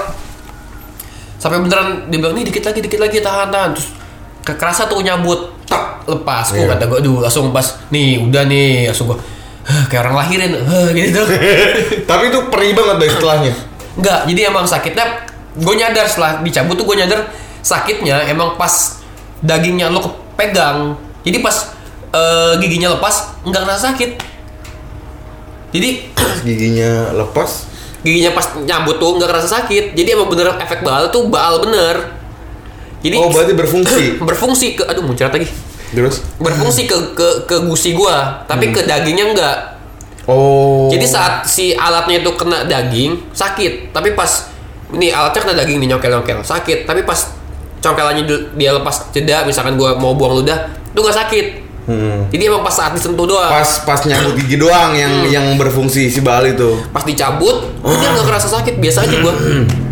sampai 1.37 1.61
beneran 1.63 2.09
dia 2.09 2.19
bilang 2.19 2.35
nih 2.35 2.49
dikit 2.49 2.65
lagi 2.65 2.81
dikit 2.83 2.99
lagi 2.99 3.23
tahan 3.23 3.49
tahan. 3.55 3.71
Terus 3.79 3.89
kekerasa 4.43 4.91
tuh 4.91 4.99
nyabut 4.99 5.55
tak 5.63 6.03
lepas. 6.11 6.51
Gue 6.51 6.67
Iya. 6.67 6.75
kata 6.75 6.85
gue 6.91 6.99
aduh 7.07 7.17
langsung 7.23 7.55
pas 7.55 7.67
nih 7.95 8.19
udah 8.19 8.43
nih 8.51 8.91
langsung 8.91 9.07
gue 9.15 9.19
kayak 9.87 10.07
orang 10.07 10.17
lahirin 10.23 10.53
"Hah," 10.63 10.89
gitu 10.91 11.21
Tapi 12.11 12.25
itu 12.31 12.39
perih 12.49 12.73
banget 12.73 12.97
dari 13.03 13.11
setelahnya. 13.11 13.53
Enggak, 13.97 14.21
jadi 14.29 14.41
emang 14.49 14.65
sakitnya 14.65 15.05
gue 15.57 15.75
nyadar 15.75 16.07
setelah 16.07 16.39
dicabut 16.41 16.77
tuh 16.77 16.85
gue 16.85 16.97
nyadar 17.01 17.33
sakitnya 17.61 18.29
emang 18.29 18.55
pas 18.55 19.01
dagingnya 19.41 19.89
lo 19.89 20.05
kepegang. 20.05 20.95
Jadi 21.25 21.39
pas 21.41 21.73
eh, 22.11 22.53
giginya 22.61 22.95
lepas 22.95 23.43
nggak 23.43 23.63
ngerasa 23.65 23.83
sakit. 23.91 24.11
Jadi 25.75 25.91
Giginya 26.47 27.11
lepas. 27.13 27.67
giginya 28.07 28.31
pas 28.31 28.55
nyambut 28.55 29.03
tuh 29.03 29.19
nggak 29.19 29.29
ngerasa 29.29 29.49
sakit. 29.51 29.85
Jadi 29.99 30.09
emang 30.15 30.31
bener 30.31 30.55
efek 30.63 30.87
baal 30.87 31.11
tuh 31.11 31.27
baal 31.27 31.59
bener. 31.59 32.15
Jadi 33.03 33.17
Oh 33.19 33.35
berarti 33.35 33.53
berfungsi. 33.53 34.05
berfungsi 34.31 34.79
ke 34.79 34.83
aduh 34.87 35.03
muncrat 35.03 35.35
lagi. 35.35 35.51
Terus? 35.95 36.23
Berfungsi 36.43 36.91
ke 36.91 37.15
ke 37.15 37.29
ke 37.47 37.57
gusi 37.63 37.95
gua, 37.95 38.43
tapi 38.51 38.75
ke 38.75 38.83
dagingnya 38.83 39.31
enggak. 39.31 39.59
Oh. 40.27 40.91
Jadi 40.91 41.07
saat 41.07 41.47
si 41.47 41.71
alatnya 41.79 42.19
itu 42.19 42.31
kena 42.35 42.67
daging 42.67 43.31
sakit, 43.31 43.95
tapi 43.95 44.19
pas 44.19 44.51
ini 44.91 45.15
alatnya 45.15 45.41
kena 45.47 45.55
daging 45.55 45.79
nih 45.79 45.95
nyokel-nyokel 45.95 46.43
sakit, 46.43 46.83
tapi 46.83 47.07
pas 47.07 47.31
congkelannya 47.79 48.27
dia 48.59 48.75
lepas 48.75 49.15
jeda, 49.15 49.47
misalkan 49.47 49.79
gua 49.79 49.95
mau 49.95 50.19
buang 50.19 50.43
ludah, 50.43 50.67
itu 50.91 50.99
nggak 50.99 51.19
sakit. 51.23 51.47
Hmm. 51.87 52.27
Jadi 52.35 52.51
emang 52.51 52.67
pas 52.67 52.75
saat 52.75 52.91
disentuh 52.99 53.31
doang. 53.31 53.47
Pas 53.47 53.87
pas 53.87 54.03
nyambut 54.03 54.35
gigi 54.43 54.59
doang 54.59 54.91
yang 54.99 55.23
Hmm. 55.23 55.31
yang 55.31 55.47
berfungsi 55.55 56.11
si 56.11 56.19
bal 56.19 56.43
itu. 56.43 56.83
Pas 56.91 57.07
dicabut, 57.07 57.63
dia 58.03 58.09
nggak 58.11 58.27
kerasa 58.27 58.51
sakit, 58.51 58.83
biasa 58.83 59.07
aja 59.07 59.17
gua. 59.23 59.35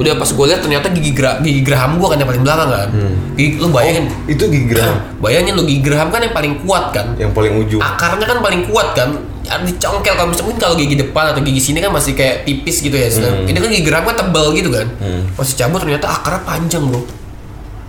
Udah 0.00 0.16
pas 0.16 0.30
gua 0.32 0.46
lihat 0.48 0.60
ternyata 0.60 0.88
gigi 0.88 1.12
gra, 1.12 1.36
gigi 1.38 1.60
geraham 1.60 2.00
gua 2.00 2.08
kan 2.08 2.18
yang 2.18 2.26
paling 2.26 2.40
belakang 2.40 2.68
kan. 2.68 2.88
Gigi, 3.36 3.60
lu 3.60 3.68
bayangin, 3.68 4.04
Itu 4.24 4.44
gigi 4.46 4.66
geraham? 4.66 4.96
Bayangin 5.18 5.52
lu 5.52 5.62
gigi 5.62 5.82
geraham 5.82 6.08
kan 6.08 6.20
yang 6.20 6.32
paling 6.32 6.56
kuat 6.60 6.84
kan. 6.90 7.06
yang 7.14 7.30
paling 7.30 7.52
ujung. 7.54 7.78
akarnya 7.78 8.24
kan 8.24 8.38
paling 8.40 8.64
kuat 8.64 8.88
kan? 8.94 9.08
Ya, 9.40 9.56
dicongkel 9.58 10.14
kalau 10.14 10.28
misalnya 10.28 10.46
mungkin 10.46 10.62
kalau 10.62 10.74
gigi 10.74 10.96
depan 10.96 11.24
atau 11.28 11.40
gigi 11.40 11.60
sini 11.62 11.78
kan 11.78 11.90
masih 11.90 12.12
kayak 12.12 12.44
tipis 12.44 12.80
gitu 12.80 12.92
ya 12.92 13.08
sedang- 13.08 13.44
ini 13.44 13.56
kan 13.56 13.68
gigi 13.68 13.84
geraham 13.84 14.04
kan 14.04 14.16
tebal 14.16 14.52
gitu 14.52 14.68
kan? 14.68 14.86
Pas 15.32 15.44
dicabut 15.44 15.78
ternyata 15.78 16.06
akarnya 16.08 16.40
panjang 16.42 16.82
bro. 16.82 17.02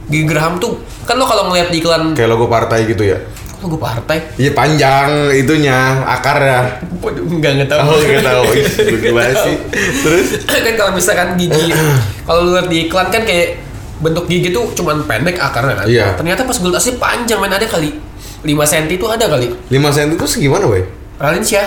Gigi 0.06 0.26
geraham 0.26 0.58
tuh 0.58 0.76
kan 1.02 1.16
lo 1.16 1.24
kalau 1.24 1.48
ngeliat 1.48 1.70
di 1.70 1.80
iklan 1.80 2.12
Kayak 2.12 2.30
logo 2.30 2.46
partai 2.46 2.84
gitu 2.86 3.04
ya. 3.06 3.16
Lo 3.62 3.70
gue 3.70 3.78
partai 3.78 4.18
Iya 4.36 4.52
panjang 4.52 5.30
itunya 5.32 5.78
akarnya. 6.02 6.82
Waduh, 6.98 7.22
enggak 7.24 7.52
nggak 7.62 7.70
tahu 7.70 7.80
Oh 7.86 7.98
nggak 7.98 8.26
tahu. 8.26 8.44
Ih, 8.58 8.66
Gimana 9.00 9.34
sih? 9.38 9.56
Terus? 10.02 10.28
kan 10.66 10.74
kalau 10.76 10.92
misalkan 10.92 11.38
gigi 11.38 11.70
kalau 12.26 12.42
lu 12.42 12.52
lihat 12.52 12.68
di 12.68 12.90
iklan 12.90 13.08
kan 13.08 13.22
kayak 13.22 13.62
bentuk 14.02 14.26
gigi 14.26 14.50
tuh 14.50 14.74
cuman 14.74 15.06
pendek 15.06 15.38
akarnya 15.38 15.78
kan 15.78 15.86
Iya. 15.86 16.18
ternyata 16.18 16.42
pas 16.42 16.58
gue 16.58 16.74
sih 16.76 16.98
panjang 16.98 17.38
men 17.38 17.54
ada 17.54 17.64
kali 17.64 17.94
5 18.42 18.50
cm 18.50 18.90
itu 18.90 19.06
ada 19.06 19.30
kali 19.30 19.54
5 19.70 19.70
cm 19.70 20.10
itu 20.12 20.26
segimana, 20.26 20.66
Boy? 20.66 20.82
Ralinsya 21.16 21.62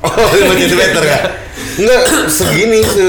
Oh, 0.00 0.08
5 0.08 0.40
cm 0.56 0.80
ya? 0.96 1.20
Enggak, 1.76 2.00
segini 2.40 2.80
se 2.80 3.04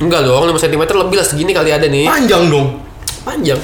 enggak 0.00 0.24
dong 0.24 0.48
5 0.48 0.56
cm 0.58 0.80
lebih 0.80 1.16
lah 1.20 1.26
segini 1.28 1.52
kali 1.52 1.68
ada 1.68 1.84
nih 1.84 2.08
panjang 2.08 2.48
dong. 2.48 2.80
panjang 3.20 3.60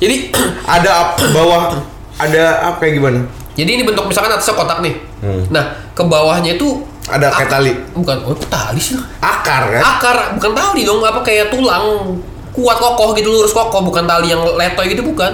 jadi 0.00 0.32
Ada 0.64 1.14
bawah 1.30 1.76
ada 2.22 2.42
apa 2.64 2.76
kayak 2.78 2.94
gimana? 2.96 3.18
jadi 3.52 3.70
ini 3.70 3.82
bentuk 3.82 4.04
misalkan 4.04 4.30
atasnya 4.30 4.54
kotak 4.54 4.78
nih 4.80 4.94
Hmm. 5.18 5.46
nah 5.48 5.62
ke 5.90 6.02
bawahnya 6.02 6.56
itu 6.56 6.82
Ada 7.04 7.30
kayak 7.30 7.46
ak- 7.46 7.52
tali. 7.52 7.72
bukan 7.92 8.16
oh 8.22 8.32
kok 8.32 8.48
tali 8.48 8.78
sih 8.78 8.98
Akar 9.18 9.66
kan? 9.68 9.78
akar 9.80 10.16
bukan 10.34 10.50
tali 10.52 10.82
dong 10.82 10.98
apa 11.00 11.20
kayak 11.20 11.46
tulang 11.48 12.18
kuat 12.50 12.74
kokoh 12.76 13.10
gitu 13.12 13.28
lurus 13.28 13.50
kokoh 13.50 13.82
bukan 13.82 14.02
tali 14.02 14.28
yang 14.28 14.42
letoy 14.52 14.86
gitu 14.88 15.02
bukan 15.04 15.30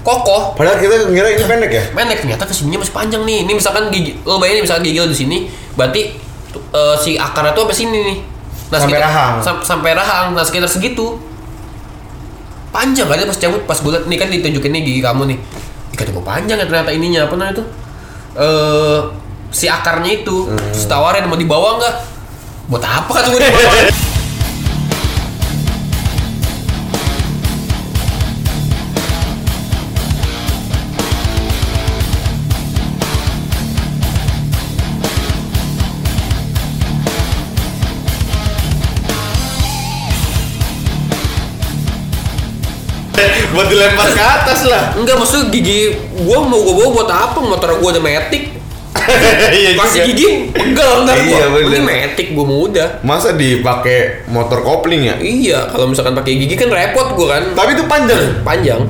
kokoh 0.00 0.52
Padahal 0.52 0.76
kita 0.76 1.08
ngira 1.08 1.28
ini 1.30 1.40
pendek 1.42 1.70
ya? 1.70 1.82
pendek 1.90 2.20
ternyata 2.20 2.44
ke 2.44 2.52
sininya 2.52 2.78
masih 2.78 2.92
panjang 2.92 3.22
nih 3.22 3.38
ini 3.42 3.52
misalkan 3.54 3.88
gigi 3.88 4.12
lo 4.22 4.36
bayangin 4.36 4.62
misalkan 4.62 4.84
gigi 4.84 4.98
lo 4.98 5.06
di 5.06 5.16
sini 5.16 5.38
berarti 5.72 6.00
eh, 6.54 6.96
si 6.98 7.16
akarnya 7.16 7.52
tuh 7.52 7.64
sampai 7.64 7.76
sini 7.78 7.98
nih 8.02 8.18
nah, 8.66 8.76
Sampai 8.76 8.84
sekitar- 8.92 9.04
rahang. 9.06 9.34
sam- 9.40 9.64
sampai 9.64 9.90
rahang 9.92 10.26
nah 10.30 10.42
sekitar 10.42 10.68
segitu 10.68 11.16
panjang 12.70 13.06
kan 13.06 13.22
pas 13.22 13.38
cabut 13.38 13.62
pas 13.64 13.78
gue 13.78 13.88
liat 13.88 14.04
nih 14.04 14.18
kan 14.18 14.28
ditunjukin 14.28 14.70
nih 14.70 14.82
gigi 14.82 15.00
kamu 15.00 15.22
nih 15.26 15.38
Kata 15.94 16.10
gue 16.10 16.24
panjang 16.24 16.58
ya 16.58 16.66
ternyata 16.66 16.90
ininya 16.90 17.26
apa 17.26 17.34
namanya 17.38 17.54
itu? 17.58 17.64
Eh 18.38 19.00
si 19.54 19.66
akarnya 19.70 20.10
itu. 20.22 20.50
Hmm. 20.50 20.58
terus 20.74 20.86
tawarin 20.90 21.26
mau 21.30 21.38
dibawa 21.38 21.78
nggak? 21.78 21.94
Buat 22.70 22.84
apa? 22.84 23.10
kata 23.10 23.28
gue 23.30 23.40
dibawa 23.40 23.72
Buat 43.54 43.66
dilempar 43.70 44.08
ke 44.10 44.18
atas 44.20 44.60
lah. 44.66 44.82
enggak 44.98 45.14
maksudnya 45.14 45.46
gigi 45.48 45.94
gua 46.26 46.42
mau 46.42 46.58
gue 46.58 46.74
bawa 46.74 46.88
buat 46.90 47.10
apa 47.10 47.38
motor 47.38 47.78
gua 47.78 47.94
ada 47.94 48.02
metik 48.02 48.50
Iya 49.58 49.70
kasih 49.76 50.00
juga. 50.00 50.06
gigi 50.10 50.28
pegel 50.50 50.90
ntar 51.04 51.14
Iya, 51.18 51.44
gua 51.50 51.60
ini 51.60 51.80
metik 51.82 52.32
gua 52.32 52.44
mau 52.46 52.64
udah 52.64 53.02
Masa 53.02 53.34
dipakai 53.34 54.24
motor 54.26 54.64
kopling 54.64 55.02
ya? 55.04 55.14
Iya, 55.18 55.68
kalau 55.68 55.86
misalkan 55.86 56.14
pakai 56.14 56.34
gigi 56.34 56.54
kan 56.54 56.70
repot 56.70 57.12
gua 57.14 57.38
kan. 57.38 57.42
Tapi 57.52 57.70
itu 57.76 57.84
panjang 57.86 58.42
Panjang. 58.42 58.82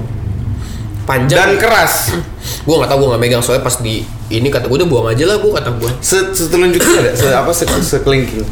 Panjang. 1.05 1.37
dan 1.37 1.50
keras. 1.61 2.16
gua 2.68 2.81
nggak 2.81 2.90
tahu 2.94 2.98
gua 3.05 3.09
nggak 3.16 3.22
megang 3.22 3.42
soalnya 3.44 3.61
pas 3.61 3.77
di 3.77 4.00
ini 4.31 4.48
kata 4.48 4.70
gua 4.70 4.81
udah 4.81 4.88
buang 4.88 5.07
aja 5.12 5.24
lah 5.29 5.37
gua 5.37 5.61
kata 5.61 5.70
gua. 5.77 5.90
Se 6.00 6.33
setelunjuknya 6.33 6.96
ada, 7.05 7.11
se 7.12 7.27
apa 7.29 7.50
se 7.53 7.64
sekelingking. 7.66 8.44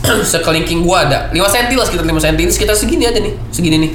Sekelingking 0.32 0.80
gua 0.80 1.04
ada 1.04 1.28
5 1.28 1.36
cm 1.36 1.76
lah 1.76 1.84
sekitar 1.84 2.04
5 2.08 2.24
cm 2.24 2.36
ini 2.40 2.52
sekitar 2.52 2.72
segini 2.72 3.04
aja 3.04 3.20
nih. 3.20 3.34
Segini 3.52 3.76
nih. 3.76 3.90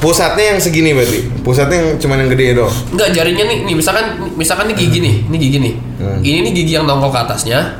Pusatnya 0.00 0.56
yang 0.56 0.58
segini 0.58 0.96
berarti. 0.96 1.28
Pusatnya 1.44 1.76
yang 1.76 1.88
cuman 2.00 2.24
yang 2.24 2.30
gede 2.32 2.56
doang. 2.56 2.72
Enggak 2.96 3.12
jarinya 3.12 3.44
nih, 3.44 3.58
nih 3.68 3.74
misalkan 3.76 4.32
misalkan 4.34 4.72
nih 4.72 4.76
gigi 4.80 4.98
nih, 5.04 5.14
ini 5.28 5.36
gigi 5.36 5.58
nih. 5.60 5.74
Hmm. 6.00 6.18
Ini 6.24 6.38
nih 6.48 6.52
gigi 6.56 6.72
yang 6.80 6.88
nongol 6.88 7.12
ke 7.12 7.20
atasnya. 7.20 7.76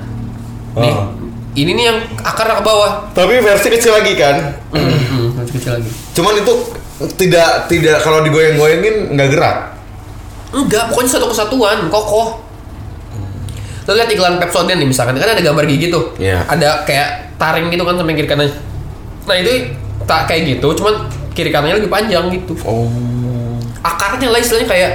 Nih. 0.77 0.93
Oh. 0.93 1.17
Ini 1.57 1.71
nih 1.75 1.85
yang 1.89 1.99
akar 2.21 2.47
ke 2.47 2.63
bawah. 2.63 3.11
Tapi 3.17 3.41
versi 3.41 3.69
kecil 3.73 3.97
lagi 3.97 4.15
kan. 4.15 4.55
Hmm, 4.71 5.35
masih 5.35 5.57
kecil 5.59 5.81
lagi. 5.81 5.91
Cuman 6.15 6.39
itu 6.39 6.53
tidak 7.17 7.67
tidak 7.73 8.05
kalau 8.05 8.21
digoyang-goyangin 8.21 9.17
nggak 9.17 9.29
gerak. 9.33 9.57
Enggak, 10.53 10.93
pokoknya 10.93 11.11
satu 11.17 11.27
kesatuan, 11.33 11.89
kokoh. 11.89 12.45
Lo 13.89 13.97
lihat 13.97 14.13
iklan 14.13 14.39
Pepsodent 14.39 14.79
nih 14.79 14.87
misalkan, 14.87 15.19
kan 15.19 15.35
ada 15.35 15.43
gambar 15.43 15.67
gigi 15.67 15.91
tuh. 15.91 16.15
Iya. 16.21 16.47
Ada 16.47 16.85
kayak 16.87 17.35
taring 17.41 17.73
gitu 17.73 17.83
kan 17.83 17.97
sampai 17.99 18.15
kiri 18.15 18.29
kanan. 18.29 18.47
Nah 19.27 19.37
itu 19.41 19.75
tak 20.07 20.31
kayak 20.31 20.55
gitu, 20.55 20.71
cuman 20.79 21.11
kiri 21.33 21.51
kanannya 21.51 21.83
lebih 21.83 21.91
panjang 21.91 22.29
gitu. 22.31 22.55
Oh. 22.67 22.89
Akarnya 23.81 24.29
lah 24.29 24.41
istilahnya 24.41 24.69
kayak 24.69 24.91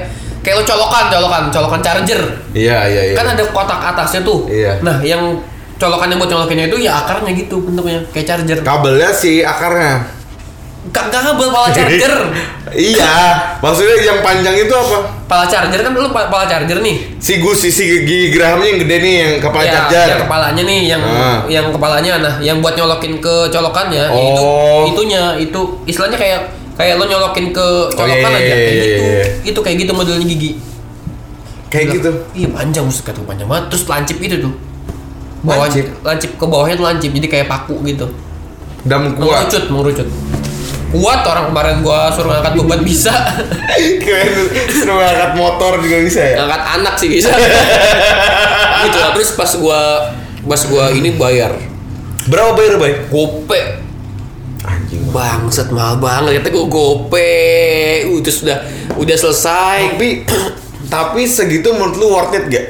kayak 0.46 0.62
lo 0.62 0.64
colokan, 0.64 1.06
colokan, 1.10 1.44
colokan 1.50 1.82
charger. 1.82 2.22
Iya 2.54 2.86
iya 2.86 3.02
iya. 3.12 3.16
Kan 3.18 3.34
ada 3.34 3.44
kotak 3.50 3.82
atasnya 3.82 4.22
tuh. 4.22 4.46
Iya. 4.46 4.78
Nah 4.86 5.02
yang 5.02 5.42
colokan 5.76 6.08
yang 6.08 6.20
buat 6.22 6.32
colokinnya 6.32 6.66
itu 6.72 6.78
ya 6.86 7.04
akarnya 7.04 7.32
gitu 7.36 7.60
bentuknya 7.60 8.00
kayak 8.14 8.26
charger. 8.30 8.60
kabelnya 8.62 9.10
sih 9.12 9.42
akarnya. 9.42 10.06
Gak 10.86 11.10
kabel 11.10 11.50
pala 11.50 11.70
charger. 11.70 12.14
iya, 12.72 13.14
maksudnya 13.58 13.96
yang 14.02 14.20
panjang 14.20 14.54
itu 14.56 14.70
apa? 14.70 14.98
pala 15.26 15.44
charger 15.44 15.80
kan 15.80 15.92
lu 15.92 16.08
pa- 16.08 16.30
pala 16.30 16.46
charger 16.46 16.78
nih. 16.80 17.18
Si 17.18 17.38
gusi 17.38 17.68
si 17.68 17.84
gigi 17.84 18.30
gerahamnya 18.30 18.68
yang 18.68 18.80
gede 18.80 18.96
nih 19.00 19.14
yang 19.16 19.32
kepala 19.40 19.64
ya, 19.64 19.72
charger. 19.76 20.08
yang 20.08 20.22
kepalanya 20.22 20.62
nih 20.62 20.80
yang 20.88 21.02
Ah. 21.02 21.40
yang 21.48 21.66
kepalanya 21.70 22.12
nah 22.18 22.34
yang 22.40 22.58
buat 22.60 22.74
nyolokin 22.74 23.18
ke 23.18 23.50
colokannya 23.50 24.06
Oh. 24.08 24.22
itu 24.22 24.46
itunya 24.94 25.22
itu 25.38 25.60
istilahnya 25.84 26.16
kayak 26.16 26.40
kayak 26.76 26.96
lo 26.96 27.06
nyolokin 27.06 27.50
ke 27.50 27.68
colokan 27.92 28.30
iya, 28.30 28.38
aja 28.38 28.46
iya, 28.46 28.56
kayak 28.56 28.70
iya, 28.70 28.84
gitu 28.86 29.02
iya. 29.04 29.24
itu 29.44 29.60
kayak 29.60 29.78
gitu 29.80 29.92
modelnya 29.92 30.28
gigi 30.28 30.52
Kayak 31.68 31.86
gitu. 31.94 32.10
iya 32.32 32.48
panjang 32.48 32.84
musuh 32.84 33.02
kata 33.02 33.20
panjang 33.22 33.48
banget 33.48 33.66
terus 33.68 33.84
lancip 33.86 34.18
itu 34.18 34.38
tuh 34.40 34.54
bawah 35.42 35.66
Lancip? 35.66 35.86
lancip 36.02 36.32
ke 36.32 36.46
bawahnya 36.46 36.76
tuh 36.76 36.86
lancip 36.86 37.10
jadi 37.12 37.28
kayak 37.28 37.48
paku 37.48 37.82
gitu 37.84 38.06
Dam 38.84 39.12
kuat. 39.12 39.50
mengerucut 39.50 39.64
mengerucut 39.68 40.08
kuat 40.94 41.22
orang 41.26 41.50
kemarin 41.52 41.76
gua 41.82 42.14
suruh 42.14 42.30
ngangkat 42.30 42.54
beban 42.62 42.82
bisa. 42.86 43.14
Keren. 44.04 44.28
Suruh 44.70 44.96
ngangkat 45.02 45.32
motor 45.38 45.74
juga 45.82 45.98
bisa 46.04 46.22
ya. 46.22 46.36
ngangkat 46.44 46.64
anak 46.82 46.96
sih 47.00 47.10
bisa. 47.10 47.32
Gitu 48.86 48.98
lah. 49.00 49.12
Terus 49.18 49.30
pas 49.34 49.52
gua 49.58 49.82
pas 50.46 50.62
gua 50.70 50.94
ini 50.94 51.16
bayar. 51.16 51.58
Berapa 52.26 52.58
bayar, 52.58 52.82
Bay? 52.82 52.94
gope. 53.10 53.62
Anjing. 54.66 55.14
bangsat 55.14 55.70
mahal 55.70 56.02
banget. 56.02 56.42
Kata 56.42 56.50
gua 56.54 56.66
gope. 56.70 57.34
Udah 58.10 58.34
sudah 58.34 58.58
udah 58.98 59.16
selesai. 59.18 59.98
Tapi 59.98 60.10
tapi 60.94 61.22
segitu 61.26 61.74
menurut 61.74 61.96
lu 61.98 62.08
worth 62.14 62.34
it 62.38 62.46
gak? 62.50 62.66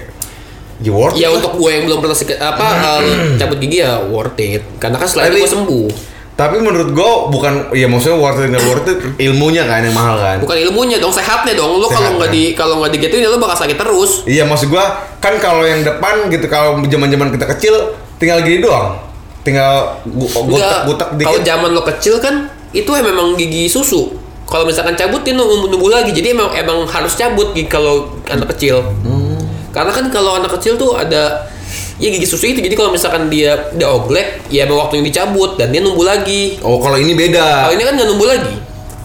Ya 0.84 0.91
worth 0.91 1.16
ya 1.16 1.32
it 1.32 1.39
untuk 1.39 1.55
gue 1.55 1.72
yang 1.72 1.88
belum 1.88 2.03
pernah 2.03 2.18
apa 2.51 2.68
um, 2.99 3.05
cabut 3.39 3.57
gigi 3.63 3.80
ya 3.80 4.03
worth 4.07 4.39
it. 4.39 4.63
Karena 4.80 4.99
kan 4.99 5.07
setelah 5.07 5.32
itu 5.32 5.43
gue 5.43 5.51
sembuh 5.51 6.14
Tapi 6.36 6.59
menurut 6.59 6.91
gua 6.91 7.27
bukan 7.27 7.71
ya 7.71 7.88
maksudnya 7.88 8.15
worth 8.15 8.38
it 8.38 8.51
nggak 8.51 8.65
worth 8.65 8.88
it 8.88 8.99
ilmunya 9.17 9.63
kan 9.63 9.79
yang 9.79 9.91
mahal 9.91 10.15
kan. 10.15 10.38
bukan 10.38 10.57
ilmunya 10.61 10.97
dong 10.97 11.09
sehatnya 11.09 11.53
dong 11.53 11.79
lu 11.79 11.88
kalau 11.88 12.19
nggak 12.19 12.27
kan? 12.27 12.36
di 12.36 12.43
kalau 12.51 12.73
nggak 12.77 12.91
digituin 12.91 13.23
ya 13.23 13.29
lu 13.29 13.38
bakal 13.38 13.55
sakit 13.57 13.77
terus 13.77 14.11
Iya 14.25 14.43
maksud 14.43 14.67
gua 14.67 14.83
kan 15.17 15.39
kalau 15.39 15.63
yang 15.63 15.79
depan 15.79 16.27
gitu 16.27 16.43
kalau 16.45 16.75
zaman-zaman 16.81 17.31
kita 17.31 17.45
kecil 17.49 17.73
tinggal 18.15 18.39
gini 18.41 18.59
doang. 18.59 18.99
Tinggal 19.41 20.03
gu- 20.03 20.27
gutek-gutek 20.27 21.07
kalau 21.15 21.38
dikit. 21.38 21.45
zaman 21.45 21.69
lo 21.71 21.81
kecil 21.86 22.17
kan 22.17 22.36
itu 22.71 22.89
ya 22.89 22.99
memang 22.99 23.33
gigi 23.36 23.65
susu 23.65 24.11
kalau 24.43 24.61
misalkan 24.63 24.93
cabut 24.93 25.21
dia 25.21 25.31
nunggu, 25.31 25.69
nunggu 25.69 25.88
lagi 25.88 26.11
jadi 26.11 26.33
emang 26.33 26.51
emang 26.51 26.83
harus 26.83 27.13
cabut 27.13 27.49
gigi 27.51 27.65
kalau 27.65 28.11
anak 28.25 28.51
kecil 28.51 28.83
Hmm. 29.01 29.39
karena 29.69 29.89
kan 29.89 30.05
kalau 30.09 30.36
anak 30.36 30.51
kecil 30.51 30.75
tuh 30.75 30.93
ada 30.93 31.47
ya 31.95 32.09
gigi 32.09 32.25
susu 32.25 32.45
itu 32.45 32.59
jadi 32.59 32.73
kalau 32.73 32.89
misalkan 32.89 33.27
dia 33.27 33.71
udah 33.71 33.89
oglek 33.93 34.27
ya 34.47 34.63
emang 34.63 34.81
waktunya 34.81 35.03
dicabut 35.05 35.55
dan 35.55 35.69
dia 35.69 35.79
nunggu 35.79 36.01
lagi 36.01 36.59
Oh 36.59 36.77
kalau 36.77 36.95
ini 36.95 37.13
beda. 37.13 37.65
kalau 37.65 37.73
ini 37.73 37.83
kan 37.83 37.93
nggak 37.93 38.09
nunggu 38.09 38.25
lagi 38.25 38.55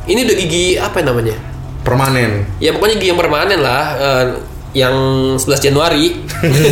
ini 0.06 0.20
udah 0.22 0.36
gigi 0.36 0.64
apa 0.74 0.98
namanya 1.00 1.36
Permanen. 1.80 2.50
ya 2.58 2.70
pokoknya 2.70 2.96
gigi 2.96 3.08
yang 3.08 3.16
permanen 3.16 3.58
lah 3.58 3.84
eh, 3.94 4.24
yang 4.72 4.94
11 5.34 5.46
Januari 5.60 6.18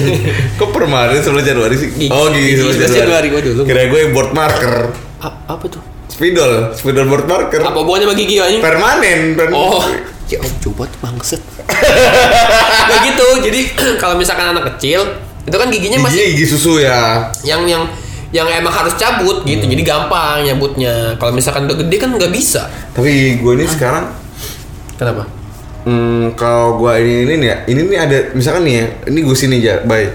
Kok 0.58 0.70
permanen 0.70 1.18
11 1.18 1.34
Januari 1.44 1.74
sih? 1.76 1.88
Gigi- 1.88 2.10
oh 2.10 2.28
gigi 2.28 2.50
gigi 2.52 2.62
11 2.62 2.74
11 2.74 2.78
Januari. 2.78 2.98
Januari, 2.98 3.28
waduh, 3.32 3.64
Kira 3.64 3.82
gue 3.84 4.00
board 4.08 4.30
marker. 4.32 4.74
A- 5.18 5.38
apa 5.48 5.64
tuh 5.68 5.82
Spidol, 6.08 6.72
spidol 6.72 7.06
board 7.06 7.26
marker. 7.26 7.60
apa 7.60 7.74
hubungannya 7.76 8.06
sama 8.06 8.16
gigi 8.16 8.34
anjing 8.36 8.58
Permanen. 8.58 9.20
per- 9.34 9.50
Oh, 9.50 9.82
ya 10.26 10.38
om 10.38 10.50
coba 10.58 10.82
tuh 10.84 10.98
bangset. 11.00 11.42
Nah 12.84 12.98
gitu, 13.06 13.26
jadi 13.40 13.60
kalau 14.02 14.14
misalkan 14.14 14.50
anak 14.50 14.74
kecil 14.74 15.06
itu 15.48 15.56
kan 15.56 15.68
giginya 15.72 15.98
masih 16.04 16.36
gigi 16.36 16.44
susu 16.44 16.78
ya. 16.84 17.32
yang 17.42 17.64
yang 17.64 17.88
yang 18.28 18.44
emang 18.44 18.68
harus 18.68 18.92
cabut 19.00 19.40
gitu, 19.48 19.64
Hmm. 19.64 19.72
jadi 19.72 19.82
gampang 19.88 20.44
nyabutnya. 20.44 21.16
Kalau 21.16 21.32
misalkan 21.32 21.64
udah 21.64 21.80
gede 21.80 21.96
kan 21.96 22.12
nggak 22.12 22.28
bisa. 22.28 22.68
Tapi 22.92 23.40
gue 23.40 23.52
ini 23.56 23.64
sekarang 23.64 24.12
Kenapa? 24.98 25.24
Hmm, 25.86 26.34
kalau 26.34 26.74
gua 26.76 26.98
ini 26.98 27.22
ini 27.24 27.34
nih 27.38 27.48
ya, 27.48 27.56
ini 27.70 27.80
nih 27.86 27.98
ada 28.02 28.18
misalkan 28.34 28.66
nih 28.66 28.74
ya, 28.74 28.86
ini 29.08 29.20
gusi 29.22 29.46
nih 29.46 29.58
ya, 29.62 29.74
bay. 29.86 30.10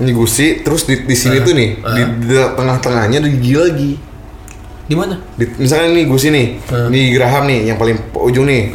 Ini 0.00 0.10
gusi, 0.16 0.64
terus 0.64 0.88
di, 0.88 1.04
di 1.04 1.12
sini 1.12 1.44
tuh 1.44 1.52
nih, 1.52 1.76
di, 1.76 2.02
di 2.24 2.34
tengah-tengahnya 2.34 3.20
ada 3.20 3.28
gigi 3.28 3.54
lagi. 3.54 3.92
Di 4.88 4.94
mana? 4.96 5.20
Di, 5.36 5.44
misalkan 5.60 5.92
ini 5.92 6.08
gusi 6.08 6.32
nih, 6.32 6.46
ini 6.88 7.00
geraham 7.12 7.44
nih, 7.44 7.68
yang 7.68 7.76
paling 7.76 8.00
ujung 8.16 8.48
nih. 8.48 8.72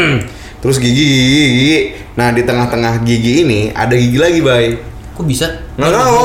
terus 0.64 0.80
gigi, 0.80 1.04
gigi, 1.04 1.44
gigi. 1.52 1.78
Nah 2.16 2.32
di 2.32 2.42
tengah-tengah 2.42 3.04
gigi 3.04 3.44
ini 3.44 3.60
ada 3.76 3.92
gigi 3.92 4.16
lagi, 4.16 4.40
bay. 4.40 4.80
Kok 5.20 5.28
bisa? 5.28 5.46
Nggak 5.76 5.92
tahu. 5.92 6.20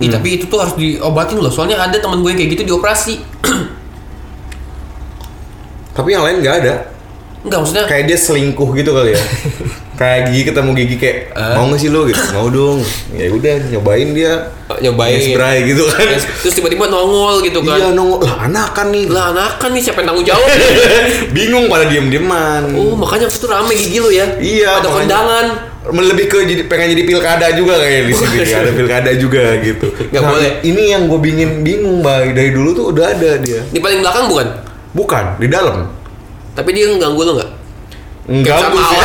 Ih, 0.00 0.08
tapi 0.08 0.40
itu 0.40 0.48
tuh 0.48 0.56
harus 0.56 0.72
diobatin 0.72 1.36
loh. 1.36 1.52
Soalnya 1.52 1.76
ada 1.76 2.00
teman 2.00 2.24
gue 2.24 2.32
yang 2.32 2.40
kayak 2.40 2.50
gitu 2.56 2.62
dioperasi. 2.72 3.20
Tapi 5.92 6.08
yang 6.16 6.24
lain 6.24 6.40
nggak 6.40 6.56
ada. 6.64 6.74
Enggak 7.42 7.58
maksudnya 7.60 7.84
Kayak 7.90 8.04
dia 8.08 8.18
selingkuh 8.18 8.68
gitu 8.72 8.90
kali 8.96 9.12
ya. 9.12 9.20
kayak 10.00 10.32
gigi 10.32 10.42
ketemu 10.50 10.70
gigi 10.72 10.96
kayak 10.98 11.18
mau 11.54 11.68
nggak 11.68 11.78
sih 11.78 11.90
lo 11.92 12.08
gitu? 12.08 12.18
Mau 12.32 12.48
dong. 12.48 12.80
Ya 13.12 13.28
udah 13.28 13.54
nyobain 13.68 14.08
dia. 14.16 14.34
nyobain. 14.80 15.20
Spray 15.20 15.68
gitu 15.68 15.84
kan. 15.92 16.16
Terus 16.40 16.54
tiba-tiba 16.56 16.88
nongol 16.88 17.44
gitu 17.44 17.60
kan. 17.60 17.76
Iya 17.76 17.88
nongol 17.92 18.24
lah 18.24 18.48
anakan 18.48 18.86
nih. 18.96 19.04
Lah 19.12 19.36
anak 19.36 19.60
kan 19.60 19.70
nih 19.76 19.82
siapa 19.84 20.00
yang 20.00 20.08
tanggung 20.10 20.26
jawab? 20.26 20.48
Bingung 21.36 21.68
pada 21.68 21.84
diem-dieman. 21.86 22.72
oh, 22.74 22.96
makanya 22.96 23.28
waktu 23.28 23.38
itu 23.38 23.46
rame 23.46 23.72
gigi 23.76 23.98
lo 24.00 24.08
ya. 24.08 24.26
Iya, 24.40 24.80
Ada 24.80 24.88
makanya. 24.88 24.96
kondangan. 24.96 25.46
Lebih 25.90 26.30
ke 26.30 26.38
jadi 26.46 26.62
pengen 26.70 26.94
jadi 26.94 27.02
pilkada 27.02 27.46
juga 27.58 27.74
kayak 27.82 28.06
di 28.06 28.14
sini 28.14 28.38
ada 28.54 28.70
pilkada 28.70 29.10
juga 29.18 29.42
gitu. 29.58 29.86
Nggak 30.14 30.22
boleh. 30.22 30.50
Ini 30.62 30.82
yang 30.94 31.02
gue 31.10 31.18
bingin 31.18 31.50
bingung 31.66 31.98
bay 32.06 32.30
dari 32.30 32.54
dulu 32.54 32.70
tuh 32.70 32.84
udah 32.94 33.10
ada 33.10 33.42
dia. 33.42 33.66
Di 33.66 33.82
paling 33.82 33.98
belakang 33.98 34.30
bukan? 34.30 34.46
Bukan 34.94 35.24
di 35.42 35.48
dalam. 35.50 35.90
Tapi 36.54 36.70
dia 36.70 36.86
ngeganggu 36.86 37.22
lo 37.26 37.32
nggak? 37.34 37.50
Enggak 38.30 38.70
Kayak 38.70 38.86
sih. 38.86 38.98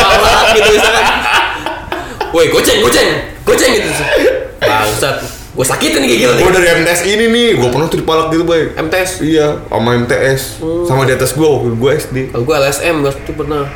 Malah, 0.00 0.18
malah 0.24 0.44
gitu 0.56 0.70
misalkan. 0.72 1.04
Woi, 2.34 2.46
goceng, 2.48 2.78
goceng, 2.80 3.08
goceng 3.44 3.70
gitu. 3.76 3.90
Bangsat, 4.64 5.16
gue 5.54 5.62
sakitin 5.62 6.02
nih 6.02 6.08
gigi 6.10 6.24
lo 6.26 6.34
Gue 6.34 6.50
dari 6.50 6.66
MTS 6.82 7.00
ini 7.06 7.30
nih, 7.30 7.48
gue 7.54 7.68
pernah 7.70 7.86
tuh 7.86 8.02
dipalak 8.02 8.26
gitu 8.34 8.42
bay. 8.42 8.74
MTS. 8.74 9.22
Iya, 9.22 9.62
sama 9.70 9.94
MTS, 10.02 10.58
sama 10.90 11.06
di 11.06 11.14
atas 11.14 11.30
gue 11.38 11.46
waktu 11.46 11.78
gue 11.78 11.90
SD. 11.94 12.16
Kalau 12.34 12.42
gue 12.42 12.54
LSM 12.58 12.96
waktu 13.06 13.22
itu 13.22 13.32
pernah. 13.38 13.62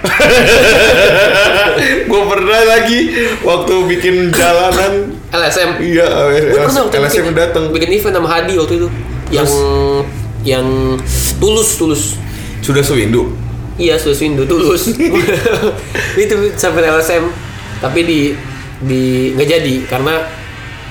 gue 2.11 2.23
pernah 2.27 2.61
lagi 2.67 3.01
waktu 3.47 3.75
bikin 3.95 4.35
jalanan. 4.35 5.15
LSM. 5.39 5.79
Iya, 5.79 6.07
Gue 6.51 6.67
itu 6.67 6.99
LSM 6.99 7.31
bikin, 7.31 7.35
datang. 7.39 7.65
bikin 7.71 7.91
event 7.95 8.15
sama 8.19 8.27
Hadi 8.27 8.59
waktu 8.59 8.75
itu. 8.83 8.89
Yang 9.31 9.47
yang 10.43 10.67
tulus 11.39 11.79
tulus. 11.79 12.19
Sudah 12.59 12.83
sewindu. 12.83 13.31
Iya, 13.79 13.95
tulus 13.95 14.19
Windu 14.19 14.43
tulus. 14.51 14.91
itu 16.19 16.35
sampai 16.59 16.91
LSM. 16.91 17.31
Tapi 17.79 18.03
di 18.03 18.21
di 18.83 19.31
nggak 19.39 19.47
jadi 19.47 19.75
karena 19.87 20.38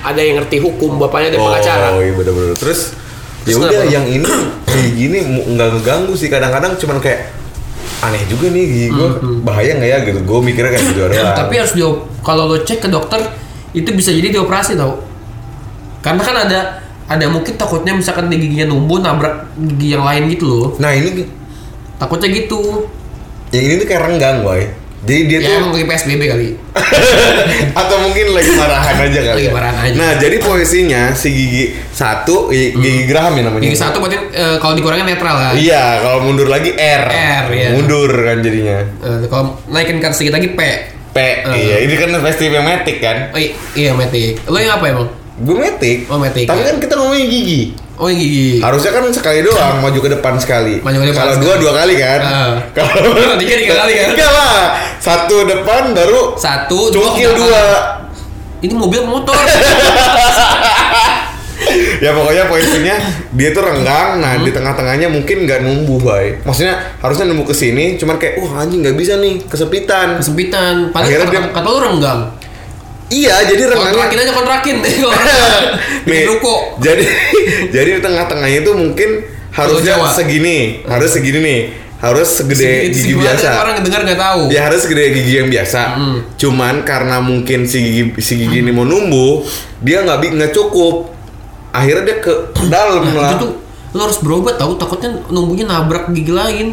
ada 0.07 0.19
yang 0.19 0.39
ngerti 0.39 0.57
hukum 0.59 0.95
bapaknya 0.95 1.35
ada 1.35 1.39
pengacara. 1.39 1.87
Oh 1.93 2.01
iya 2.01 2.13
bener-bener. 2.15 2.55
Terus 2.55 2.95
ya 3.43 3.53
Terus 3.53 3.57
udah 3.59 3.69
kenapa? 3.71 3.91
yang 3.91 4.05
ini 4.07 4.27
kayak 4.63 4.91
gini 4.91 5.17
nggak 5.55 5.67
ngeganggu 5.75 6.13
sih 6.15 6.27
kadang-kadang 6.27 6.75
cuman 6.75 6.97
kayak 6.99 7.31
aneh 7.97 8.21
juga 8.27 8.51
nih 8.51 8.63
gigi 8.67 8.87
gue 8.93 9.09
bahaya 9.41 9.73
nggak 9.73 9.89
ya 9.89 9.97
gitu 10.05 10.19
gue 10.21 10.39
mikirnya 10.43 10.69
kayak 10.69 10.85
gitu 10.85 10.99
doang 11.01 11.33
Tapi 11.33 11.53
harus 11.57 11.73
di 11.73 11.83
kalau 12.21 12.43
lo 12.45 12.57
cek 12.61 12.79
ke 12.83 12.89
dokter 12.91 13.19
itu 13.71 13.89
bisa 13.91 14.11
jadi 14.11 14.31
dioperasi 14.31 14.75
tau. 14.75 15.01
Karena 15.99 16.21
kan 16.23 16.35
ada 16.47 16.59
ada 17.07 17.25
mungkin 17.31 17.55
takutnya 17.55 17.95
misalkan 17.95 18.27
di 18.27 18.35
giginya 18.35 18.67
numbuh 18.67 18.99
nabrak 18.99 19.47
gigi 19.55 19.95
yang 19.95 20.03
lain 20.03 20.27
gitu 20.27 20.45
loh. 20.45 20.67
nah 20.77 20.91
ini 20.91 21.23
Takutnya 21.97 22.29
gitu. 22.29 22.85
yang 23.49 23.63
ini 23.63 23.73
tuh 23.81 23.87
kayak 23.89 24.01
renggang 24.05 24.43
boy 24.43 24.61
jadi 25.07 25.21
dia 25.23 25.37
Ya 25.37 25.47
tuh 25.47 25.53
emang 25.57 25.71
lagi 25.71 25.85
PSBB 25.85 26.21
kali. 26.25 26.47
atau 27.79 27.95
mungkin 27.99 28.25
lagi 28.29 28.51
marahan 28.53 28.95
aja 28.99 29.19
kali 29.23 29.33
Lagi 29.33 29.45
ya. 29.45 29.51
marahan 29.51 29.77
aja. 29.81 29.95
nah 29.95 30.11
jadi 30.15 30.37
posisinya 30.37 31.01
si 31.13 31.27
gigi 31.29 31.63
satu 31.89 32.49
i- 32.49 32.71
gigi 32.71 33.01
geraham 33.05 33.33
ya 33.33 33.43
namanya 33.43 33.63
Gigi 33.63 33.77
satu 33.77 33.97
berarti 33.97 34.17
eh, 34.29 34.57
kalau 34.57 34.73
dikurangin 34.73 35.05
netral 35.05 35.35
kan. 35.35 35.53
iya 35.55 35.99
kalau 35.99 36.19
mundur 36.21 36.45
lagi 36.45 36.71
R 36.71 37.03
R, 37.07 37.45
iya. 37.49 37.69
mundur 37.71 38.11
kan 38.11 38.37
jadinya 38.39 38.77
Eh, 38.99 39.25
kalau 39.25 39.55
naikin 39.65 39.97
kan 39.97 40.11
sedikit 40.11 40.35
lagi 40.35 40.49
P. 40.49 40.59
P 41.09 41.17
iya 41.49 41.77
ini 41.81 41.93
kan 41.95 42.11
festival 42.21 42.61
metik 42.61 42.97
kan 42.99 43.31
Oh, 43.31 43.39
iya 43.73 43.91
metik. 43.91 44.37
Lo 44.45 44.57
yang 44.57 44.75
apa 44.75 44.85
emang? 44.87 45.07
gue 45.37 45.55
metik 45.55 45.97
Oh, 46.07 46.17
metik, 46.17 46.45
tapi 46.45 46.59
ya. 46.59 46.67
kan 46.67 46.75
kita 46.77 46.93
ngomongin 46.93 47.27
gigi 47.27 47.61
Oh 47.97 48.05
yang 48.05 48.15
gigi. 48.15 48.61
Harusnya 48.61 48.91
kan 48.91 49.09
sekali 49.09 49.41
doang 49.41 49.81
maju 49.81 49.97
ke 49.97 50.09
depan 50.11 50.37
sekali. 50.37 50.77
Maju 50.79 50.97
ke 50.99 51.07
depan 51.07 51.17
Kalau 51.19 51.35
dua 51.39 51.53
dua 51.57 51.71
kali 51.75 51.93
kan. 51.95 52.19
Ah. 52.21 52.53
Kalau 52.71 52.93
Tiga, 53.35 53.55
tiga 53.57 53.73
kali 53.81 53.93
kan? 53.95 54.07
Tiga 54.13 54.27
lah. 54.27 54.57
Satu 54.97 55.37
depan 55.43 55.91
baru 55.91 56.33
Satu, 56.33 56.87
dua, 56.87 57.09
cungkil 57.09 57.33
dua. 57.33 57.45
belakang. 57.47 57.85
Ini 58.59 58.73
mobil 58.73 59.01
motor. 59.03 59.33
Ya 61.97 62.13
pokoknya 62.13 62.45
posisinya 62.45 62.95
dia 63.33 63.49
tuh 63.49 63.59
renggang. 63.59 64.21
Nah 64.21 64.37
di 64.39 64.53
tengah-tengahnya 64.53 65.09
mungkin 65.09 65.43
nggak 65.43 65.59
numbuh 65.59 65.97
bay. 65.99 66.37
Maksudnya 66.39 66.77
harusnya 67.01 67.25
numbuh 67.25 67.43
ke 67.43 67.51
sini. 67.51 67.97
Cuman 67.97 68.15
kayak 68.15 68.37
wah 68.37 68.61
anjing 68.61 68.79
nggak 68.79 68.93
bisa 68.93 69.17
nih 69.17 69.41
kesepitan. 69.43 70.15
Kesempitan. 70.15 70.93
Akhirnya 70.93 71.25
Padahal 71.25 71.33
dia- 71.33 71.41
kata, 71.43 71.57
kata 71.57 71.67
lu 71.67 71.79
renggang. 71.81 72.19
Iya 73.07 73.39
jadi 73.45 73.71
Kontrakin 73.71 73.95
renggangnya. 73.95 74.19
aja 74.19 74.33
kontrakin. 74.35 74.75
Bikin 74.83 75.07
Nih, 76.07 76.23
ruko. 76.27 76.55
Jadi 76.77 77.03
jadi 77.69 77.89
di 77.95 78.01
tengah-tengahnya 78.01 78.59
itu 78.61 78.71
mungkin 78.71 79.09
harusnya 79.49 79.95
Jawa. 79.95 80.11
segini. 80.11 80.83
Harus 80.83 81.09
segini 81.11 81.39
nih. 81.39 81.61
Harus 81.97 82.29
segede 82.29 82.87
Itu 82.87 82.93
gigi 82.93 83.13
biasa. 83.17 83.49
Orang 83.57 83.75
dengar 83.81 84.05
nggak 84.05 84.19
tahu. 84.19 84.41
Ya 84.51 84.67
harus 84.67 84.83
segede 84.83 85.09
gigi 85.13 85.33
yang 85.35 85.47
biasa. 85.47 85.97
Cuman 86.35 86.83
karena 86.83 87.17
mungkin 87.17 87.63
si 87.63 87.79
gigi 87.81 88.03
si 88.19 88.37
gigi 88.37 88.59
ini 88.59 88.69
mau 88.69 88.83
numbuh, 88.83 89.41
dia 89.79 90.03
nggak 90.03 90.27
nggak 90.29 90.51
cukup. 90.51 91.09
Akhirnya 91.71 92.03
dia 92.05 92.17
ke 92.19 92.33
dalam 92.67 93.01
Nah, 93.03 93.15
lah. 93.17 93.31
itu 93.31 93.37
tuh 93.39 93.51
lo 93.93 94.01
harus 94.03 94.19
berobat 94.19 94.59
tahu 94.59 94.75
takutnya 94.75 95.09
numbuhnya 95.27 95.65
nabrak 95.65 96.11
gigi 96.11 96.29
lain. 96.29 96.67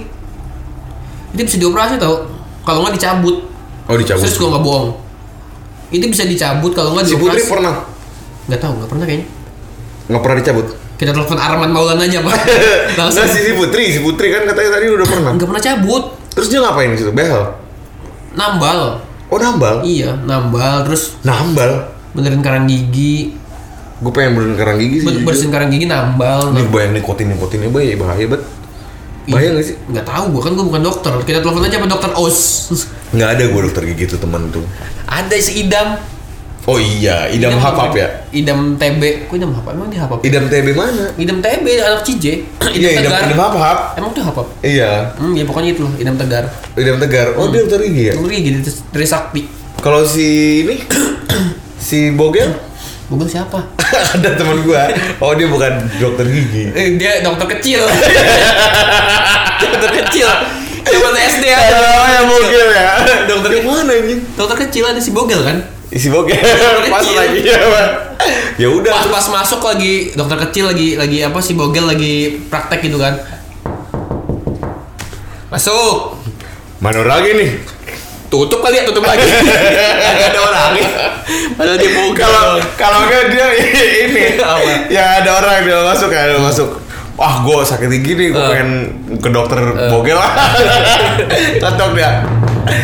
Itu 1.30 1.40
bisa 1.42 1.56
dioperasi 1.56 1.96
tahu. 1.96 2.26
Kalau 2.60 2.82
nggak 2.82 2.94
dicabut. 2.94 3.36
Oh 3.86 3.94
dicabut. 3.94 4.22
Terus 4.22 4.34
gue 4.34 4.48
nggak 4.48 4.60
bohong. 4.62 4.90
Itu 5.94 6.10
bisa 6.10 6.24
dicabut 6.24 6.74
kalau 6.74 6.92
nggak 6.92 7.06
Si 7.06 7.14
Putri 7.14 7.38
dioperasi. 7.38 7.48
pernah 7.48 7.74
Nggak 8.44 8.60
tahu, 8.60 8.72
nggak 8.74 8.90
pernah 8.90 9.04
kayaknya. 9.04 9.26
nggak 10.04 10.20
pernah 10.20 10.36
dicabut. 10.36 10.66
Kita 10.94 11.10
telepon 11.10 11.38
Arman 11.38 11.70
Maulan 11.70 11.98
aja 11.98 12.18
pak. 12.20 12.34
Langsung. 12.98 13.18
Nggak 13.20 13.30
si, 13.30 13.40
si 13.40 13.52
Putri, 13.52 13.84
si 13.88 14.00
Putri 14.00 14.26
kan 14.28 14.42
katanya 14.44 14.70
tadi 14.72 14.84
udah 14.88 15.06
pernah. 15.06 15.30
Nggak 15.32 15.48
pernah 15.48 15.62
cabut. 15.64 16.04
Terus 16.30 16.48
dia 16.48 16.60
ngapain 16.60 16.88
di 16.88 16.98
situ? 16.98 17.10
Behel. 17.10 17.42
Nambal. 18.32 19.00
Oh 19.26 19.38
nambal. 19.38 19.82
Iya, 19.82 20.18
nambal 20.20 20.84
terus 20.84 21.16
Nambal. 21.20 21.90
benerin 22.10 22.38
karang 22.40 22.62
gigi, 22.64 23.34
Gue 23.96 24.10
pengen 24.10 24.36
benerin 24.36 24.54
karang 24.54 24.78
gigi 24.78 24.96
sih. 25.00 25.06
ber- 25.08 25.24
bersihin 25.24 25.50
karang 25.50 25.66
gigi 25.68 25.82
nambal. 25.84 26.52
Ini 26.52 26.66
bayang 26.68 26.92
nikotin 26.92 27.26
nikotinnya 27.28 27.66
bahaya 27.68 27.94
bahaya 27.96 28.24
banget. 28.28 28.42
Bahaya 29.26 29.48
nggak 29.52 29.64
sih? 29.64 29.76
Nggak 29.86 30.04
tahu, 30.04 30.24
gua 30.30 30.42
kan 30.42 30.52
gua 30.52 30.64
bukan 30.66 30.82
dokter. 30.82 31.12
Kita 31.22 31.38
telepon 31.40 31.62
aja 31.62 31.76
sama 31.76 31.88
dokter 31.88 32.10
Os. 32.14 32.38
Nggak 33.10 33.28
ada 33.30 33.44
gue 33.46 33.60
dokter 33.62 33.82
gigi 33.86 34.04
tuh 34.06 34.18
temen 34.18 34.42
tuh. 34.50 34.64
Ada 35.04 35.36
si 35.36 35.62
Idam. 35.62 35.96
Oh 36.64 36.80
iya, 36.80 37.28
idam 37.28 37.60
hapap 37.60 37.92
ya. 37.92 38.24
Idam 38.30 38.74
TB. 38.74 39.28
Kok 39.28 39.36
idam 39.36 39.52
hapap? 39.52 39.76
Emang 39.76 39.84
dia 39.86 40.00
hapap? 40.00 40.24
Idam 40.24 40.48
TB 40.48 40.72
mana? 40.72 41.12
Idam 41.14 41.38
TB 41.38 41.66
anak 41.76 42.00
CJ. 42.02 42.24
Iya, 42.72 42.88
idam 42.98 43.12
Tegar. 43.12 43.28
idam 43.28 43.40
hapap. 43.42 43.78
Emang 43.94 44.10
tuh 44.10 44.24
hapap? 44.24 44.46
Iya, 44.60 45.12
Hmm, 45.14 45.36
ya 45.36 45.44
pokoknya 45.44 45.76
itu 45.76 45.84
loh, 45.84 45.92
idam 45.94 46.16
tegar. 46.16 46.48
idam 46.74 46.96
tegar. 46.96 47.36
Oh, 47.36 47.52
dia 47.52 47.60
dokter 47.62 47.84
gigi 47.84 48.02
ya? 48.08 48.14
Ngeri 48.16 48.38
gitu 48.40 48.58
dari 48.88 49.04
sakti. 49.04 49.44
Kalau 49.76 50.08
si 50.08 50.26
ini 50.64 50.80
si 51.86 52.08
Bogel 52.10 52.48
Google 53.04 53.28
siapa? 53.28 53.60
ada 54.16 54.30
teman 54.32 54.64
gua. 54.64 54.88
Oh, 55.20 55.36
dia 55.36 55.44
bukan 55.44 55.76
dokter 56.00 56.24
gigi. 56.24 56.72
Eh, 56.72 56.96
dia 56.96 57.20
dokter 57.20 57.44
kecil. 57.58 57.84
dokter 59.62 59.90
kecil. 60.02 60.28
Cuma 60.84 61.16
SD 61.16 61.44
Oh, 61.48 61.56
ada. 61.56 61.80
yang 62.12 62.26
Bogel 62.28 62.68
ya. 62.72 62.88
Dokter 63.28 63.50
yang 63.60 63.64
mana 63.68 63.92
anjing? 63.92 64.20
Dokter 64.36 64.56
kecil 64.68 64.84
ada 64.88 65.00
si 65.00 65.12
Bogel 65.12 65.40
kan? 65.44 65.56
Isi 65.92 66.08
Bogel. 66.08 66.40
Pas 66.88 67.04
lagi 67.04 67.40
ya, 67.44 67.60
Pak. 67.60 67.88
Ya 68.56 68.68
udah. 68.72 68.92
Pas 68.92 69.06
pas 69.08 69.26
masuk 69.36 69.60
lagi 69.60 70.12
dokter 70.16 70.38
kecil 70.48 70.64
lagi 70.72 70.96
lagi 70.96 71.18
apa 71.20 71.38
si 71.44 71.52
Bogel 71.52 71.84
lagi 71.84 72.40
praktek 72.48 72.88
gitu 72.88 72.96
kan. 72.96 73.20
Masuk. 75.52 76.18
Mana 76.80 77.04
lagi 77.04 77.36
nih? 77.36 77.50
Tutup 78.34 78.60
kali 78.60 78.76
ya, 78.76 78.82
tutup 78.82 79.00
lagi. 79.00 79.22
Gak 79.22 80.28
ada 80.28 80.40
orang. 80.42 80.70
Padahal 81.54 81.78
dia 81.78 81.90
Bogel. 81.92 82.18
Kalau 82.18 82.44
kalau 82.74 82.98
enggak 83.06 83.30
dia 83.30 83.46
ini. 84.04 84.24
Apa? 84.34 84.90
ya 84.90 85.22
ada 85.22 85.30
orang 85.34 85.62
dia 85.62 85.78
masuk 85.80 86.10
ya, 86.10 86.26
dia 86.26 86.40
masuk. 86.40 86.68
Wah, 87.14 87.40
gue 87.40 87.62
sakit 87.62 87.86
gini, 88.02 88.34
gue 88.34 88.36
Eh. 88.36 88.48
pengen 88.50 88.70
ke 89.22 89.28
dokter 89.30 89.62
Bogel 89.86 90.18
lah. 90.18 90.34
Ketok 91.62 91.94
dia. 91.94 92.26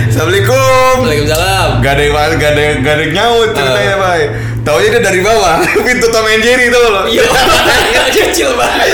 Assalamualaikum. 0.06 1.02
Waalaikumsalam. 1.02 1.68
Gak 1.82 1.92
ada 1.92 2.02
yang 2.04 2.14
gak 2.14 2.50
ada 2.52 2.60
yang 2.62 2.76
gak 2.80 2.94
ada 2.94 3.02
yang 3.02 3.12
nyaut 3.12 3.48
ceritanya, 3.50 3.94
Bay. 3.98 4.22
Taunya 4.60 4.88
dia 4.92 5.02
dari 5.02 5.20
bawah, 5.20 5.56
pintu 5.88 6.06
Tom 6.08 6.26
and 6.26 6.44
Jerry 6.44 6.68
tuh 6.68 6.78
loh. 6.78 7.04
Iya, 7.08 7.26
kecil 8.12 8.54
banget. 8.54 8.86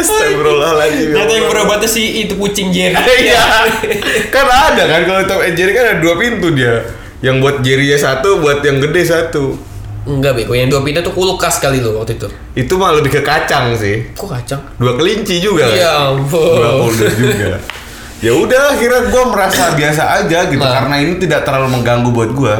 Astagfirullahaladzim. 0.00 1.06
ya 1.06 1.12
Ternyata 1.12 1.32
yang 1.32 1.46
berobatnya 1.46 1.88
si 1.88 2.02
itu 2.20 2.34
kucing 2.34 2.68
Jerry. 2.70 2.96
Iya. 3.22 3.44
kan 4.34 4.46
ada 4.46 4.82
kan 4.84 5.00
kalau 5.04 5.22
Tom 5.24 5.40
and 5.40 5.54
Jerry 5.54 5.72
kan 5.72 5.84
ada 5.86 5.98
dua 5.98 6.14
pintu 6.16 6.50
dia. 6.50 6.82
Yang 7.20 7.36
buat 7.38 7.56
Jerry 7.60 7.92
satu, 7.94 8.40
buat 8.40 8.60
yang 8.60 8.80
gede 8.80 9.02
satu. 9.04 9.52
Enggak, 10.00 10.32
Beko. 10.34 10.56
Yang 10.56 10.72
dua 10.72 10.80
pintu 10.80 11.00
tuh 11.02 11.12
kulkas 11.12 11.60
kali 11.60 11.78
lo 11.78 12.00
waktu 12.00 12.16
itu. 12.16 12.28
Itu 12.56 12.80
mah 12.80 12.96
lebih 12.96 13.12
ke 13.12 13.20
kacang 13.20 13.76
sih. 13.76 14.08
Kok 14.12 14.28
kacang? 14.30 14.60
Dua 14.76 14.96
kelinci 14.96 15.36
juga. 15.38 15.68
kan? 15.68 15.76
Ya 15.76 15.92
ampun. 16.08 16.56
Dua 16.56 16.70
polder 16.80 17.10
juga. 17.12 17.54
Ya 18.20 18.36
udah 18.36 18.76
akhirnya 18.76 19.08
gue 19.08 19.22
merasa 19.32 19.72
biasa 19.72 20.20
aja 20.20 20.44
gitu 20.44 20.60
Nah. 20.60 20.76
karena 20.76 21.00
ini 21.00 21.16
tidak 21.16 21.40
terlalu 21.40 21.72
mengganggu 21.72 22.12
buat 22.12 22.28
gue 22.36 22.54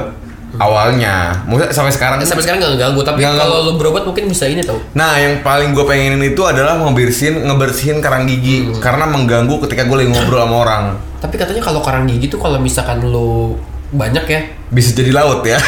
awalnya. 0.61 1.33
Maksudnya 1.49 1.73
sampai 1.73 1.93
sekarang 1.93 2.17
Sampai 2.21 2.45
sekarang 2.45 2.61
nggak 2.61 2.77
ganggu, 2.77 3.01
tapi 3.01 3.25
Nggak 3.25 3.41
kalau 3.41 3.57
lo 3.65 3.73
berobat 3.81 4.05
mungkin 4.05 4.29
bisa 4.29 4.45
ini 4.45 4.61
tau. 4.61 4.77
Nah, 4.93 5.17
yang 5.17 5.41
paling 5.41 5.73
gue 5.73 5.83
pengenin 5.83 6.21
itu 6.21 6.43
adalah 6.45 6.77
ngebersihin 6.77 7.49
ngebersihin 7.49 7.99
karang 8.05 8.29
gigi 8.29 8.69
Hmm. 8.69 8.77
karena 8.79 9.09
mengganggu 9.09 9.57
ketika 9.65 9.89
gue 9.89 9.97
lagi 10.05 10.11
ngobrol 10.13 10.45
sama 10.45 10.57
orang. 10.61 10.85
Tapi 11.19 11.35
katanya 11.41 11.65
kalau 11.65 11.81
karang 11.81 12.05
gigi 12.05 12.29
tuh 12.29 12.37
kalau 12.37 12.61
misalkan 12.61 13.01
lo 13.03 13.57
banyak 13.91 14.23
ya, 14.23 14.41
Bisa 14.71 14.95
jadi 14.95 15.11
laut 15.11 15.43
ya. 15.43 15.59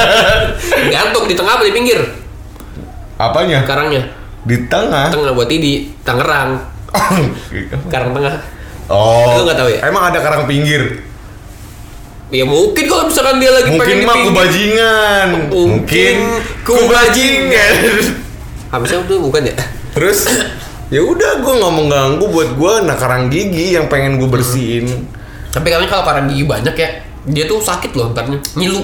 gantung 0.92 1.24
di 1.24 1.32
tengah 1.32 1.56
apa 1.56 1.64
di 1.64 1.72
pinggir? 1.72 2.00
Apanya? 3.16 3.64
Karangnya. 3.64 4.02
Di 4.44 4.56
tengah. 4.68 5.08
Tengah 5.08 5.32
buat 5.32 5.48
di 5.48 5.88
Tangerang. 6.04 6.60
Karang 7.88 8.10
tengah. 8.12 8.34
oh. 8.88 9.40
Lu 9.40 9.48
nggak 9.48 9.58
tahu 9.58 9.68
ya? 9.70 9.78
Emang 9.88 10.10
ada 10.10 10.18
karang 10.20 10.44
pinggir? 10.44 11.00
Ya 12.30 12.46
mungkin 12.46 12.86
kalau 12.86 13.10
misalkan 13.10 13.42
dia 13.42 13.50
lagi 13.50 13.74
Mungkin 13.74 13.82
pengen 13.82 14.06
mah 14.06 14.16
kubajingan. 14.22 15.26
Mungkin 15.50 16.14
kubajingan. 16.62 17.74
Habisnya 18.70 19.02
tuh 19.10 19.18
bukan 19.18 19.50
ya? 19.50 19.54
Terus 19.98 20.30
ya 20.94 21.02
udah 21.02 21.42
gue 21.42 21.54
ngomong 21.58 21.86
ganggu 21.90 22.24
buat 22.30 22.54
gue 22.54 22.74
nah 22.86 22.94
karang 22.94 23.26
gigi 23.26 23.74
yang 23.74 23.90
pengen 23.90 24.22
gue 24.22 24.30
bersihin. 24.30 24.86
Tapi 25.50 25.66
katanya 25.66 25.90
kalau 25.90 26.04
karang 26.06 26.30
gigi 26.30 26.46
banyak 26.46 26.74
ya, 26.78 26.88
dia 27.26 27.44
tuh 27.50 27.58
sakit 27.58 27.90
loh 27.98 28.14
ntarnya. 28.14 28.38
Ngilu. 28.54 28.82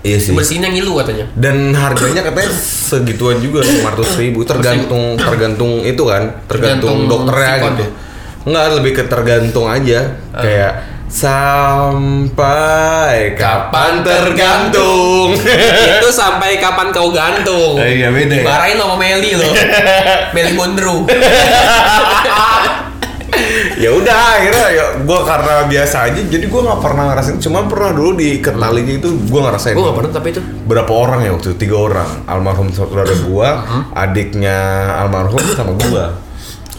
Iya 0.00 0.16
sih. 0.20 0.32
Bersihinnya 0.32 0.72
ngilu 0.72 0.96
katanya. 1.04 1.28
Dan 1.36 1.76
harganya 1.76 2.24
katanya 2.24 2.48
segituan 2.56 3.44
juga 3.44 3.60
500 3.60 4.20
ribu 4.24 4.40
tergantung 4.48 5.20
tergantung 5.20 5.84
itu 5.84 6.00
kan 6.08 6.44
tergantung, 6.48 6.48
Tergantung 6.48 6.98
dokternya 7.12 7.56
gitu. 7.60 7.84
ya? 7.84 7.88
Enggak 8.44 8.64
lebih 8.80 8.92
ke 8.96 9.02
tergantung 9.04 9.66
aja 9.68 9.98
kayak 10.32 10.72
sampai 11.14 12.58
kapan 13.38 14.02
tergantung. 14.02 15.30
itu 15.94 16.08
sampai 16.10 16.58
kapan 16.58 16.90
kau 16.90 17.14
gantung? 17.14 17.78
Eh, 17.78 18.02
iya, 18.02 18.10
beda 18.10 18.34
ya. 18.34 18.42
Dimarahin 18.42 18.74
sama 18.82 18.98
Meli 18.98 19.38
loh. 19.38 19.54
Meli 20.34 20.52
Monroe 20.58 21.06
ya 23.74 23.90
udah 23.90 24.18
akhirnya 24.38 24.66
ya 24.70 24.84
gue 25.02 25.20
karena 25.26 25.66
biasa 25.66 26.06
aja 26.06 26.22
jadi 26.22 26.46
gue 26.50 26.60
nggak 26.66 26.80
pernah 26.82 27.14
ngerasain. 27.14 27.38
Cuman 27.38 27.70
pernah 27.70 27.94
dulu 27.94 28.18
di 28.18 28.42
ketalinya 28.42 28.94
itu 28.98 29.14
gue 29.14 29.40
ngerasain. 29.40 29.78
Gue 29.78 29.94
pernah 29.94 30.10
tapi 30.10 30.34
itu? 30.34 30.42
Berapa 30.66 30.90
orang 30.90 31.22
ya 31.22 31.30
waktu 31.30 31.54
itu? 31.54 31.58
Tiga 31.62 31.78
orang. 31.78 32.10
Almarhum 32.26 32.74
saudara 32.74 33.14
gua 33.22 33.62
adiknya 33.94 34.58
almarhum 34.98 35.38
sama 35.54 35.78
gua. 35.78 36.18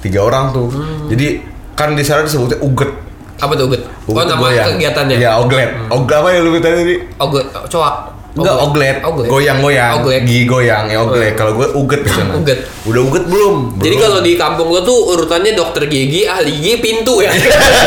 Tiga 0.04 0.28
orang 0.28 0.52
tuh. 0.52 0.68
Jadi 1.08 1.40
kan 1.76 1.96
di 1.96 2.04
sana 2.04 2.28
disebutnya 2.28 2.60
uget 2.60 3.06
apa 3.36 3.52
tuh 3.54 3.66
Uget? 3.68 3.82
oh 4.06 4.24
nama 4.24 4.40
goyang. 4.42 4.68
kegiatannya 4.74 5.16
ya 5.18 5.32
oglet 5.36 5.70
oglet 5.88 6.18
apa 6.18 6.28
ya 6.30 6.40
lu 6.40 6.50
tadi 6.58 6.76
tadi 6.76 6.96
Oget, 7.20 7.46
coak 7.68 7.96
Enggak, 8.36 8.52
oglet, 8.60 9.00
Oglet. 9.00 9.32
goyang-goyang, 9.32 10.04
Oglet. 10.04 10.28
gigi 10.28 10.44
goyang, 10.44 10.92
ya 10.92 11.00
oglet. 11.00 11.40
Kalau 11.40 11.56
gue 11.56 11.72
uget 11.72 12.04
di 12.08 12.12
sana. 12.12 12.36
Uget. 12.36 12.68
Udah 12.84 13.02
uget 13.08 13.24
belum? 13.32 13.80
Jadi 13.80 13.96
Belum. 13.96 14.04
kalau 14.04 14.20
di 14.20 14.36
kampung 14.36 14.76
lo 14.76 14.84
tuh 14.84 15.16
urutannya 15.16 15.56
dokter 15.56 15.88
gigi, 15.88 16.28
ahli 16.28 16.52
gigi, 16.52 16.84
pintu 16.84 17.24
ya. 17.24 17.32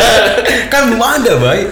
kan 0.73 0.89
belum 0.89 1.05
ada, 1.05 1.37
bay. 1.37 1.69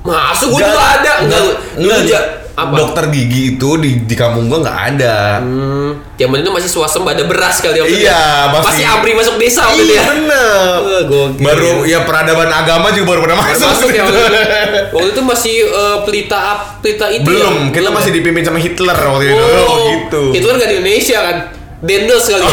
Masuk 0.00 0.56
gue 0.56 0.64
juga 0.64 0.72
ada. 0.96 1.12
Enggak, 1.20 1.42
Enggak, 1.76 1.98
aja. 2.00 2.18
Apa? 2.54 2.70
Dokter 2.72 3.10
gigi 3.10 3.52
itu 3.52 3.68
di 3.76 3.90
di 4.00 4.14
kampung 4.14 4.46
gua 4.46 4.62
nggak 4.62 4.78
ada. 4.92 5.42
Hmm, 5.42 5.90
zaman 6.14 6.38
itu 6.38 6.50
masih 6.50 6.70
swasembada 6.70 7.22
beras 7.24 7.58
kali 7.58 7.76
itu. 7.76 8.00
Iya, 8.00 8.46
masih- 8.48 8.66
masih 8.70 8.84
ABRI 8.88 9.12
masuk 9.12 9.34
desa 9.36 9.60
waktu 9.64 9.80
itu 9.80 9.90
Iya 9.90 9.98
ya. 9.98 10.04
bener. 10.08 10.70
Gokil. 11.04 11.42
Baru 11.42 11.70
ya 11.82 11.98
peradaban 12.02 12.46
agama 12.48 12.88
juga 12.90 13.06
baru 13.12 13.26
Baru 13.26 13.34
masuk. 13.36 13.66
masuk 13.66 13.88
ya 13.90 14.02
waktu 14.02 14.18
itu. 14.20 14.34
Waktu 14.94 15.08
itu 15.10 15.22
masih 15.24 15.56
eh, 15.66 15.96
pelita 16.02 16.42
pelita 16.78 17.06
itu 17.10 17.26
Belum, 17.26 17.42
ya? 17.60 17.66
kita 17.68 17.80
Belum 17.80 17.92
masih 17.92 18.10
ya? 18.10 18.16
dipimpin 18.16 18.42
sama 18.44 18.58
Hitler 18.58 18.94
waktu 18.96 19.24
itu. 19.26 19.34
Oh, 19.36 19.66
Oh, 19.66 19.78
gitu. 19.90 20.22
Hitler 20.30 20.54
nggak 20.54 20.68
di 20.68 20.76
Indonesia 20.78 21.18
kan? 21.20 21.36
Dendels 21.82 22.24
kali 22.24 22.40
ya. 22.40 22.48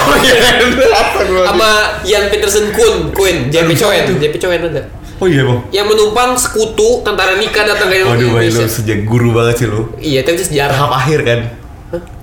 Oh 0.92 1.06
gua? 1.24 1.44
Sama 1.48 1.70
Jan 2.02 2.24
Peterson 2.28 2.66
Kuhn, 2.74 3.14
Kuhn, 3.14 3.38
Cohen, 3.48 4.02
tuh? 4.04 4.18
JP 4.18 4.36
Cohen 4.36 4.60
ada. 4.66 4.82
Oh 5.22 5.30
iya, 5.30 5.46
Bang. 5.46 5.62
Yang 5.70 5.88
menumpang 5.94 6.34
sekutu 6.34 7.06
tentara 7.06 7.38
nikah 7.38 7.62
datang 7.62 7.94
ke 7.94 8.02
Waduh, 8.02 8.42
Bay, 8.42 8.50
lu 8.50 8.58
Indonesia. 8.58 8.66
sejak 8.66 9.06
guru 9.06 9.30
banget 9.38 9.56
sih 9.62 9.68
lu. 9.70 9.94
Iya, 10.02 10.26
tapi 10.26 10.34
itu 10.42 10.46
sejarah. 10.50 10.74
Tahap 10.74 10.92
akhir 10.98 11.20
kan? 11.22 11.40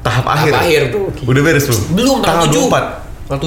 Tahap 0.02 0.26
akhir. 0.26 0.52
akhir 0.58 0.82
tuh. 0.90 1.06
Udah 1.30 1.42
beres 1.46 1.64
belum? 1.70 1.82
Belum 1.94 2.16
tanggal 2.26 2.50
tanggal 2.50 2.58
7. 2.58 3.30
24. 3.30 3.30
Tanggal 3.30 3.42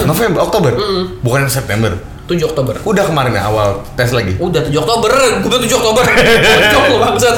7. 0.00 0.08
November, 0.08 0.38
Oktober. 0.48 0.72
Bukan 1.20 1.40
September. 1.52 1.92
7 2.24 2.40
Oktober. 2.40 2.74
Udah 2.88 3.04
kemarin 3.04 3.36
ya 3.36 3.44
awal 3.52 3.84
tes 4.00 4.08
lagi. 4.16 4.32
Udah 4.40 4.64
7 4.64 4.72
Oktober, 4.80 5.12
gue 5.12 5.44
bilang 5.44 5.64
7 5.68 5.76
Oktober. 5.76 6.04
Kocok 6.64 6.82
lu 6.88 6.96
bangsat. 7.04 7.36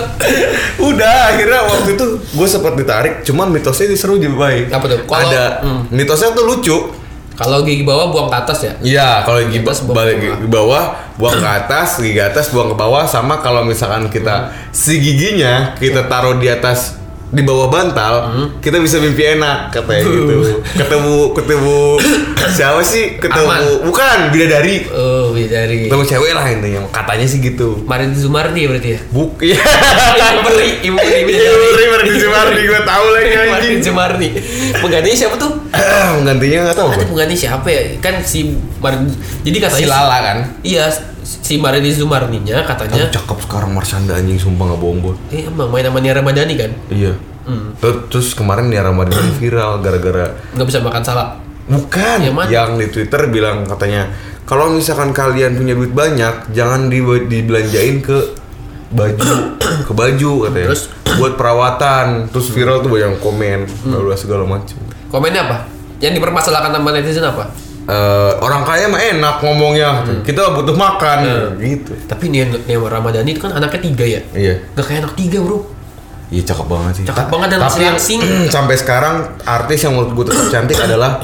Udah, 0.79 1.35
akhirnya 1.35 1.61
waktu 1.66 1.99
itu 1.99 2.05
gue 2.22 2.47
sempat 2.47 2.79
ditarik, 2.79 3.27
cuma 3.27 3.51
mitosnya 3.51 3.91
ini 3.91 3.97
seru 3.99 4.14
juga 4.14 4.47
baik. 4.47 4.70
Apa 4.70 4.85
tuh? 4.87 4.99
Kalau- 5.11 5.27
Ada 5.27 5.45
hmm. 5.66 5.81
mitosnya 5.91 6.31
tuh 6.31 6.47
lucu. 6.47 6.79
Kalau 7.37 7.61
gigi 7.62 7.84
bawah 7.84 8.09
buang 8.09 8.28
ke 8.32 8.37
atas 8.37 8.59
ya. 8.64 8.72
Iya, 8.80 9.09
kalau 9.28 9.45
gigi 9.45 9.61
Atas, 9.61 9.84
buang 9.84 9.97
balik 9.97 10.16
ke 10.24 10.49
bawah. 10.49 10.84
buang 11.20 11.37
ke 11.37 11.49
atas, 11.49 12.01
gigi 12.01 12.20
atas 12.20 12.49
buang 12.53 12.72
ke 12.72 12.76
bawah 12.76 13.05
sama 13.05 13.45
kalau 13.45 13.64
misalkan 13.64 14.09
kita 14.09 14.53
si 14.72 14.97
giginya 15.01 15.76
kita 15.76 16.09
taruh 16.09 16.37
di 16.41 16.49
atas 16.49 17.06
di 17.27 17.43
bawah 17.43 17.66
bantal, 17.66 18.14
kita 18.62 18.79
bisa 18.79 19.03
mimpi 19.03 19.35
enak 19.35 19.74
katanya 19.74 20.07
gitu. 20.07 20.35
ketemu 20.81 21.16
ketemu 21.35 21.79
siapa 22.55 22.81
sih? 22.87 23.18
Ketemu 23.18 23.51
Arman. 23.51 23.62
bukan 23.83 24.18
bidadari. 24.31 24.87
Oh, 24.95 25.35
dari 25.35 25.91
Ketemu 25.91 26.05
cewek 26.07 26.33
lah 26.33 26.47
intinya, 26.47 26.87
katanya 26.95 27.27
sih 27.27 27.43
gitu. 27.43 27.83
Marin 27.83 28.14
Zumardi 28.14 28.62
ya 28.62 28.68
berarti 28.70 28.91
ya. 28.95 29.01
Buk, 29.11 29.43
iya. 29.47 29.59
Ibu 29.59 30.41
peri, 30.47 30.68
ibu 30.87 30.97
peri 30.97 31.20
bisa 31.27 31.39
Iya, 31.43 31.51
jadi. 31.51 31.68
River 31.74 32.01
di 32.01 32.11
Sumardi. 32.11 32.22
Sumardi 32.22 32.61
gue 32.62 32.81
tahu 32.87 33.05
lagi 33.11 33.27
Martin 33.37 33.51
anjing. 33.51 33.83
Sumardi. 33.83 34.29
Penggantinya 34.79 35.16
siapa 35.18 35.37
tuh? 35.37 35.53
Gantinya 36.27 36.59
nggak 36.70 36.77
tahu. 36.79 36.89
Ada 36.95 37.05
pengganti 37.11 37.37
siapa 37.37 37.66
ya? 37.68 37.83
Kan 37.99 38.14
si 38.22 38.55
Mar 38.87 38.95
jadi 39.43 39.57
katanya 39.59 39.82
Si 39.82 39.84
Lala 39.84 40.16
kan. 40.20 40.39
Iya, 40.62 40.84
si 41.20 41.59
Mardi 41.59 41.91
Sumardinya 41.91 42.62
Tapi 42.62 42.87
katanya 42.87 43.11
cakep 43.11 43.39
sekarang 43.43 43.70
Marshanda 43.72 44.14
anjing 44.14 44.39
sumpah 44.39 44.70
nggak 44.70 44.78
bohong 44.78 44.99
gue. 45.03 45.14
eh 45.32 45.43
emang 45.45 45.68
main 45.68 45.82
sama 45.82 45.99
Nia 45.99 46.14
Ramadhani 46.14 46.55
kan? 46.55 46.70
Iya. 46.87 47.12
Hmm. 47.43 47.74
Terus, 47.78 48.30
kemarin 48.32 48.66
Nia 48.66 48.82
Ramadhani 48.82 49.34
viral 49.41 49.78
gara-gara 49.80 50.34
Nggak 50.53 50.66
bisa 50.66 50.78
makan 50.80 51.03
salad. 51.03 51.28
bukan 51.66 52.18
Yang 52.20 52.34
mana? 52.37 52.47
yang 52.49 52.70
di 52.74 52.87
Twitter 52.87 53.26
bilang 53.26 53.66
katanya 53.66 54.07
kalau 54.43 54.70
misalkan 54.70 55.11
kalian 55.11 55.55
punya 55.55 55.74
duit 55.74 55.91
banyak 55.91 56.55
jangan 56.55 56.87
di, 56.87 57.03
dibelanjain 57.03 57.99
ke 58.01 58.18
baju 58.89 59.59
ke 59.82 59.91
baju 59.93 60.30
katanya 60.45 60.70
Terus? 60.70 60.87
buat 61.16 61.34
perawatan 61.34 62.30
terus 62.30 62.51
viral 62.51 62.78
tuh 62.78 62.91
banyak 62.93 63.18
komen 63.18 63.66
Hmm. 63.82 63.93
lalu 63.93 64.14
segala 64.14 64.47
macam 64.47 64.78
Komennya 65.07 65.43
apa? 65.43 65.66
Yang 65.99 66.18
dipermasalahkan 66.18 66.70
sama 66.72 66.91
netizen 66.93 67.24
apa? 67.24 67.51
Eh, 67.87 68.32
orang 68.37 68.62
kaya 68.62 68.87
mah 68.87 68.99
enak 68.99 69.39
ngomongnya 69.39 70.03
Hmm. 70.03 70.18
kita 70.20 70.43
butuh 70.53 70.74
makan 70.74 71.18
gitu 71.57 71.95
Tapi 72.05 72.28
Nia, 72.28 72.43
Nia 72.61 72.76
Ramadhani 72.76 73.30
itu 73.30 73.39
kan 73.39 73.55
anaknya 73.55 73.78
tiga 73.80 74.03
ya? 74.05 74.20
iya 74.34 74.55
Gak 74.74 74.84
kayak 74.84 75.01
anak 75.01 75.14
tiga 75.14 75.39
bro. 75.39 75.62
iya 76.26 76.43
cakep 76.43 76.66
banget 76.66 76.93
sih 76.93 77.05
Cakep 77.05 77.26
banget 77.28 77.49
dan 77.49 77.59
tapi 77.62 77.78
yang 77.80 77.95
langsing. 77.95 78.20
sampai 78.51 78.74
sekarang 78.74 79.14
artis 79.41 79.78
yang 79.80 79.95
menurut 79.95 80.12
gue 80.12 80.24
tetap 80.26 80.47
cantik 80.57 80.78
adalah 80.80 81.22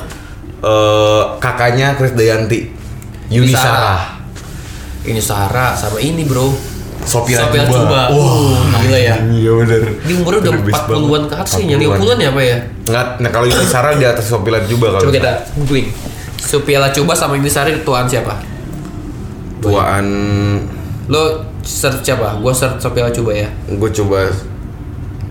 eh, 0.61 1.23
kakaknya 1.37 1.95
Chris 1.95 2.15
Dayanti 2.15 2.61
Yuni 3.27 3.51
Sarah. 3.51 4.23
Ini 5.03 5.19
Sarah 5.19 5.73
sama 5.73 5.99
ini 5.99 6.23
bro. 6.23 6.53
Sophia 7.03 7.43
Latjuba. 7.43 7.67
Latjuba. 7.67 8.01
Wah, 8.07 8.35
Uh, 8.63 8.79
gila 8.79 8.99
ya. 9.01 9.15
Iya 9.19 9.51
bener. 9.59 9.83
Dia 9.99 10.15
umurnya 10.15 10.39
udah 10.39 10.53
40-an 10.55 10.87
banget. 11.03 11.23
ke 11.25 11.35
atas 11.35 11.51
sih, 11.51 11.65
40-an. 11.67 11.99
50-an 11.99 12.17
ya 12.17 12.29
apa 12.31 12.41
ya? 12.41 12.57
Nggak, 12.85 13.07
nah 13.19 13.31
kalau 13.33 13.47
Yuni 13.49 13.67
Sarah 13.67 13.93
di 13.93 14.05
atas 14.05 14.25
Sophia 14.25 14.53
Latjuba 14.55 14.87
kalau. 14.93 15.03
Coba 15.03 15.13
kita 15.13 15.33
googling. 15.57 15.89
Sophia 16.43 16.79
Lacuba 16.79 17.15
sama 17.15 17.39
Ini 17.39 17.47
Sari 17.47 17.81
tuan 17.81 18.05
siapa? 18.05 18.35
tuaan 19.63 20.07
Lo 21.07 21.39
search 21.63 22.11
apa? 22.11 22.35
Gua 22.37 22.51
search 22.51 22.83
Sophia 22.83 23.07
Lacuba 23.07 23.31
ya. 23.31 23.47
gue 23.69 23.91
coba 23.95 24.27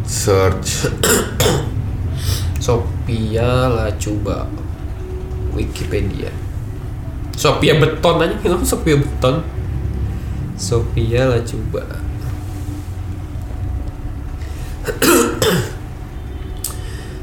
search 0.07 0.87
Sophia 2.57 3.67
Lacuba 3.67 4.47
Wikipedia 5.51 6.31
Sophia 7.35 7.75
Beton 7.75 8.23
aja 8.23 8.35
kenapa 8.43 8.63
Sophia 8.63 8.95
Beton 8.95 9.43
Sophia 10.55 11.27
Lacuba 11.27 11.83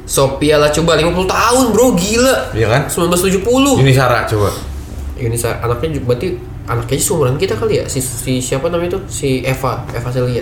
Sophia 0.09 0.56
Lacuba 0.56 0.96
50 0.96 1.12
tahun 1.28 1.64
bro 1.68 1.92
gila 1.92 2.50
Iya 2.50 2.66
kan? 2.66 2.82
1970 2.88 3.44
Yuni 3.76 3.92
Sarah 3.92 4.24
coba. 4.24 4.48
ini 5.14 5.36
sa- 5.36 5.61
anaknya 5.61 5.94
juga 5.94 6.04
berarti 6.09 6.28
anaknya 6.64 6.96
seumuran 6.96 7.36
kita 7.36 7.54
kali 7.54 7.76
ya 7.76 7.84
si, 7.84 7.98
si 7.98 8.38
siapa 8.38 8.66
namanya 8.66 8.96
itu 8.96 9.00
si 9.06 9.28
Eva 9.42 9.84
Eva 9.88 10.09
Celia 10.09 10.40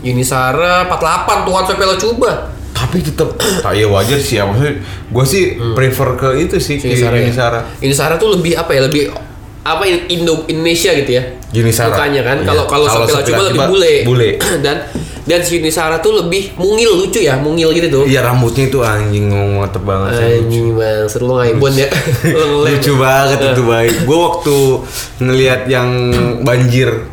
Yunisara 0.00 0.86
48 0.86 1.44
tuan 1.44 1.62
Sophia 1.64 1.86
Lacuba 1.86 2.32
Tapi 2.70 2.98
tetap 3.00 3.36
tak 3.60 3.74
ya 3.74 3.84
wajar 3.86 4.16
sih 4.16 4.36
ya 4.36 4.44
maksudnya 4.44 4.80
gue 4.80 5.24
sih 5.26 5.42
prefer 5.74 6.08
ke 6.14 6.28
itu 6.40 6.56
sih 6.56 6.76
ke 6.76 6.88
Yuni 6.88 7.28
Sara 7.28 7.60
Yuni 7.76 7.92
ya. 7.92 7.96
Sarah. 7.98 8.16
Tuh 8.16 8.32
lebih 8.32 8.56
apa 8.56 8.72
ya? 8.72 8.80
Lebih 8.82 9.12
apa 9.60 9.84
Indo 9.84 10.46
Indonesia 10.46 10.88
gitu 10.94 11.12
ya. 11.12 11.22
Yuni 11.52 11.68
Sara. 11.68 11.92
Mukanya 11.92 12.22
kan. 12.24 12.36
Iya. 12.40 12.46
Kalau 12.46 12.64
kalau 12.64 12.86
Kalau 12.86 13.04
Sophia 13.04 13.14
Sophia 13.14 13.36
Lacuba 13.36 13.42
lebih 13.44 13.60
bule. 13.68 13.94
bule. 14.06 14.30
dan 14.64 14.76
dan 15.30 15.46
si 15.46 15.62
Yuni 15.62 15.70
Sara 15.70 16.02
tuh 16.02 16.26
lebih 16.26 16.58
mungil 16.58 16.90
lucu 17.06 17.22
ya, 17.22 17.38
mungil 17.38 17.70
gitu 17.70 18.02
tuh. 18.02 18.04
Iya 18.10 18.26
rambutnya 18.26 18.66
itu 18.66 18.82
anjing 18.82 19.30
ngomong 19.30 19.62
mantep 19.62 19.86
banget 19.86 20.18
sih. 20.18 20.26
Anjing 20.42 20.66
bang, 20.74 21.06
seru 21.06 21.30
ngaibon 21.30 21.72
ya. 21.78 21.86
Lucu 22.66 22.92
banget 22.98 23.38
itu 23.38 23.62
baik. 23.62 23.94
Gue 24.10 24.18
waktu 24.18 24.56
ngelihat 25.22 25.70
yang 25.70 25.88
banjir 26.42 27.06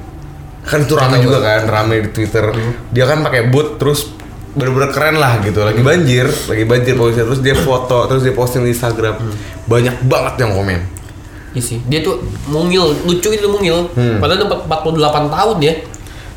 kan 0.66 0.84
itu 0.84 0.98
rame 0.98 1.22
juga 1.22 1.46
kan, 1.46 1.62
rame 1.70 2.02
di 2.02 2.10
Twitter. 2.10 2.50
Dia 2.90 3.06
kan 3.06 3.22
pakai 3.22 3.54
boot 3.54 3.78
terus 3.78 4.10
bener-bener 4.58 4.90
keren 4.90 5.22
lah 5.22 5.38
gitu. 5.46 5.62
Lagi 5.62 5.86
banjir, 5.86 6.26
lagi 6.26 6.66
banjir 6.66 6.98
posisi 6.98 7.22
terus 7.22 7.40
dia 7.46 7.54
foto, 7.54 8.10
terus 8.10 8.26
dia 8.26 8.34
posting 8.34 8.66
di 8.66 8.74
Instagram. 8.74 9.14
Banyak 9.70 10.02
banget 10.10 10.42
yang 10.42 10.58
komen. 10.58 10.82
Iya 11.54 11.62
sih. 11.62 11.80
Dia 11.86 12.02
tuh 12.02 12.26
mungil, 12.50 12.98
lucu 13.06 13.30
itu 13.30 13.46
mungil. 13.46 13.94
Hmm. 13.94 14.18
Padahal 14.18 14.50
udah 14.50 14.66
48 14.66 15.30
tahun 15.38 15.58
ya. 15.62 15.74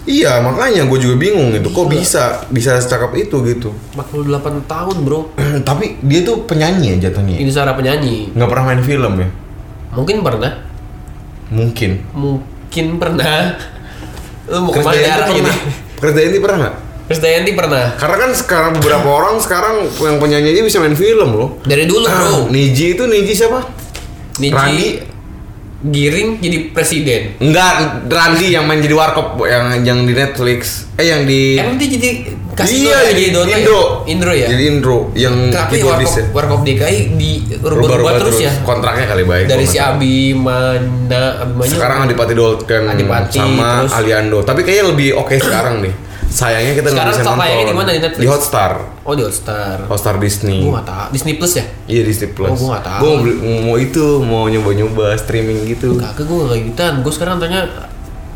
Iya, 0.08 0.40
makanya 0.40 0.88
gue 0.88 0.98
juga 0.98 1.16
bingung 1.20 1.52
gitu. 1.52 1.68
Kok 1.68 1.92
bisa 1.92 2.48
bisa 2.48 2.80
secakap 2.80 3.12
itu 3.20 3.36
gitu. 3.44 3.70
48 3.92 4.64
tahun, 4.64 4.96
Bro. 5.04 5.36
Tapi 5.68 6.00
dia 6.00 6.24
tuh 6.24 6.48
penyanyi 6.48 6.96
ya 6.96 7.10
jatuhnya. 7.10 7.36
Ini 7.36 7.50
Sara 7.52 7.76
penyanyi. 7.76 8.32
Nggak 8.32 8.48
pernah 8.48 8.64
main 8.72 8.82
film 8.82 9.12
ya? 9.20 9.28
Mungkin 9.92 10.16
pernah. 10.24 10.52
Mungkin. 11.52 11.90
Mungkin 12.16 12.86
pernah. 12.96 13.58
Lu 14.50 14.66
mau 14.66 14.72
ke 14.72 14.80
mana 14.80 14.96
pernah. 14.96 15.36
nih? 15.36 15.56
Chris 16.00 16.12
Dayanti 16.16 16.38
pernah 16.40 16.56
nggak? 16.64 16.74
Chris 17.06 17.20
Dayanti 17.20 17.52
pernah. 17.52 17.84
Karena 18.00 18.16
kan 18.16 18.30
sekarang 18.32 18.70
beberapa 18.80 19.08
orang 19.20 19.36
sekarang 19.38 19.84
yang 20.00 20.16
penyanyi 20.16 20.48
aja 20.56 20.62
bisa 20.64 20.78
main 20.80 20.96
film 20.96 21.28
loh. 21.36 21.60
Dari 21.68 21.84
dulu, 21.84 22.08
Bro. 22.08 22.48
Niji 22.54 22.96
itu 22.96 23.04
Niji 23.04 23.36
siapa? 23.36 23.60
Niji 24.40 24.56
Randi? 24.56 24.88
Giring 25.80 26.36
jadi 26.38 26.58
presiden. 26.70 27.40
Enggak, 27.40 28.04
Randy 28.04 28.52
yang 28.52 28.68
main 28.68 28.84
jadi 28.84 28.92
warkop 28.92 29.40
yang 29.42 29.80
yang 29.80 30.04
di 30.04 30.12
Netflix. 30.12 30.84
Eh 31.00 31.08
yang 31.08 31.24
di 31.24 31.56
Emang 31.56 31.80
dia 31.80 31.88
jadi 31.88 32.08
kasih 32.52 32.76
Iya, 32.84 32.98
jadi 33.16 33.24
Dono 33.32 33.48
ya? 33.48 33.56
Indro. 33.56 33.82
Indro 34.04 34.32
ya? 34.36 34.46
Jadi 34.52 34.64
Indro 34.68 34.98
yang 35.16 35.48
Tapi 35.48 35.80
Warkop, 35.80 36.12
ya. 36.12 36.24
Warkop 36.30 36.60
DKI 36.60 36.98
di 37.16 37.30
rubah-rubah 37.56 37.80
Rubah-rubah 37.80 38.12
terus, 38.20 38.36
ya. 38.44 38.52
Kontraknya 38.60 39.06
kali 39.08 39.24
baik. 39.24 39.46
Dari 39.48 39.64
si. 39.64 39.80
Abi 39.80 40.36
Mana 40.36 41.40
Abimanya 41.40 41.72
Sekarang 41.72 41.98
Adipati 42.04 42.34
Dolken 42.36 42.82
Adipati, 42.84 43.40
sama 43.40 43.70
terus- 43.80 43.96
Aliando. 43.96 44.38
Tapi 44.44 44.60
kayaknya 44.60 44.84
lebih 44.92 45.08
oke 45.16 45.32
sekarang 45.40 45.80
nih. 45.80 45.94
Sayangnya 46.30 46.78
kita 46.78 46.88
nggak 46.88 46.94
Sekarang 46.94 47.10
bisa 47.12 47.22
nonton. 47.26 47.42
tayangnya 47.42 47.66
di 47.66 47.74
mana, 47.74 47.90
di 47.90 48.00
Netflix? 48.00 48.22
Di 48.22 48.28
Hotstar. 48.30 48.72
Oh 49.02 49.14
di 49.18 49.22
All-Star. 49.26 49.76
Hotstar 49.84 50.14
Disney. 50.16 50.62
Gua 50.62 50.78
nggak 50.78 50.86
tahu. 50.86 51.06
Disney 51.10 51.34
Plus 51.34 51.52
ya? 51.52 51.64
Iya 51.84 52.02
Disney 52.06 52.28
Plus. 52.30 52.48
Oh, 52.48 52.56
gua 52.56 52.68
nggak 52.72 52.86
tahu. 52.86 53.00
Gua 53.02 53.14
mau, 53.60 53.76
itu, 53.76 54.06
mau 54.22 54.44
nyoba-nyoba 54.46 55.18
streaming 55.18 55.66
gitu. 55.66 55.98
Kagak 55.98 56.22
gue 56.22 56.36
gak 56.46 56.58
ikutan. 56.60 56.92
Gue 57.02 57.12
sekarang 57.12 57.36
tanya 57.36 57.66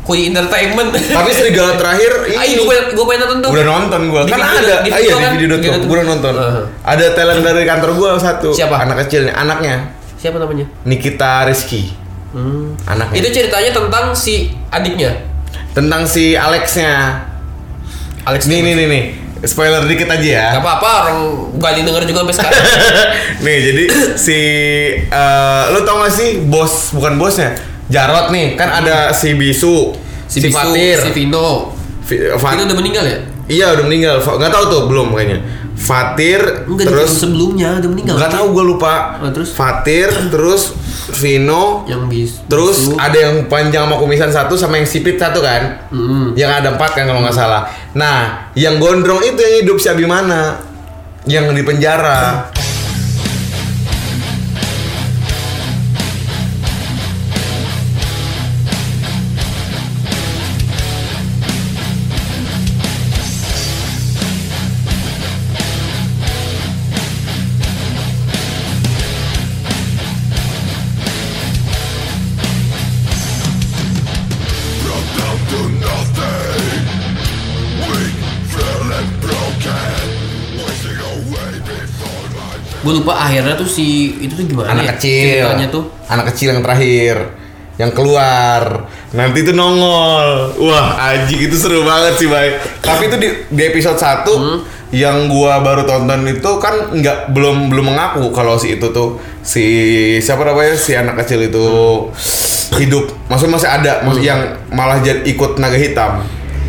Koi 0.03 0.27
Entertainment. 0.27 0.91
Tapi 0.91 1.31
serigala 1.31 1.73
terakhir 1.75 2.11
ini 2.29 2.37
Ayo 2.37 2.55
gue 2.61 2.67
pengen, 2.67 2.85
gue 2.93 3.05
pengen 3.07 3.21
nonton 3.23 3.37
tuh. 3.41 3.49
udah 3.49 3.65
nonton. 3.65 4.01
Di 4.05 4.11
kan 4.11 4.37
video- 4.37 4.59
ada. 4.59 4.75
di 4.83 4.89
ah, 4.91 4.97
video 4.99 5.07
iya 5.07 5.15
kan? 5.15 5.31
di 5.31 5.39
video.com 5.39 5.63
Video 5.81 5.89
udah 5.89 6.05
nonton. 6.05 6.33
Uh-huh. 6.35 6.65
Ada 6.83 7.05
talent 7.15 7.41
dari 7.41 7.63
kantor 7.63 7.89
gua 7.95 8.09
satu. 8.19 8.49
Siapa? 8.51 8.75
Anak 8.85 9.07
kecil 9.07 9.25
nih, 9.25 9.33
anaknya. 9.33 9.75
Siapa 10.19 10.37
namanya? 10.37 10.65
Nikita 10.83 11.47
Rizky. 11.47 11.95
Hmm. 12.35 12.75
Anaknya. 12.83 13.17
Itu 13.17 13.27
ceritanya 13.31 13.71
tentang 13.71 14.11
si 14.11 14.51
adiknya. 14.67 15.15
Tentang 15.71 16.03
si 16.03 16.35
Alexnya. 16.35 17.23
Alex 18.25 18.49
Nih 18.49 18.59
nih 18.65 18.73
nih 18.73 18.87
nih. 18.89 19.03
Spoiler 19.45 19.85
dikit 19.85 20.09
aja 20.09 20.25
ya. 20.25 20.47
Gak 20.57 20.65
apa-apa 20.65 20.89
orang 21.05 21.17
gak 21.61 21.71
didengar 21.77 22.01
juga 22.09 22.25
sampai 22.25 22.35
sekarang. 22.35 22.63
nih 23.45 23.57
jadi 23.61 23.83
si 24.25 24.39
eh, 25.05 25.63
lo 25.69 25.85
tau 25.85 26.01
gak 26.01 26.13
sih 26.13 26.41
bos 26.49 26.89
bukan 26.97 27.21
bosnya 27.21 27.53
Jarot 27.85 28.33
nih 28.33 28.57
kan 28.57 28.81
ada 28.81 29.13
si 29.13 29.37
Bisu 29.37 29.93
si, 30.25 30.41
Bisu, 30.41 30.57
Fatir 30.57 30.97
si 30.97 31.09
Vino. 31.13 31.77
Vino 32.09 32.61
udah 32.65 32.77
meninggal 32.77 33.05
ya? 33.05 33.19
Iya 33.47 33.71
udah 33.71 33.83
meninggal 33.83 34.15
nggak 34.19 34.51
tahu 34.51 34.63
tuh 34.67 34.81
belum 34.85 35.11
kayaknya 35.11 35.39
Fatir 35.75 36.39
Enggak 36.63 36.87
terus 36.87 37.11
sebelumnya 37.19 37.75
udah 37.75 37.89
meninggal. 37.91 38.15
nggak 38.15 38.31
tahu 38.31 38.45
gue 38.49 38.63
lupa 38.65 39.19
Oh, 39.19 39.27
terus? 39.29 39.51
Fatir 39.51 40.07
terus 40.29 40.71
Vino 41.13 41.83
Yang 41.85 42.01
bis. 42.07 42.31
terus 42.47 42.77
bisu. 42.87 42.97
ada 42.97 43.17
yang 43.19 43.35
panjang 43.45 43.83
sama 43.83 43.95
kumisan 43.95 44.31
satu 44.31 44.55
sama 44.55 44.75
yang 44.75 44.87
sipit 44.87 45.15
satu 45.15 45.39
kan 45.39 45.85
Mm-mm. 45.91 46.31
yang 46.33 46.49
ada 46.49 46.73
empat 46.73 46.95
kan 46.95 47.03
kalau 47.03 47.19
nggak 47.19 47.35
salah 47.35 47.67
nah 47.91 48.49
yang 48.53 48.79
gondrong 48.79 49.19
itu 49.21 49.35
yang 49.35 49.55
hidup 49.61 49.77
si 49.77 49.87
Abimana 49.87 50.57
yang 51.25 51.51
di 51.51 51.61
penjara 51.61 52.49
Gue 82.85 82.93
lupa 82.95 83.17
akhirnya 83.17 83.57
tuh 83.57 83.65
si 83.65 83.85
itu 84.21 84.31
tuh 84.31 84.45
gimana 84.45 84.71
anak 84.71 84.85
ya? 84.85 84.89
kecil 84.93 85.41
Ceritanya 85.41 85.67
tuh. 85.67 85.83
anak 86.05 86.25
kecil 86.29 86.47
yang 86.47 86.61
terakhir 86.61 87.15
yang 87.75 87.91
keluar 87.91 88.85
Nanti 89.11 89.41
itu 89.41 89.51
nongol. 89.51 90.27
Wah, 90.61 90.87
anjing 91.01 91.39
itu 91.41 91.55
seru 91.55 91.81
banget 91.81 92.15
sih, 92.15 92.27
Bay. 92.27 92.51
Tapi 92.77 93.07
itu 93.07 93.15
di, 93.15 93.27
di 93.49 93.61
episode 93.63 93.95
1 93.95 94.27
Hmm. 94.27 94.59
yang 94.91 95.25
gua 95.25 95.59
baru 95.59 95.81
tonton 95.81 96.23
itu 96.23 96.51
kan 96.55 96.91
nggak 96.93 97.31
belum 97.31 97.67
belum 97.67 97.85
mengaku 97.89 98.29
kalau 98.29 98.55
si 98.55 98.75
itu 98.75 98.87
tuh 98.89 99.15
si 99.41 99.63
siapa 100.19 100.43
namanya 100.43 100.75
si 100.75 100.93
anak 100.93 101.19
kecil 101.19 101.41
itu 101.41 101.65
hidup. 102.75 103.07
Maksudnya 103.25 103.55
masih 103.55 103.69
ada, 103.71 103.93
Hmm. 104.03 104.19
yang 104.19 104.39
malah 104.69 104.99
jadi 104.99 105.23
ikut 105.25 105.57
naga 105.57 105.75
hitam. 105.75 106.21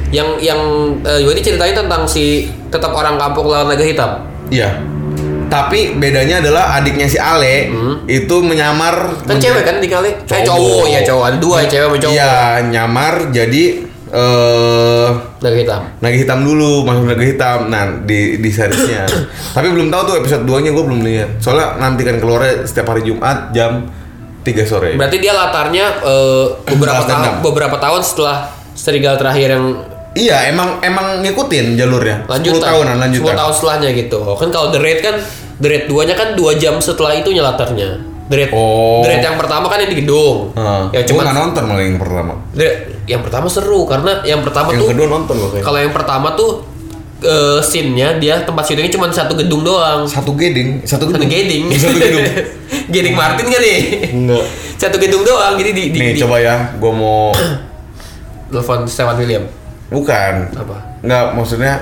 Yang 0.08 0.28
yang 0.40 0.60
eh, 1.02 1.20
jadi 1.20 1.40
ceritanya 1.44 1.74
tentang 1.82 2.02
si 2.06 2.46
tetap 2.66 2.90
orang 2.90 3.14
kampung 3.16 3.46
lawan 3.46 3.68
naga 3.68 3.82
hitam. 3.82 4.10
Iya. 4.48 4.70
Tapi 5.46 5.94
bedanya 5.94 6.38
adalah 6.38 6.74
adiknya 6.74 7.06
si 7.06 7.16
Ale 7.16 7.70
itu 8.06 8.36
menyamar 8.40 8.94
Hmm. 9.16 9.26
Kan 9.26 9.36
cewek 9.36 9.62
kan 9.62 9.76
dikali. 9.78 10.10
Eh 10.10 10.42
Cowok. 10.42 10.46
cowok 10.46 10.86
ya 10.88 11.00
cowok. 11.02 11.24
Ada 11.24 11.38
dua 11.38 11.56
ya 11.58 11.66
cewek 11.68 11.86
sama 11.86 11.98
cowok. 11.98 12.14
Iya, 12.14 12.32
nyamar 12.66 13.14
jadi 13.30 13.64
eh 14.08 15.08
Naga 15.36 15.56
hitam. 15.56 15.82
naga 15.98 16.16
hitam 16.16 16.40
dulu, 16.42 16.72
masuk 16.82 17.04
naga 17.04 17.22
hitam. 17.22 17.58
Nah, 17.68 17.84
di 18.02 18.38
di 18.38 18.50
seriesnya. 18.50 19.04
Tapi 19.56 19.68
belum 19.68 19.88
tahu 19.88 20.02
tuh 20.04 20.14
episode 20.18 20.42
2-nya 20.44 20.70
gue 20.70 20.84
belum 20.84 21.00
lihat. 21.02 21.28
Soalnya 21.38 21.76
nanti 21.76 22.02
kan 22.02 22.16
keluarnya 22.16 22.64
setiap 22.64 22.86
hari 22.88 23.02
Jumat 23.02 23.50
jam 23.50 23.86
3 24.42 24.62
sore. 24.62 24.94
Berarti 24.94 25.18
dia 25.18 25.32
latarnya 25.32 25.86
eh, 26.00 26.46
beberapa 26.66 27.02
tahun 27.02 27.42
beberapa 27.42 27.76
tahun 27.76 28.00
setelah 28.00 28.36
serigala 28.72 29.16
terakhir 29.16 29.48
yang 29.52 29.66
Iya, 30.16 30.48
emang 30.48 30.80
emang 30.80 31.20
ngikutin 31.20 31.76
jalurnya. 31.76 32.24
lanjutan. 32.24 32.58
10 32.58 32.66
tahunan 32.66 32.94
10 32.96 33.02
lanjutan. 33.04 33.34
tahun 33.36 33.52
setelahnya 33.52 33.90
gitu. 33.92 34.18
Kan 34.34 34.48
kalau 34.48 34.68
The 34.72 34.80
Raid 34.80 35.00
kan 35.00 35.16
The 35.56 35.68
Raid 35.68 35.84
2-nya 35.86 36.14
kan 36.14 36.28
2 36.32 36.56
jam 36.56 36.74
setelah 36.80 37.12
itu 37.12 37.30
latarnya. 37.30 38.00
The 38.26 38.34
Raid, 38.34 38.50
Oh. 38.50 39.04
The 39.04 39.12
Raid 39.12 39.22
yang 39.22 39.36
pertama 39.36 39.68
kan 39.68 39.78
yang 39.78 39.92
di 39.92 39.98
gedung. 40.00 40.50
Heeh. 40.52 40.82
Ya 40.90 41.00
cuma 41.04 41.28
nonton 41.28 41.62
malah 41.62 41.84
yang 41.84 42.00
pertama. 42.00 42.32
The 42.50 42.68
yang 43.06 43.22
pertama 43.22 43.46
seru 43.46 43.86
karena 43.86 44.18
yang 44.24 44.42
pertama 44.42 44.72
Yang 44.72 44.80
tuh 44.80 44.88
kedua 44.90 45.06
nonton 45.06 45.34
loh 45.38 45.48
kalau 45.62 45.78
yang 45.78 45.94
pertama 45.94 46.34
tuh 46.34 46.58
eh, 47.16 47.62
scene-nya 47.62 48.18
dia 48.18 48.42
tempat 48.42 48.66
syutingnya 48.66 48.90
cuma 48.90 49.06
satu 49.08 49.32
gedung 49.32 49.62
doang. 49.62 50.02
Satu 50.04 50.34
geding, 50.34 50.82
satu 50.82 51.06
Satu 51.06 51.14
gedung. 51.14 51.30
geding. 51.30 51.64
Satu 51.70 51.96
gedung. 51.96 52.24
geding 52.94 53.14
Martin 53.14 53.46
kan 53.46 53.60
nih? 53.62 53.78
Enggak. 54.10 54.44
Satu 54.76 54.96
gedung 54.98 55.22
doang 55.22 55.54
jadi 55.54 55.70
di, 55.70 55.84
di, 55.88 55.98
Nih 55.98 56.12
di- 56.12 56.20
coba 56.20 56.36
ya, 56.36 56.74
gua 56.76 56.92
mau 56.92 57.30
telepon 58.50 58.84
Stefan 58.84 59.16
William. 59.16 59.46
Bukan. 59.88 60.32
Apa? 60.52 60.76
Enggak, 61.00 61.26
maksudnya 61.32 61.74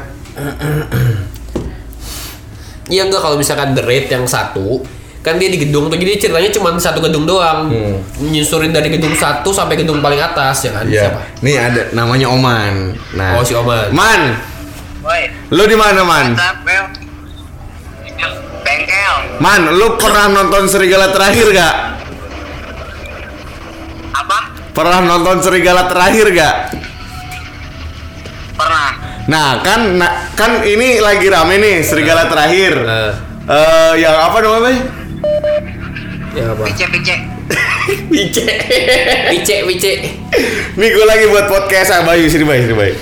Iya 2.85 3.09
enggak 3.09 3.23
kalau 3.23 3.37
misalkan 3.37 3.73
The 3.73 3.81
Raid 3.81 4.13
yang 4.13 4.29
satu 4.29 4.85
kan 5.25 5.41
dia 5.41 5.49
di 5.49 5.57
gedung 5.57 5.89
tuh 5.89 5.97
jadi 5.97 6.21
ceritanya 6.21 6.53
cuma 6.53 6.77
satu 6.77 7.01
gedung 7.01 7.25
doang 7.25 7.73
Hmm. 7.73 7.97
nyusurin 8.21 8.77
dari 8.77 8.93
gedung 8.93 9.17
satu 9.17 9.49
sampai 9.49 9.81
gedung 9.81 10.05
paling 10.05 10.21
atas 10.21 10.69
ya 10.69 10.77
kan 10.77 10.85
Iya. 10.85 11.09
siapa 11.09 11.21
Nih 11.41 11.57
ada 11.57 11.83
namanya 11.97 12.29
Oman. 12.29 12.93
Nah. 13.17 13.41
Oh, 13.41 13.43
si 13.43 13.57
Oman. 13.57 13.89
Man, 13.89 14.37
Woi, 15.01 15.33
lu 15.49 15.65
di 15.65 15.77
mana, 15.77 16.05
Man? 16.05 16.37
Bengkel. 18.65 19.15
Man, 19.41 19.77
lu 19.77 19.97
pernah 19.97 20.29
nonton 20.29 20.69
Serigala 20.69 21.09
terakhir 21.09 21.53
gak? 21.53 21.75
Apa? 24.13 24.39
Pernah 24.73 25.01
nonton 25.05 25.41
Serigala 25.41 25.89
terakhir 25.89 26.33
gak? 26.33 26.57
Pernah. 28.55 28.91
Nah, 29.27 29.49
kan 29.65 29.81
nah, 29.99 30.31
kan 30.39 30.63
ini 30.63 31.03
lagi 31.03 31.27
rame 31.27 31.59
nih 31.59 31.83
Serigala 31.83 32.31
terakhir. 32.31 32.79
Eh. 32.79 33.13
Eh, 33.45 33.93
yang 34.01 34.17
apa 34.17 34.39
namanya? 34.41 34.83
ya 36.35 36.51
apa 36.51 36.67
Pice, 36.67 36.87
pice. 36.91 37.15
pice 38.11 38.43
pice 39.31 39.57
pice 39.69 39.93
Nih 40.75 40.89
gue 40.91 41.07
lagi 41.07 41.31
buat 41.31 41.47
podcast 41.47 41.95
ah 41.95 42.03
Bayu, 42.03 42.27
sini 42.27 42.43
Bayu, 42.43 42.67
sini 42.67 42.75
Bayu. 42.75 42.95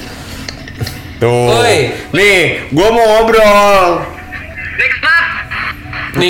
Tuh. 1.22 1.55
Woi. 1.55 1.94
Nih, 2.12 2.66
gue 2.68 2.88
mau 2.90 3.07
ngobrol. 3.07 4.05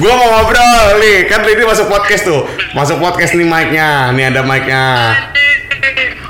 Gue 0.00 0.12
mau 0.16 0.28
ngobrol 0.32 0.96
nih, 0.96 1.28
kan 1.28 1.44
ini 1.44 1.64
masuk 1.64 1.92
podcast 1.92 2.24
tuh, 2.24 2.48
masuk 2.72 2.96
podcast 2.96 3.36
nih 3.36 3.44
mic-nya, 3.44 4.08
nih 4.16 4.32
ada 4.32 4.40
mic-nya. 4.40 5.12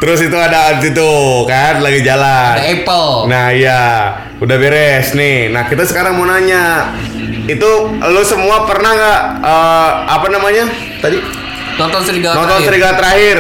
Terus 0.03 0.19
itu 0.25 0.35
ada 0.35 0.83
itu 0.83 1.13
kan 1.47 1.79
lagi 1.79 2.01
jalan. 2.03 2.59
ada 2.59 2.67
Apple 2.67 3.31
Nah 3.31 3.55
iya, 3.55 3.83
udah 4.43 4.57
beres 4.59 5.15
nih. 5.15 5.53
Nah 5.53 5.69
kita 5.71 5.87
sekarang 5.87 6.19
mau 6.19 6.27
nanya, 6.27 6.91
itu 7.47 7.71
lo 8.01 8.23
semua 8.27 8.67
pernah 8.67 8.91
nggak 8.97 9.21
eh, 9.45 9.91
apa 10.11 10.27
namanya 10.27 10.65
tadi 10.99 11.23
nonton 11.79 12.01
serigala 12.03 12.35
nonton 12.35 12.59
terakhir. 12.59 12.67
Serigala 12.67 12.95
terakhir? 12.99 13.39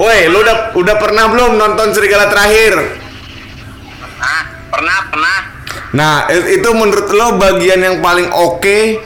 Woi, 0.00 0.32
lo 0.32 0.40
udah 0.40 0.56
udah 0.72 0.96
pernah 0.96 1.28
belum 1.28 1.60
nonton 1.60 1.92
Serigala 1.92 2.32
terakhir? 2.32 2.72
Ah, 4.16 4.48
pernah, 4.72 4.96
pernah. 5.12 5.38
Nah, 5.92 6.14
itu 6.32 6.68
menurut 6.72 7.08
lo 7.12 7.36
bagian 7.36 7.84
yang 7.84 8.00
paling 8.00 8.32
oke? 8.32 8.96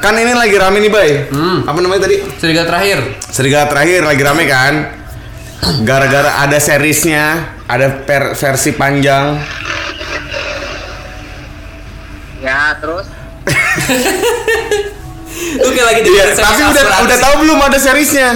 Kan 0.00 0.16
ini 0.16 0.32
lagi 0.32 0.56
rame 0.56 0.80
nih, 0.80 0.88
Bay. 0.88 1.10
Hmm. 1.28 1.60
Apa 1.62 1.78
namanya 1.78 2.08
tadi? 2.08 2.24
serigala 2.40 2.66
terakhir 2.66 2.98
Serigala 3.22 3.68
terakhir 3.68 4.00
lagi 4.02 4.22
rame 4.24 4.44
kan? 4.44 4.74
Gara-gara 5.84 6.40
ada 6.40 6.56
seriesnya, 6.56 7.52
ada 7.68 8.00
per- 8.00 8.32
versi 8.32 8.72
panjang. 8.72 9.36
Ya, 12.40 12.72
terus? 12.80 13.04
kayak 15.70 15.86
lagi 15.86 16.00
Iya, 16.02 16.24
dengerin 16.32 16.38
tapi 16.38 16.60
udah 16.62 16.82
asuransi. 16.82 17.04
udah 17.04 17.18
tahu 17.18 17.34
belum 17.44 17.58
ada 17.60 17.78
seriesnya? 17.78 18.30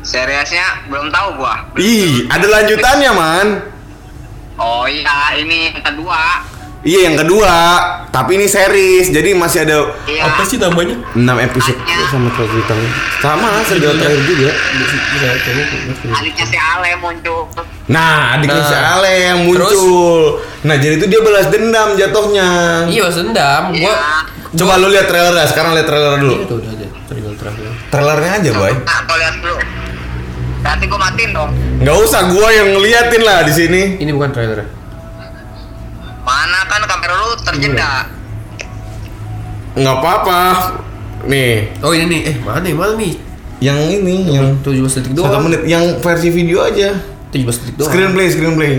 Seriusnya 0.00 0.66
belum 0.86 1.10
tahu 1.10 1.28
gua. 1.36 1.54
Ih, 1.74 2.30
ada 2.30 2.46
lanjutannya, 2.48 3.10
man. 3.10 3.48
Oh 4.54 4.86
iya, 4.86 5.34
ini 5.36 5.70
yang 5.70 5.82
kedua. 5.82 6.46
Iya, 6.88 7.00
yang 7.04 7.16
kedua. 7.18 7.52
Tapi 8.08 8.30
ini 8.34 8.48
series, 8.48 9.12
jadi 9.12 9.36
masih 9.36 9.68
ada 9.68 9.92
Iya. 10.08 10.24
apa 10.24 10.40
sih 10.42 10.56
namanya 10.56 10.96
6 11.12 11.36
episode 11.38 11.76
sama 12.08 12.32
cerita. 12.32 12.72
Sama, 13.20 13.60
Serigala 13.62 13.94
terakhir 13.94 14.24
juga. 14.24 14.50
Adiknya 16.10 16.46
si 16.46 16.56
Ale 16.56 16.96
muncul. 16.96 17.44
Nah, 17.86 18.34
adiknya 18.34 18.58
Nah. 18.58 18.66
si 18.66 18.74
Ale 18.74 19.12
yang 19.22 19.38
Terus? 19.44 19.68
muncul. 19.68 20.20
Nah, 20.64 20.76
jadi 20.80 20.94
itu 20.96 21.06
dia 21.06 21.20
balas 21.20 21.46
dendam 21.48 21.88
jatuhnya. 21.94 22.48
iya 22.88 23.02
mas 23.04 23.16
dendam 23.16 23.62
gua 23.70 23.76
Iya. 23.76 23.94
Coba 24.56 24.80
lu 24.80 24.88
lihat 24.88 25.06
trailer 25.06 25.36
dah. 25.36 25.44
Sekarang 25.44 25.76
lihat 25.76 25.84
trailer 25.84 26.16
dulu. 26.16 26.34
itu 26.40 26.54
udah 26.56 26.72
ada 26.72 26.86
serigala 27.04 27.36
terakhir 27.36 27.64
Trailernya 27.88 28.30
aja, 28.32 28.50
boy. 28.54 28.72
Nah, 28.72 28.98
kau 29.04 29.16
lihat 29.16 29.34
dulu. 29.36 29.56
Nanti 30.58 30.84
gua 30.88 30.98
matiin 30.98 31.30
dong. 31.30 31.50
Nggak 31.78 31.96
usah 32.00 32.20
gua 32.26 32.48
yang 32.50 32.68
ngeliatin 32.72 33.22
lah 33.22 33.38
di 33.44 33.52
sini. 33.52 33.82
ini 33.98 34.10
bukan 34.10 34.32
trailer 34.32 34.64
Mana 36.28 36.58
kan 36.68 36.84
kamera 36.84 37.14
lu 37.16 37.32
terjeda. 37.40 37.92
Nggak 39.80 39.96
apa-apa. 39.96 40.40
Nih, 41.24 41.72
oh 41.80 41.96
ini 41.96 42.04
nih 42.04 42.20
eh 42.28 42.36
mana 42.44 42.60
nih 42.60 42.76
mana 42.76 42.92
nih 42.94 43.12
yang 43.58 43.80
ini 43.90 44.30
yang 44.30 44.54
17 44.62 44.86
detik 44.86 45.18
satu 45.18 45.26
doang 45.26 45.50
menit 45.50 45.64
yang 45.64 45.98
versi 46.04 46.28
video 46.28 46.60
aja. 46.62 46.94
17 47.32 47.42
detik 47.42 47.74
doang 47.80 47.90
Screenplay, 47.90 48.28
screenplay. 48.28 48.72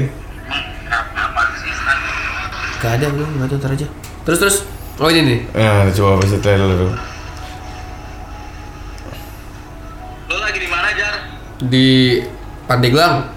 Gak 2.79 2.95
ada 2.95 3.11
belum, 3.11 3.43
gak 3.43 3.47
ada 3.51 3.55
ntar 3.59 3.71
aja. 3.75 3.87
Terus 4.23 4.39
terus. 4.39 4.57
Oh 5.03 5.11
ini 5.11 5.21
nih. 5.27 5.39
Nah, 5.51 5.91
coba 5.91 6.23
baca 6.23 6.37
trailer 6.39 6.69
dulu. 6.71 6.95
Lu 10.31 10.35
lagi 10.39 10.59
di 10.63 10.69
mana, 10.71 10.87
Jar? 10.95 11.15
Di 11.59 11.87
Pandeglang. 12.71 13.27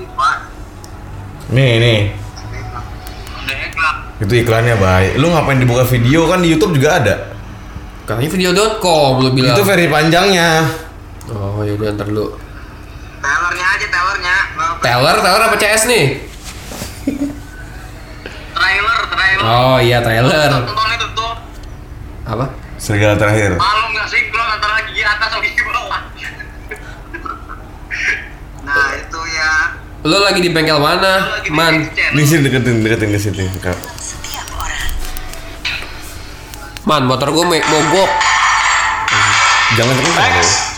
Di 0.00 0.04
Pak. 0.16 0.36
Nih, 1.52 1.72
nih. 1.76 2.00
Itu 4.20 4.32
iklannya, 4.36 4.76
Bay. 4.76 5.16
Lu 5.16 5.32
ngapain 5.32 5.56
dibuka 5.56 5.88
video 5.88 6.28
kan 6.28 6.44
di 6.44 6.52
YouTube 6.52 6.76
juga 6.76 7.00
ada. 7.00 7.14
Katanya 8.04 8.28
video.com 8.28 9.22
lu 9.24 9.30
bilang. 9.32 9.56
Itu 9.56 9.64
versi 9.64 9.86
panjangnya. 9.88 10.66
Oh 11.30 11.62
ya 11.64 11.72
udah 11.78 11.94
ntar 11.94 12.10
dulu. 12.10 12.34
Trailernya 13.22 13.66
aja, 13.70 13.86
trailernya. 13.86 14.36
Taylor, 14.82 15.16
Taylor 15.22 15.42
apa 15.46 15.56
CS 15.56 15.82
nih? 15.86 16.04
Trailer, 18.50 18.98
trailer. 19.08 19.44
Oh 19.46 19.78
iya 19.78 19.98
trailer. 20.02 20.50
Tonton 20.52 20.88
itu 20.90 21.06
tuh. 21.14 21.32
Apa? 22.26 22.44
Serigala 22.82 23.14
terakhir. 23.14 23.54
Malu 23.56 23.84
nggak 23.94 24.06
sinkron 24.10 24.48
antara 24.58 24.82
gigi 24.90 25.02
atas 25.06 25.28
sama 25.30 25.44
gigi 25.46 25.62
bawah. 25.64 26.00
nah 28.66 28.88
itu 28.98 29.20
ya. 29.32 29.52
Lu 30.02 30.16
lagi 30.18 30.40
di 30.42 30.50
bengkel 30.50 30.80
mana? 30.82 31.12
Lu 31.24 31.32
lagi 31.38 31.46
di 31.46 31.54
Man. 31.54 31.74
Di 31.94 32.24
sini 32.26 32.40
deketin, 32.48 32.82
deketin 32.82 33.08
ke 33.14 33.20
sini. 33.20 33.44
Man, 36.90 37.06
motor 37.06 37.30
gue 37.30 37.62
mogok. 37.70 38.10
Jangan 39.78 39.94
terus. 39.94 40.69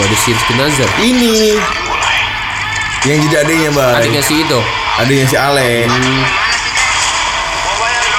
Ada 0.00 0.16
si 0.16 0.32
Rizky 0.32 0.54
Nazar. 0.56 0.88
Ini 1.00 1.60
yang 3.08 3.18
jadi 3.28 3.36
adiknya, 3.44 3.70
Bay. 3.72 4.04
Adiknya 4.04 4.22
si 4.24 4.44
itu. 4.44 4.60
Adiknya 5.00 5.26
si 5.28 5.36
Ale. 5.36 5.88
Mau 5.88 7.74
bayar 7.80 8.10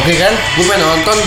Oke 0.00 0.14
kan? 0.16 0.32
Gue 0.56 0.64
pengen 0.64 0.82
nonton. 0.82 1.18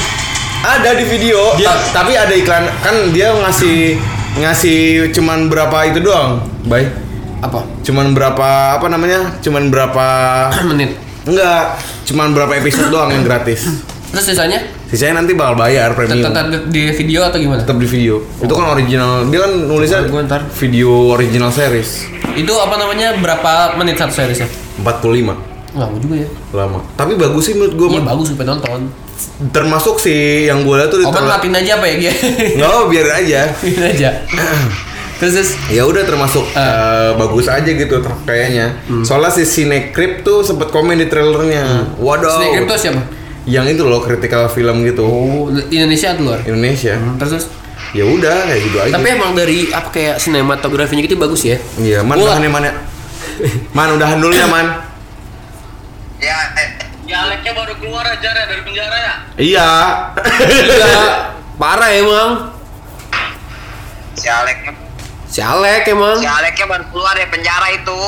Ada 0.63 0.95
di 0.95 1.03
video, 1.03 1.51
Dia- 1.53 1.69
ta- 1.69 2.01
tapi 2.01 2.15
ada 2.15 2.31
iklan 2.31 2.63
kan 2.79 3.11
dia 3.11 3.35
ngasih 3.35 3.99
ngasih 4.33 4.79
cuman 5.11 5.45
berapa 5.45 5.75
itu 5.85 5.99
doang, 5.99 6.39
Bay. 6.63 6.87
Apa? 7.37 7.67
Cuman 7.83 8.15
berapa 8.15 8.49
apa 8.79 8.87
namanya? 8.87 9.35
Cuman 9.39 9.67
berapa 9.67 10.05
Menit. 10.71 10.95
enggak, 11.23 11.75
cuman 12.05 12.31
berapa 12.31 12.55
episode 12.55 12.87
doang 12.87 13.11
yang 13.11 13.21
gratis. 13.21 13.67
Terus 14.09 14.23
sisanya? 14.25 14.63
Sisanya 14.87 15.19
nanti 15.19 15.33
bakal 15.33 15.57
bayar 15.57 15.91
premium. 15.93 16.23
Tetap 16.23 16.45
di 16.69 16.93
video 16.93 17.19
atau 17.23 17.37
gimana? 17.37 17.59
Tetap 17.59 17.75
di 17.75 17.87
video. 17.89 18.23
Itu 18.37 18.53
kan 18.53 18.71
original. 18.71 19.27
Dia 19.27 19.43
kan 19.43 19.51
nulisnya 19.67 19.99
Oh, 20.01 20.09
gua 20.09 20.21
ntar. 20.23 20.41
video 20.53 20.89
original 21.11 21.49
series 21.49 22.07
Itu 22.33 22.53
apa 22.55 22.77
namanya? 22.77 23.17
Berapa 23.17 23.75
menit 23.75 23.97
satu 23.97 24.13
seriesnya? 24.13 24.47
45 24.79 25.52
Lama 25.73 25.97
juga 25.97 26.15
ya. 26.21 26.29
lama. 26.53 26.79
Tapi 26.93 27.13
bagus 27.15 27.43
sih 27.43 27.53
menurut 27.53 27.73
gue. 27.73 27.87
Iya 27.91 28.01
bagus 28.01 28.25
gue 28.29 28.37
pengen 28.37 28.57
nonton. 28.57 28.81
Termasuk 29.49 29.97
sih 29.97 30.45
yang 30.45 30.61
gue 30.61 30.75
lihat 30.75 30.89
tuh 30.89 31.01
Obat 31.01 31.17
terla- 31.17 31.37
matiin 31.37 31.55
aja 31.55 31.71
apa 31.77 31.85
ya 31.85 31.95
dia? 31.99 32.13
Nggak, 32.57 32.69
oh, 32.69 32.83
biar 32.87 33.07
aja. 33.15 33.41
Matiin 33.55 33.83
aja. 33.83 34.09
terus 35.19 35.33
terus. 35.33 35.51
ya 35.69 35.83
udah 35.83 36.03
termasuk. 36.03 36.43
Hmm. 36.51 36.61
eh, 36.61 37.11
bagus 37.15 37.45
aja 37.47 37.65
gitu 37.65 37.95
ter- 37.97 38.21
kayaknya. 38.23 38.77
Soalnya 39.01 39.31
si 39.31 39.43
Cinecrip 39.43 40.21
tuh 40.21 40.41
sempet 40.41 40.69
komen 40.69 40.95
di 40.95 41.07
trailernya. 41.07 41.95
Waduh. 41.97 42.37
Snake 42.37 42.63
itu 42.63 42.75
siapa? 42.79 43.01
Yang 43.43 43.65
itu 43.75 43.83
loh 43.83 43.99
critical 43.99 44.47
film 44.47 44.83
gitu. 44.83 45.03
Oh, 45.03 45.49
Indonesia 45.67 46.13
atau 46.13 46.31
luar? 46.31 46.39
Indonesia. 46.43 46.95
Terus 47.17 47.29
terus. 47.33 47.47
Ya 47.93 48.05
udah 48.05 48.47
kayak 48.47 48.61
gitu 48.63 48.77
aja. 48.79 48.93
Tapi 48.93 49.07
emang 49.09 49.31
dari 49.33 49.69
apa 49.69 49.89
kayak 49.89 50.15
sinematografinya 50.17 51.01
gitu 51.01 51.13
bagus 51.15 51.43
ya? 51.43 51.57
Iya, 51.77 52.01
man 52.01 52.17
udahan 52.17 52.41
ya, 52.41 52.49
man 52.49 52.63
ya. 52.63 52.73
Man 53.77 53.97
udahan 53.97 54.17
dulu 54.21 54.29
ya, 54.29 54.45
man. 54.45 54.92
Ya, 56.23 56.39
eh, 56.55 56.69
dialeknya 57.03 57.51
baru 57.51 57.73
keluar 57.83 58.07
aja 58.07 58.31
ya 58.31 58.43
dari 58.47 58.63
penjara 58.63 58.95
ya. 58.95 59.15
Iya. 59.35 59.71
Iya, 60.47 61.03
parah 61.59 61.91
emang. 61.91 62.31
Si 64.15 64.27
Alek, 64.31 64.71
Si 65.27 65.43
Alek 65.43 65.83
emang. 65.91 66.15
si 66.15 66.27
Aleknya 66.29 66.65
baru 66.71 66.85
keluar 66.95 67.11
dari 67.19 67.27
penjara 67.27 67.67
itu. 67.75 67.99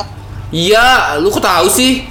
Iya, 0.48 1.20
lu 1.20 1.28
kok 1.28 1.44
tahu 1.44 1.68
sih? 1.68 2.08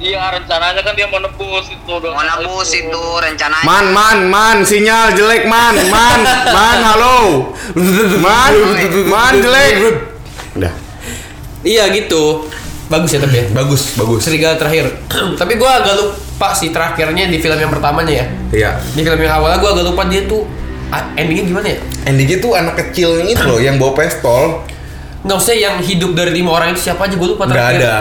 Iya, 0.00 0.32
rencananya 0.32 0.80
kan 0.80 0.96
dia 0.96 1.04
mau 1.12 1.20
nebus 1.20 1.68
itu. 1.68 1.84
Mau 1.84 2.24
nebus 2.24 2.70
itu 2.72 3.02
rencananya. 3.20 3.68
Man, 3.68 3.92
man, 3.92 4.18
man, 4.32 4.56
sinyal 4.64 5.12
jelek, 5.12 5.44
man, 5.44 5.76
man, 5.92 6.20
man, 6.48 6.78
halo, 6.80 7.52
man, 8.24 8.52
man 9.12 9.34
jelek. 9.36 9.72
Udah, 10.56 10.72
Iya 11.60 11.92
gitu. 11.92 12.48
Bagus 12.84 13.10
ya 13.16 13.20
tapi 13.20 13.36
ya. 13.40 13.44
bagus, 13.50 13.96
bagus. 13.96 14.20
Serigala 14.22 14.60
terakhir. 14.60 14.92
tapi 15.40 15.56
gua 15.56 15.80
agak 15.80 15.94
lupa 15.96 16.52
sih 16.52 16.68
terakhirnya 16.68 17.26
di 17.26 17.40
film 17.40 17.56
yang 17.56 17.72
pertamanya 17.72 18.12
ya. 18.12 18.26
Iya. 18.52 18.70
Di 18.92 19.00
film 19.00 19.18
yang 19.18 19.34
awalnya 19.40 19.58
gua 19.58 19.70
agak 19.72 19.84
lupa 19.88 20.02
dia 20.06 20.28
tuh 20.28 20.44
ah, 20.92 21.02
endingnya 21.16 21.44
gimana 21.48 21.66
ya? 21.72 21.78
Endingnya 22.04 22.38
tuh 22.38 22.52
anak 22.52 22.74
kecilnya 22.76 23.24
itu 23.24 23.44
loh 23.44 23.58
yang 23.58 23.80
bawa 23.80 23.96
pistol. 23.96 24.60
Nggak 25.24 25.38
usah 25.40 25.56
yang 25.56 25.80
hidup 25.80 26.12
dari 26.12 26.36
lima 26.36 26.52
orang 26.52 26.76
itu 26.76 26.84
siapa 26.84 27.08
aja 27.08 27.16
gue 27.16 27.28
lupa 27.32 27.48
terakhir. 27.48 27.80
ada, 27.80 27.94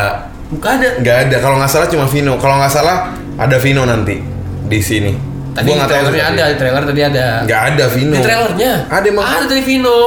Nggak 0.51 0.71
ada. 0.75 0.89
nggak 0.99 1.17
ada. 1.23 1.35
Kalau 1.39 1.55
nggak 1.55 1.71
salah 1.71 1.87
cuma 1.87 2.03
Vino. 2.03 2.35
Kalau 2.35 2.59
nggak 2.59 2.67
salah 2.67 3.15
ada 3.39 3.55
Vino 3.63 3.87
nanti 3.87 4.19
di 4.67 4.79
sini. 4.83 5.15
Tadi 5.55 5.69
Gua 5.71 5.79
di 5.79 5.87
trailernya 5.87 6.25
ada, 6.35 6.43
di 6.51 6.55
trailer 6.59 6.83
tadi 6.83 7.01
ada. 7.05 7.25
Nggak 7.47 7.61
ada 7.71 7.85
Vino. 7.87 8.11
Di 8.11 8.19
trailernya. 8.19 8.71
Ada 8.91 9.05
emang. 9.07 9.23
Ada 9.23 9.45
dari 9.47 9.63
Vino. 9.63 9.97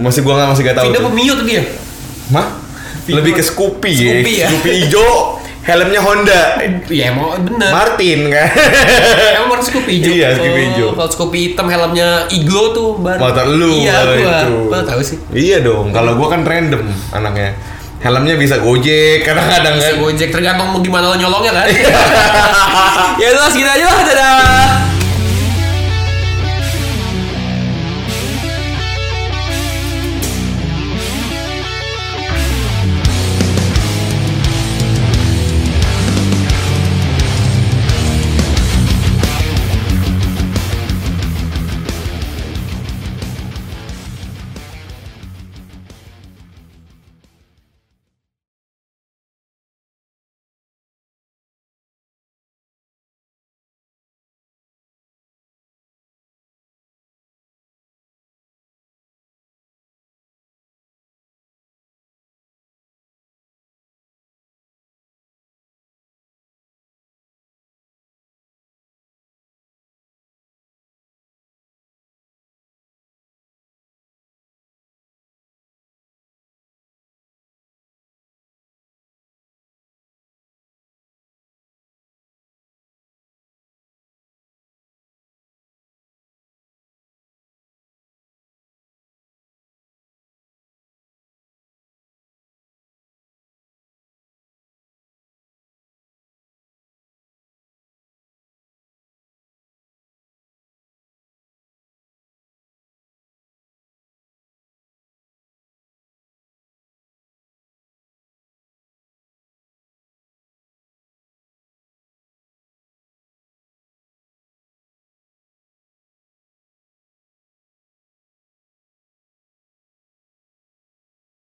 Masih 0.00 0.20
gua 0.24 0.34
nggak 0.40 0.48
masih 0.56 0.62
nggak 0.64 0.76
tahu. 0.80 0.88
Vino 0.96 1.10
Mio 1.12 1.32
tuh 1.36 1.44
dia? 1.44 1.62
Mah? 2.32 2.46
Lebih 3.10 3.32
ke 3.34 3.42
Scoopy, 3.42 3.92
Scoopy 3.94 4.32
ya? 4.36 4.48
Scoopy 4.48 4.70
hijau, 4.84 5.08
helmnya 5.62 6.00
Honda. 6.00 6.42
Iya 6.86 7.04
emang 7.10 7.40
bener. 7.40 7.68
Martin 7.68 8.20
kan. 8.28 8.48
Emang 9.36 9.48
warna 9.50 9.64
Scoopy 9.64 9.92
hijau. 9.94 10.12
Iya, 10.12 10.26
Scoopy 10.34 10.50
Oh, 10.54 10.64
hijau. 10.68 10.88
Kalau 10.92 11.10
Scoopy 11.10 11.38
hitam 11.42 11.66
helmnya 11.66 12.08
Iglo 12.28 12.64
tuh 12.70 12.88
baru. 12.96 13.20
Motor 13.20 13.46
lu 13.50 13.72
Iya 13.80 13.96
gua. 14.02 14.14
itu. 14.16 14.54
Gua 14.66 14.80
tahu 14.82 15.00
sih. 15.00 15.16
Iya 15.30 15.60
dong, 15.60 15.90
kalau 15.90 16.14
gua 16.14 16.28
kan 16.30 16.42
random 16.42 16.82
anaknya. 17.10 17.56
Helmnya 17.98 18.38
bisa 18.38 18.62
gojek, 18.62 19.26
kadang-kadang 19.26 19.74
Bisa 19.74 19.90
kan. 19.90 19.98
gojek 19.98 20.28
tergantung 20.30 20.70
mau 20.70 20.78
gimana 20.78 21.10
lo 21.10 21.18
nyolongnya 21.18 21.50
kan. 21.52 21.66
ya 23.20 23.26
udah 23.32 23.50
segitu 23.50 23.66
aja 23.66 23.84
lah. 23.84 24.02
Dadah. 24.06 24.97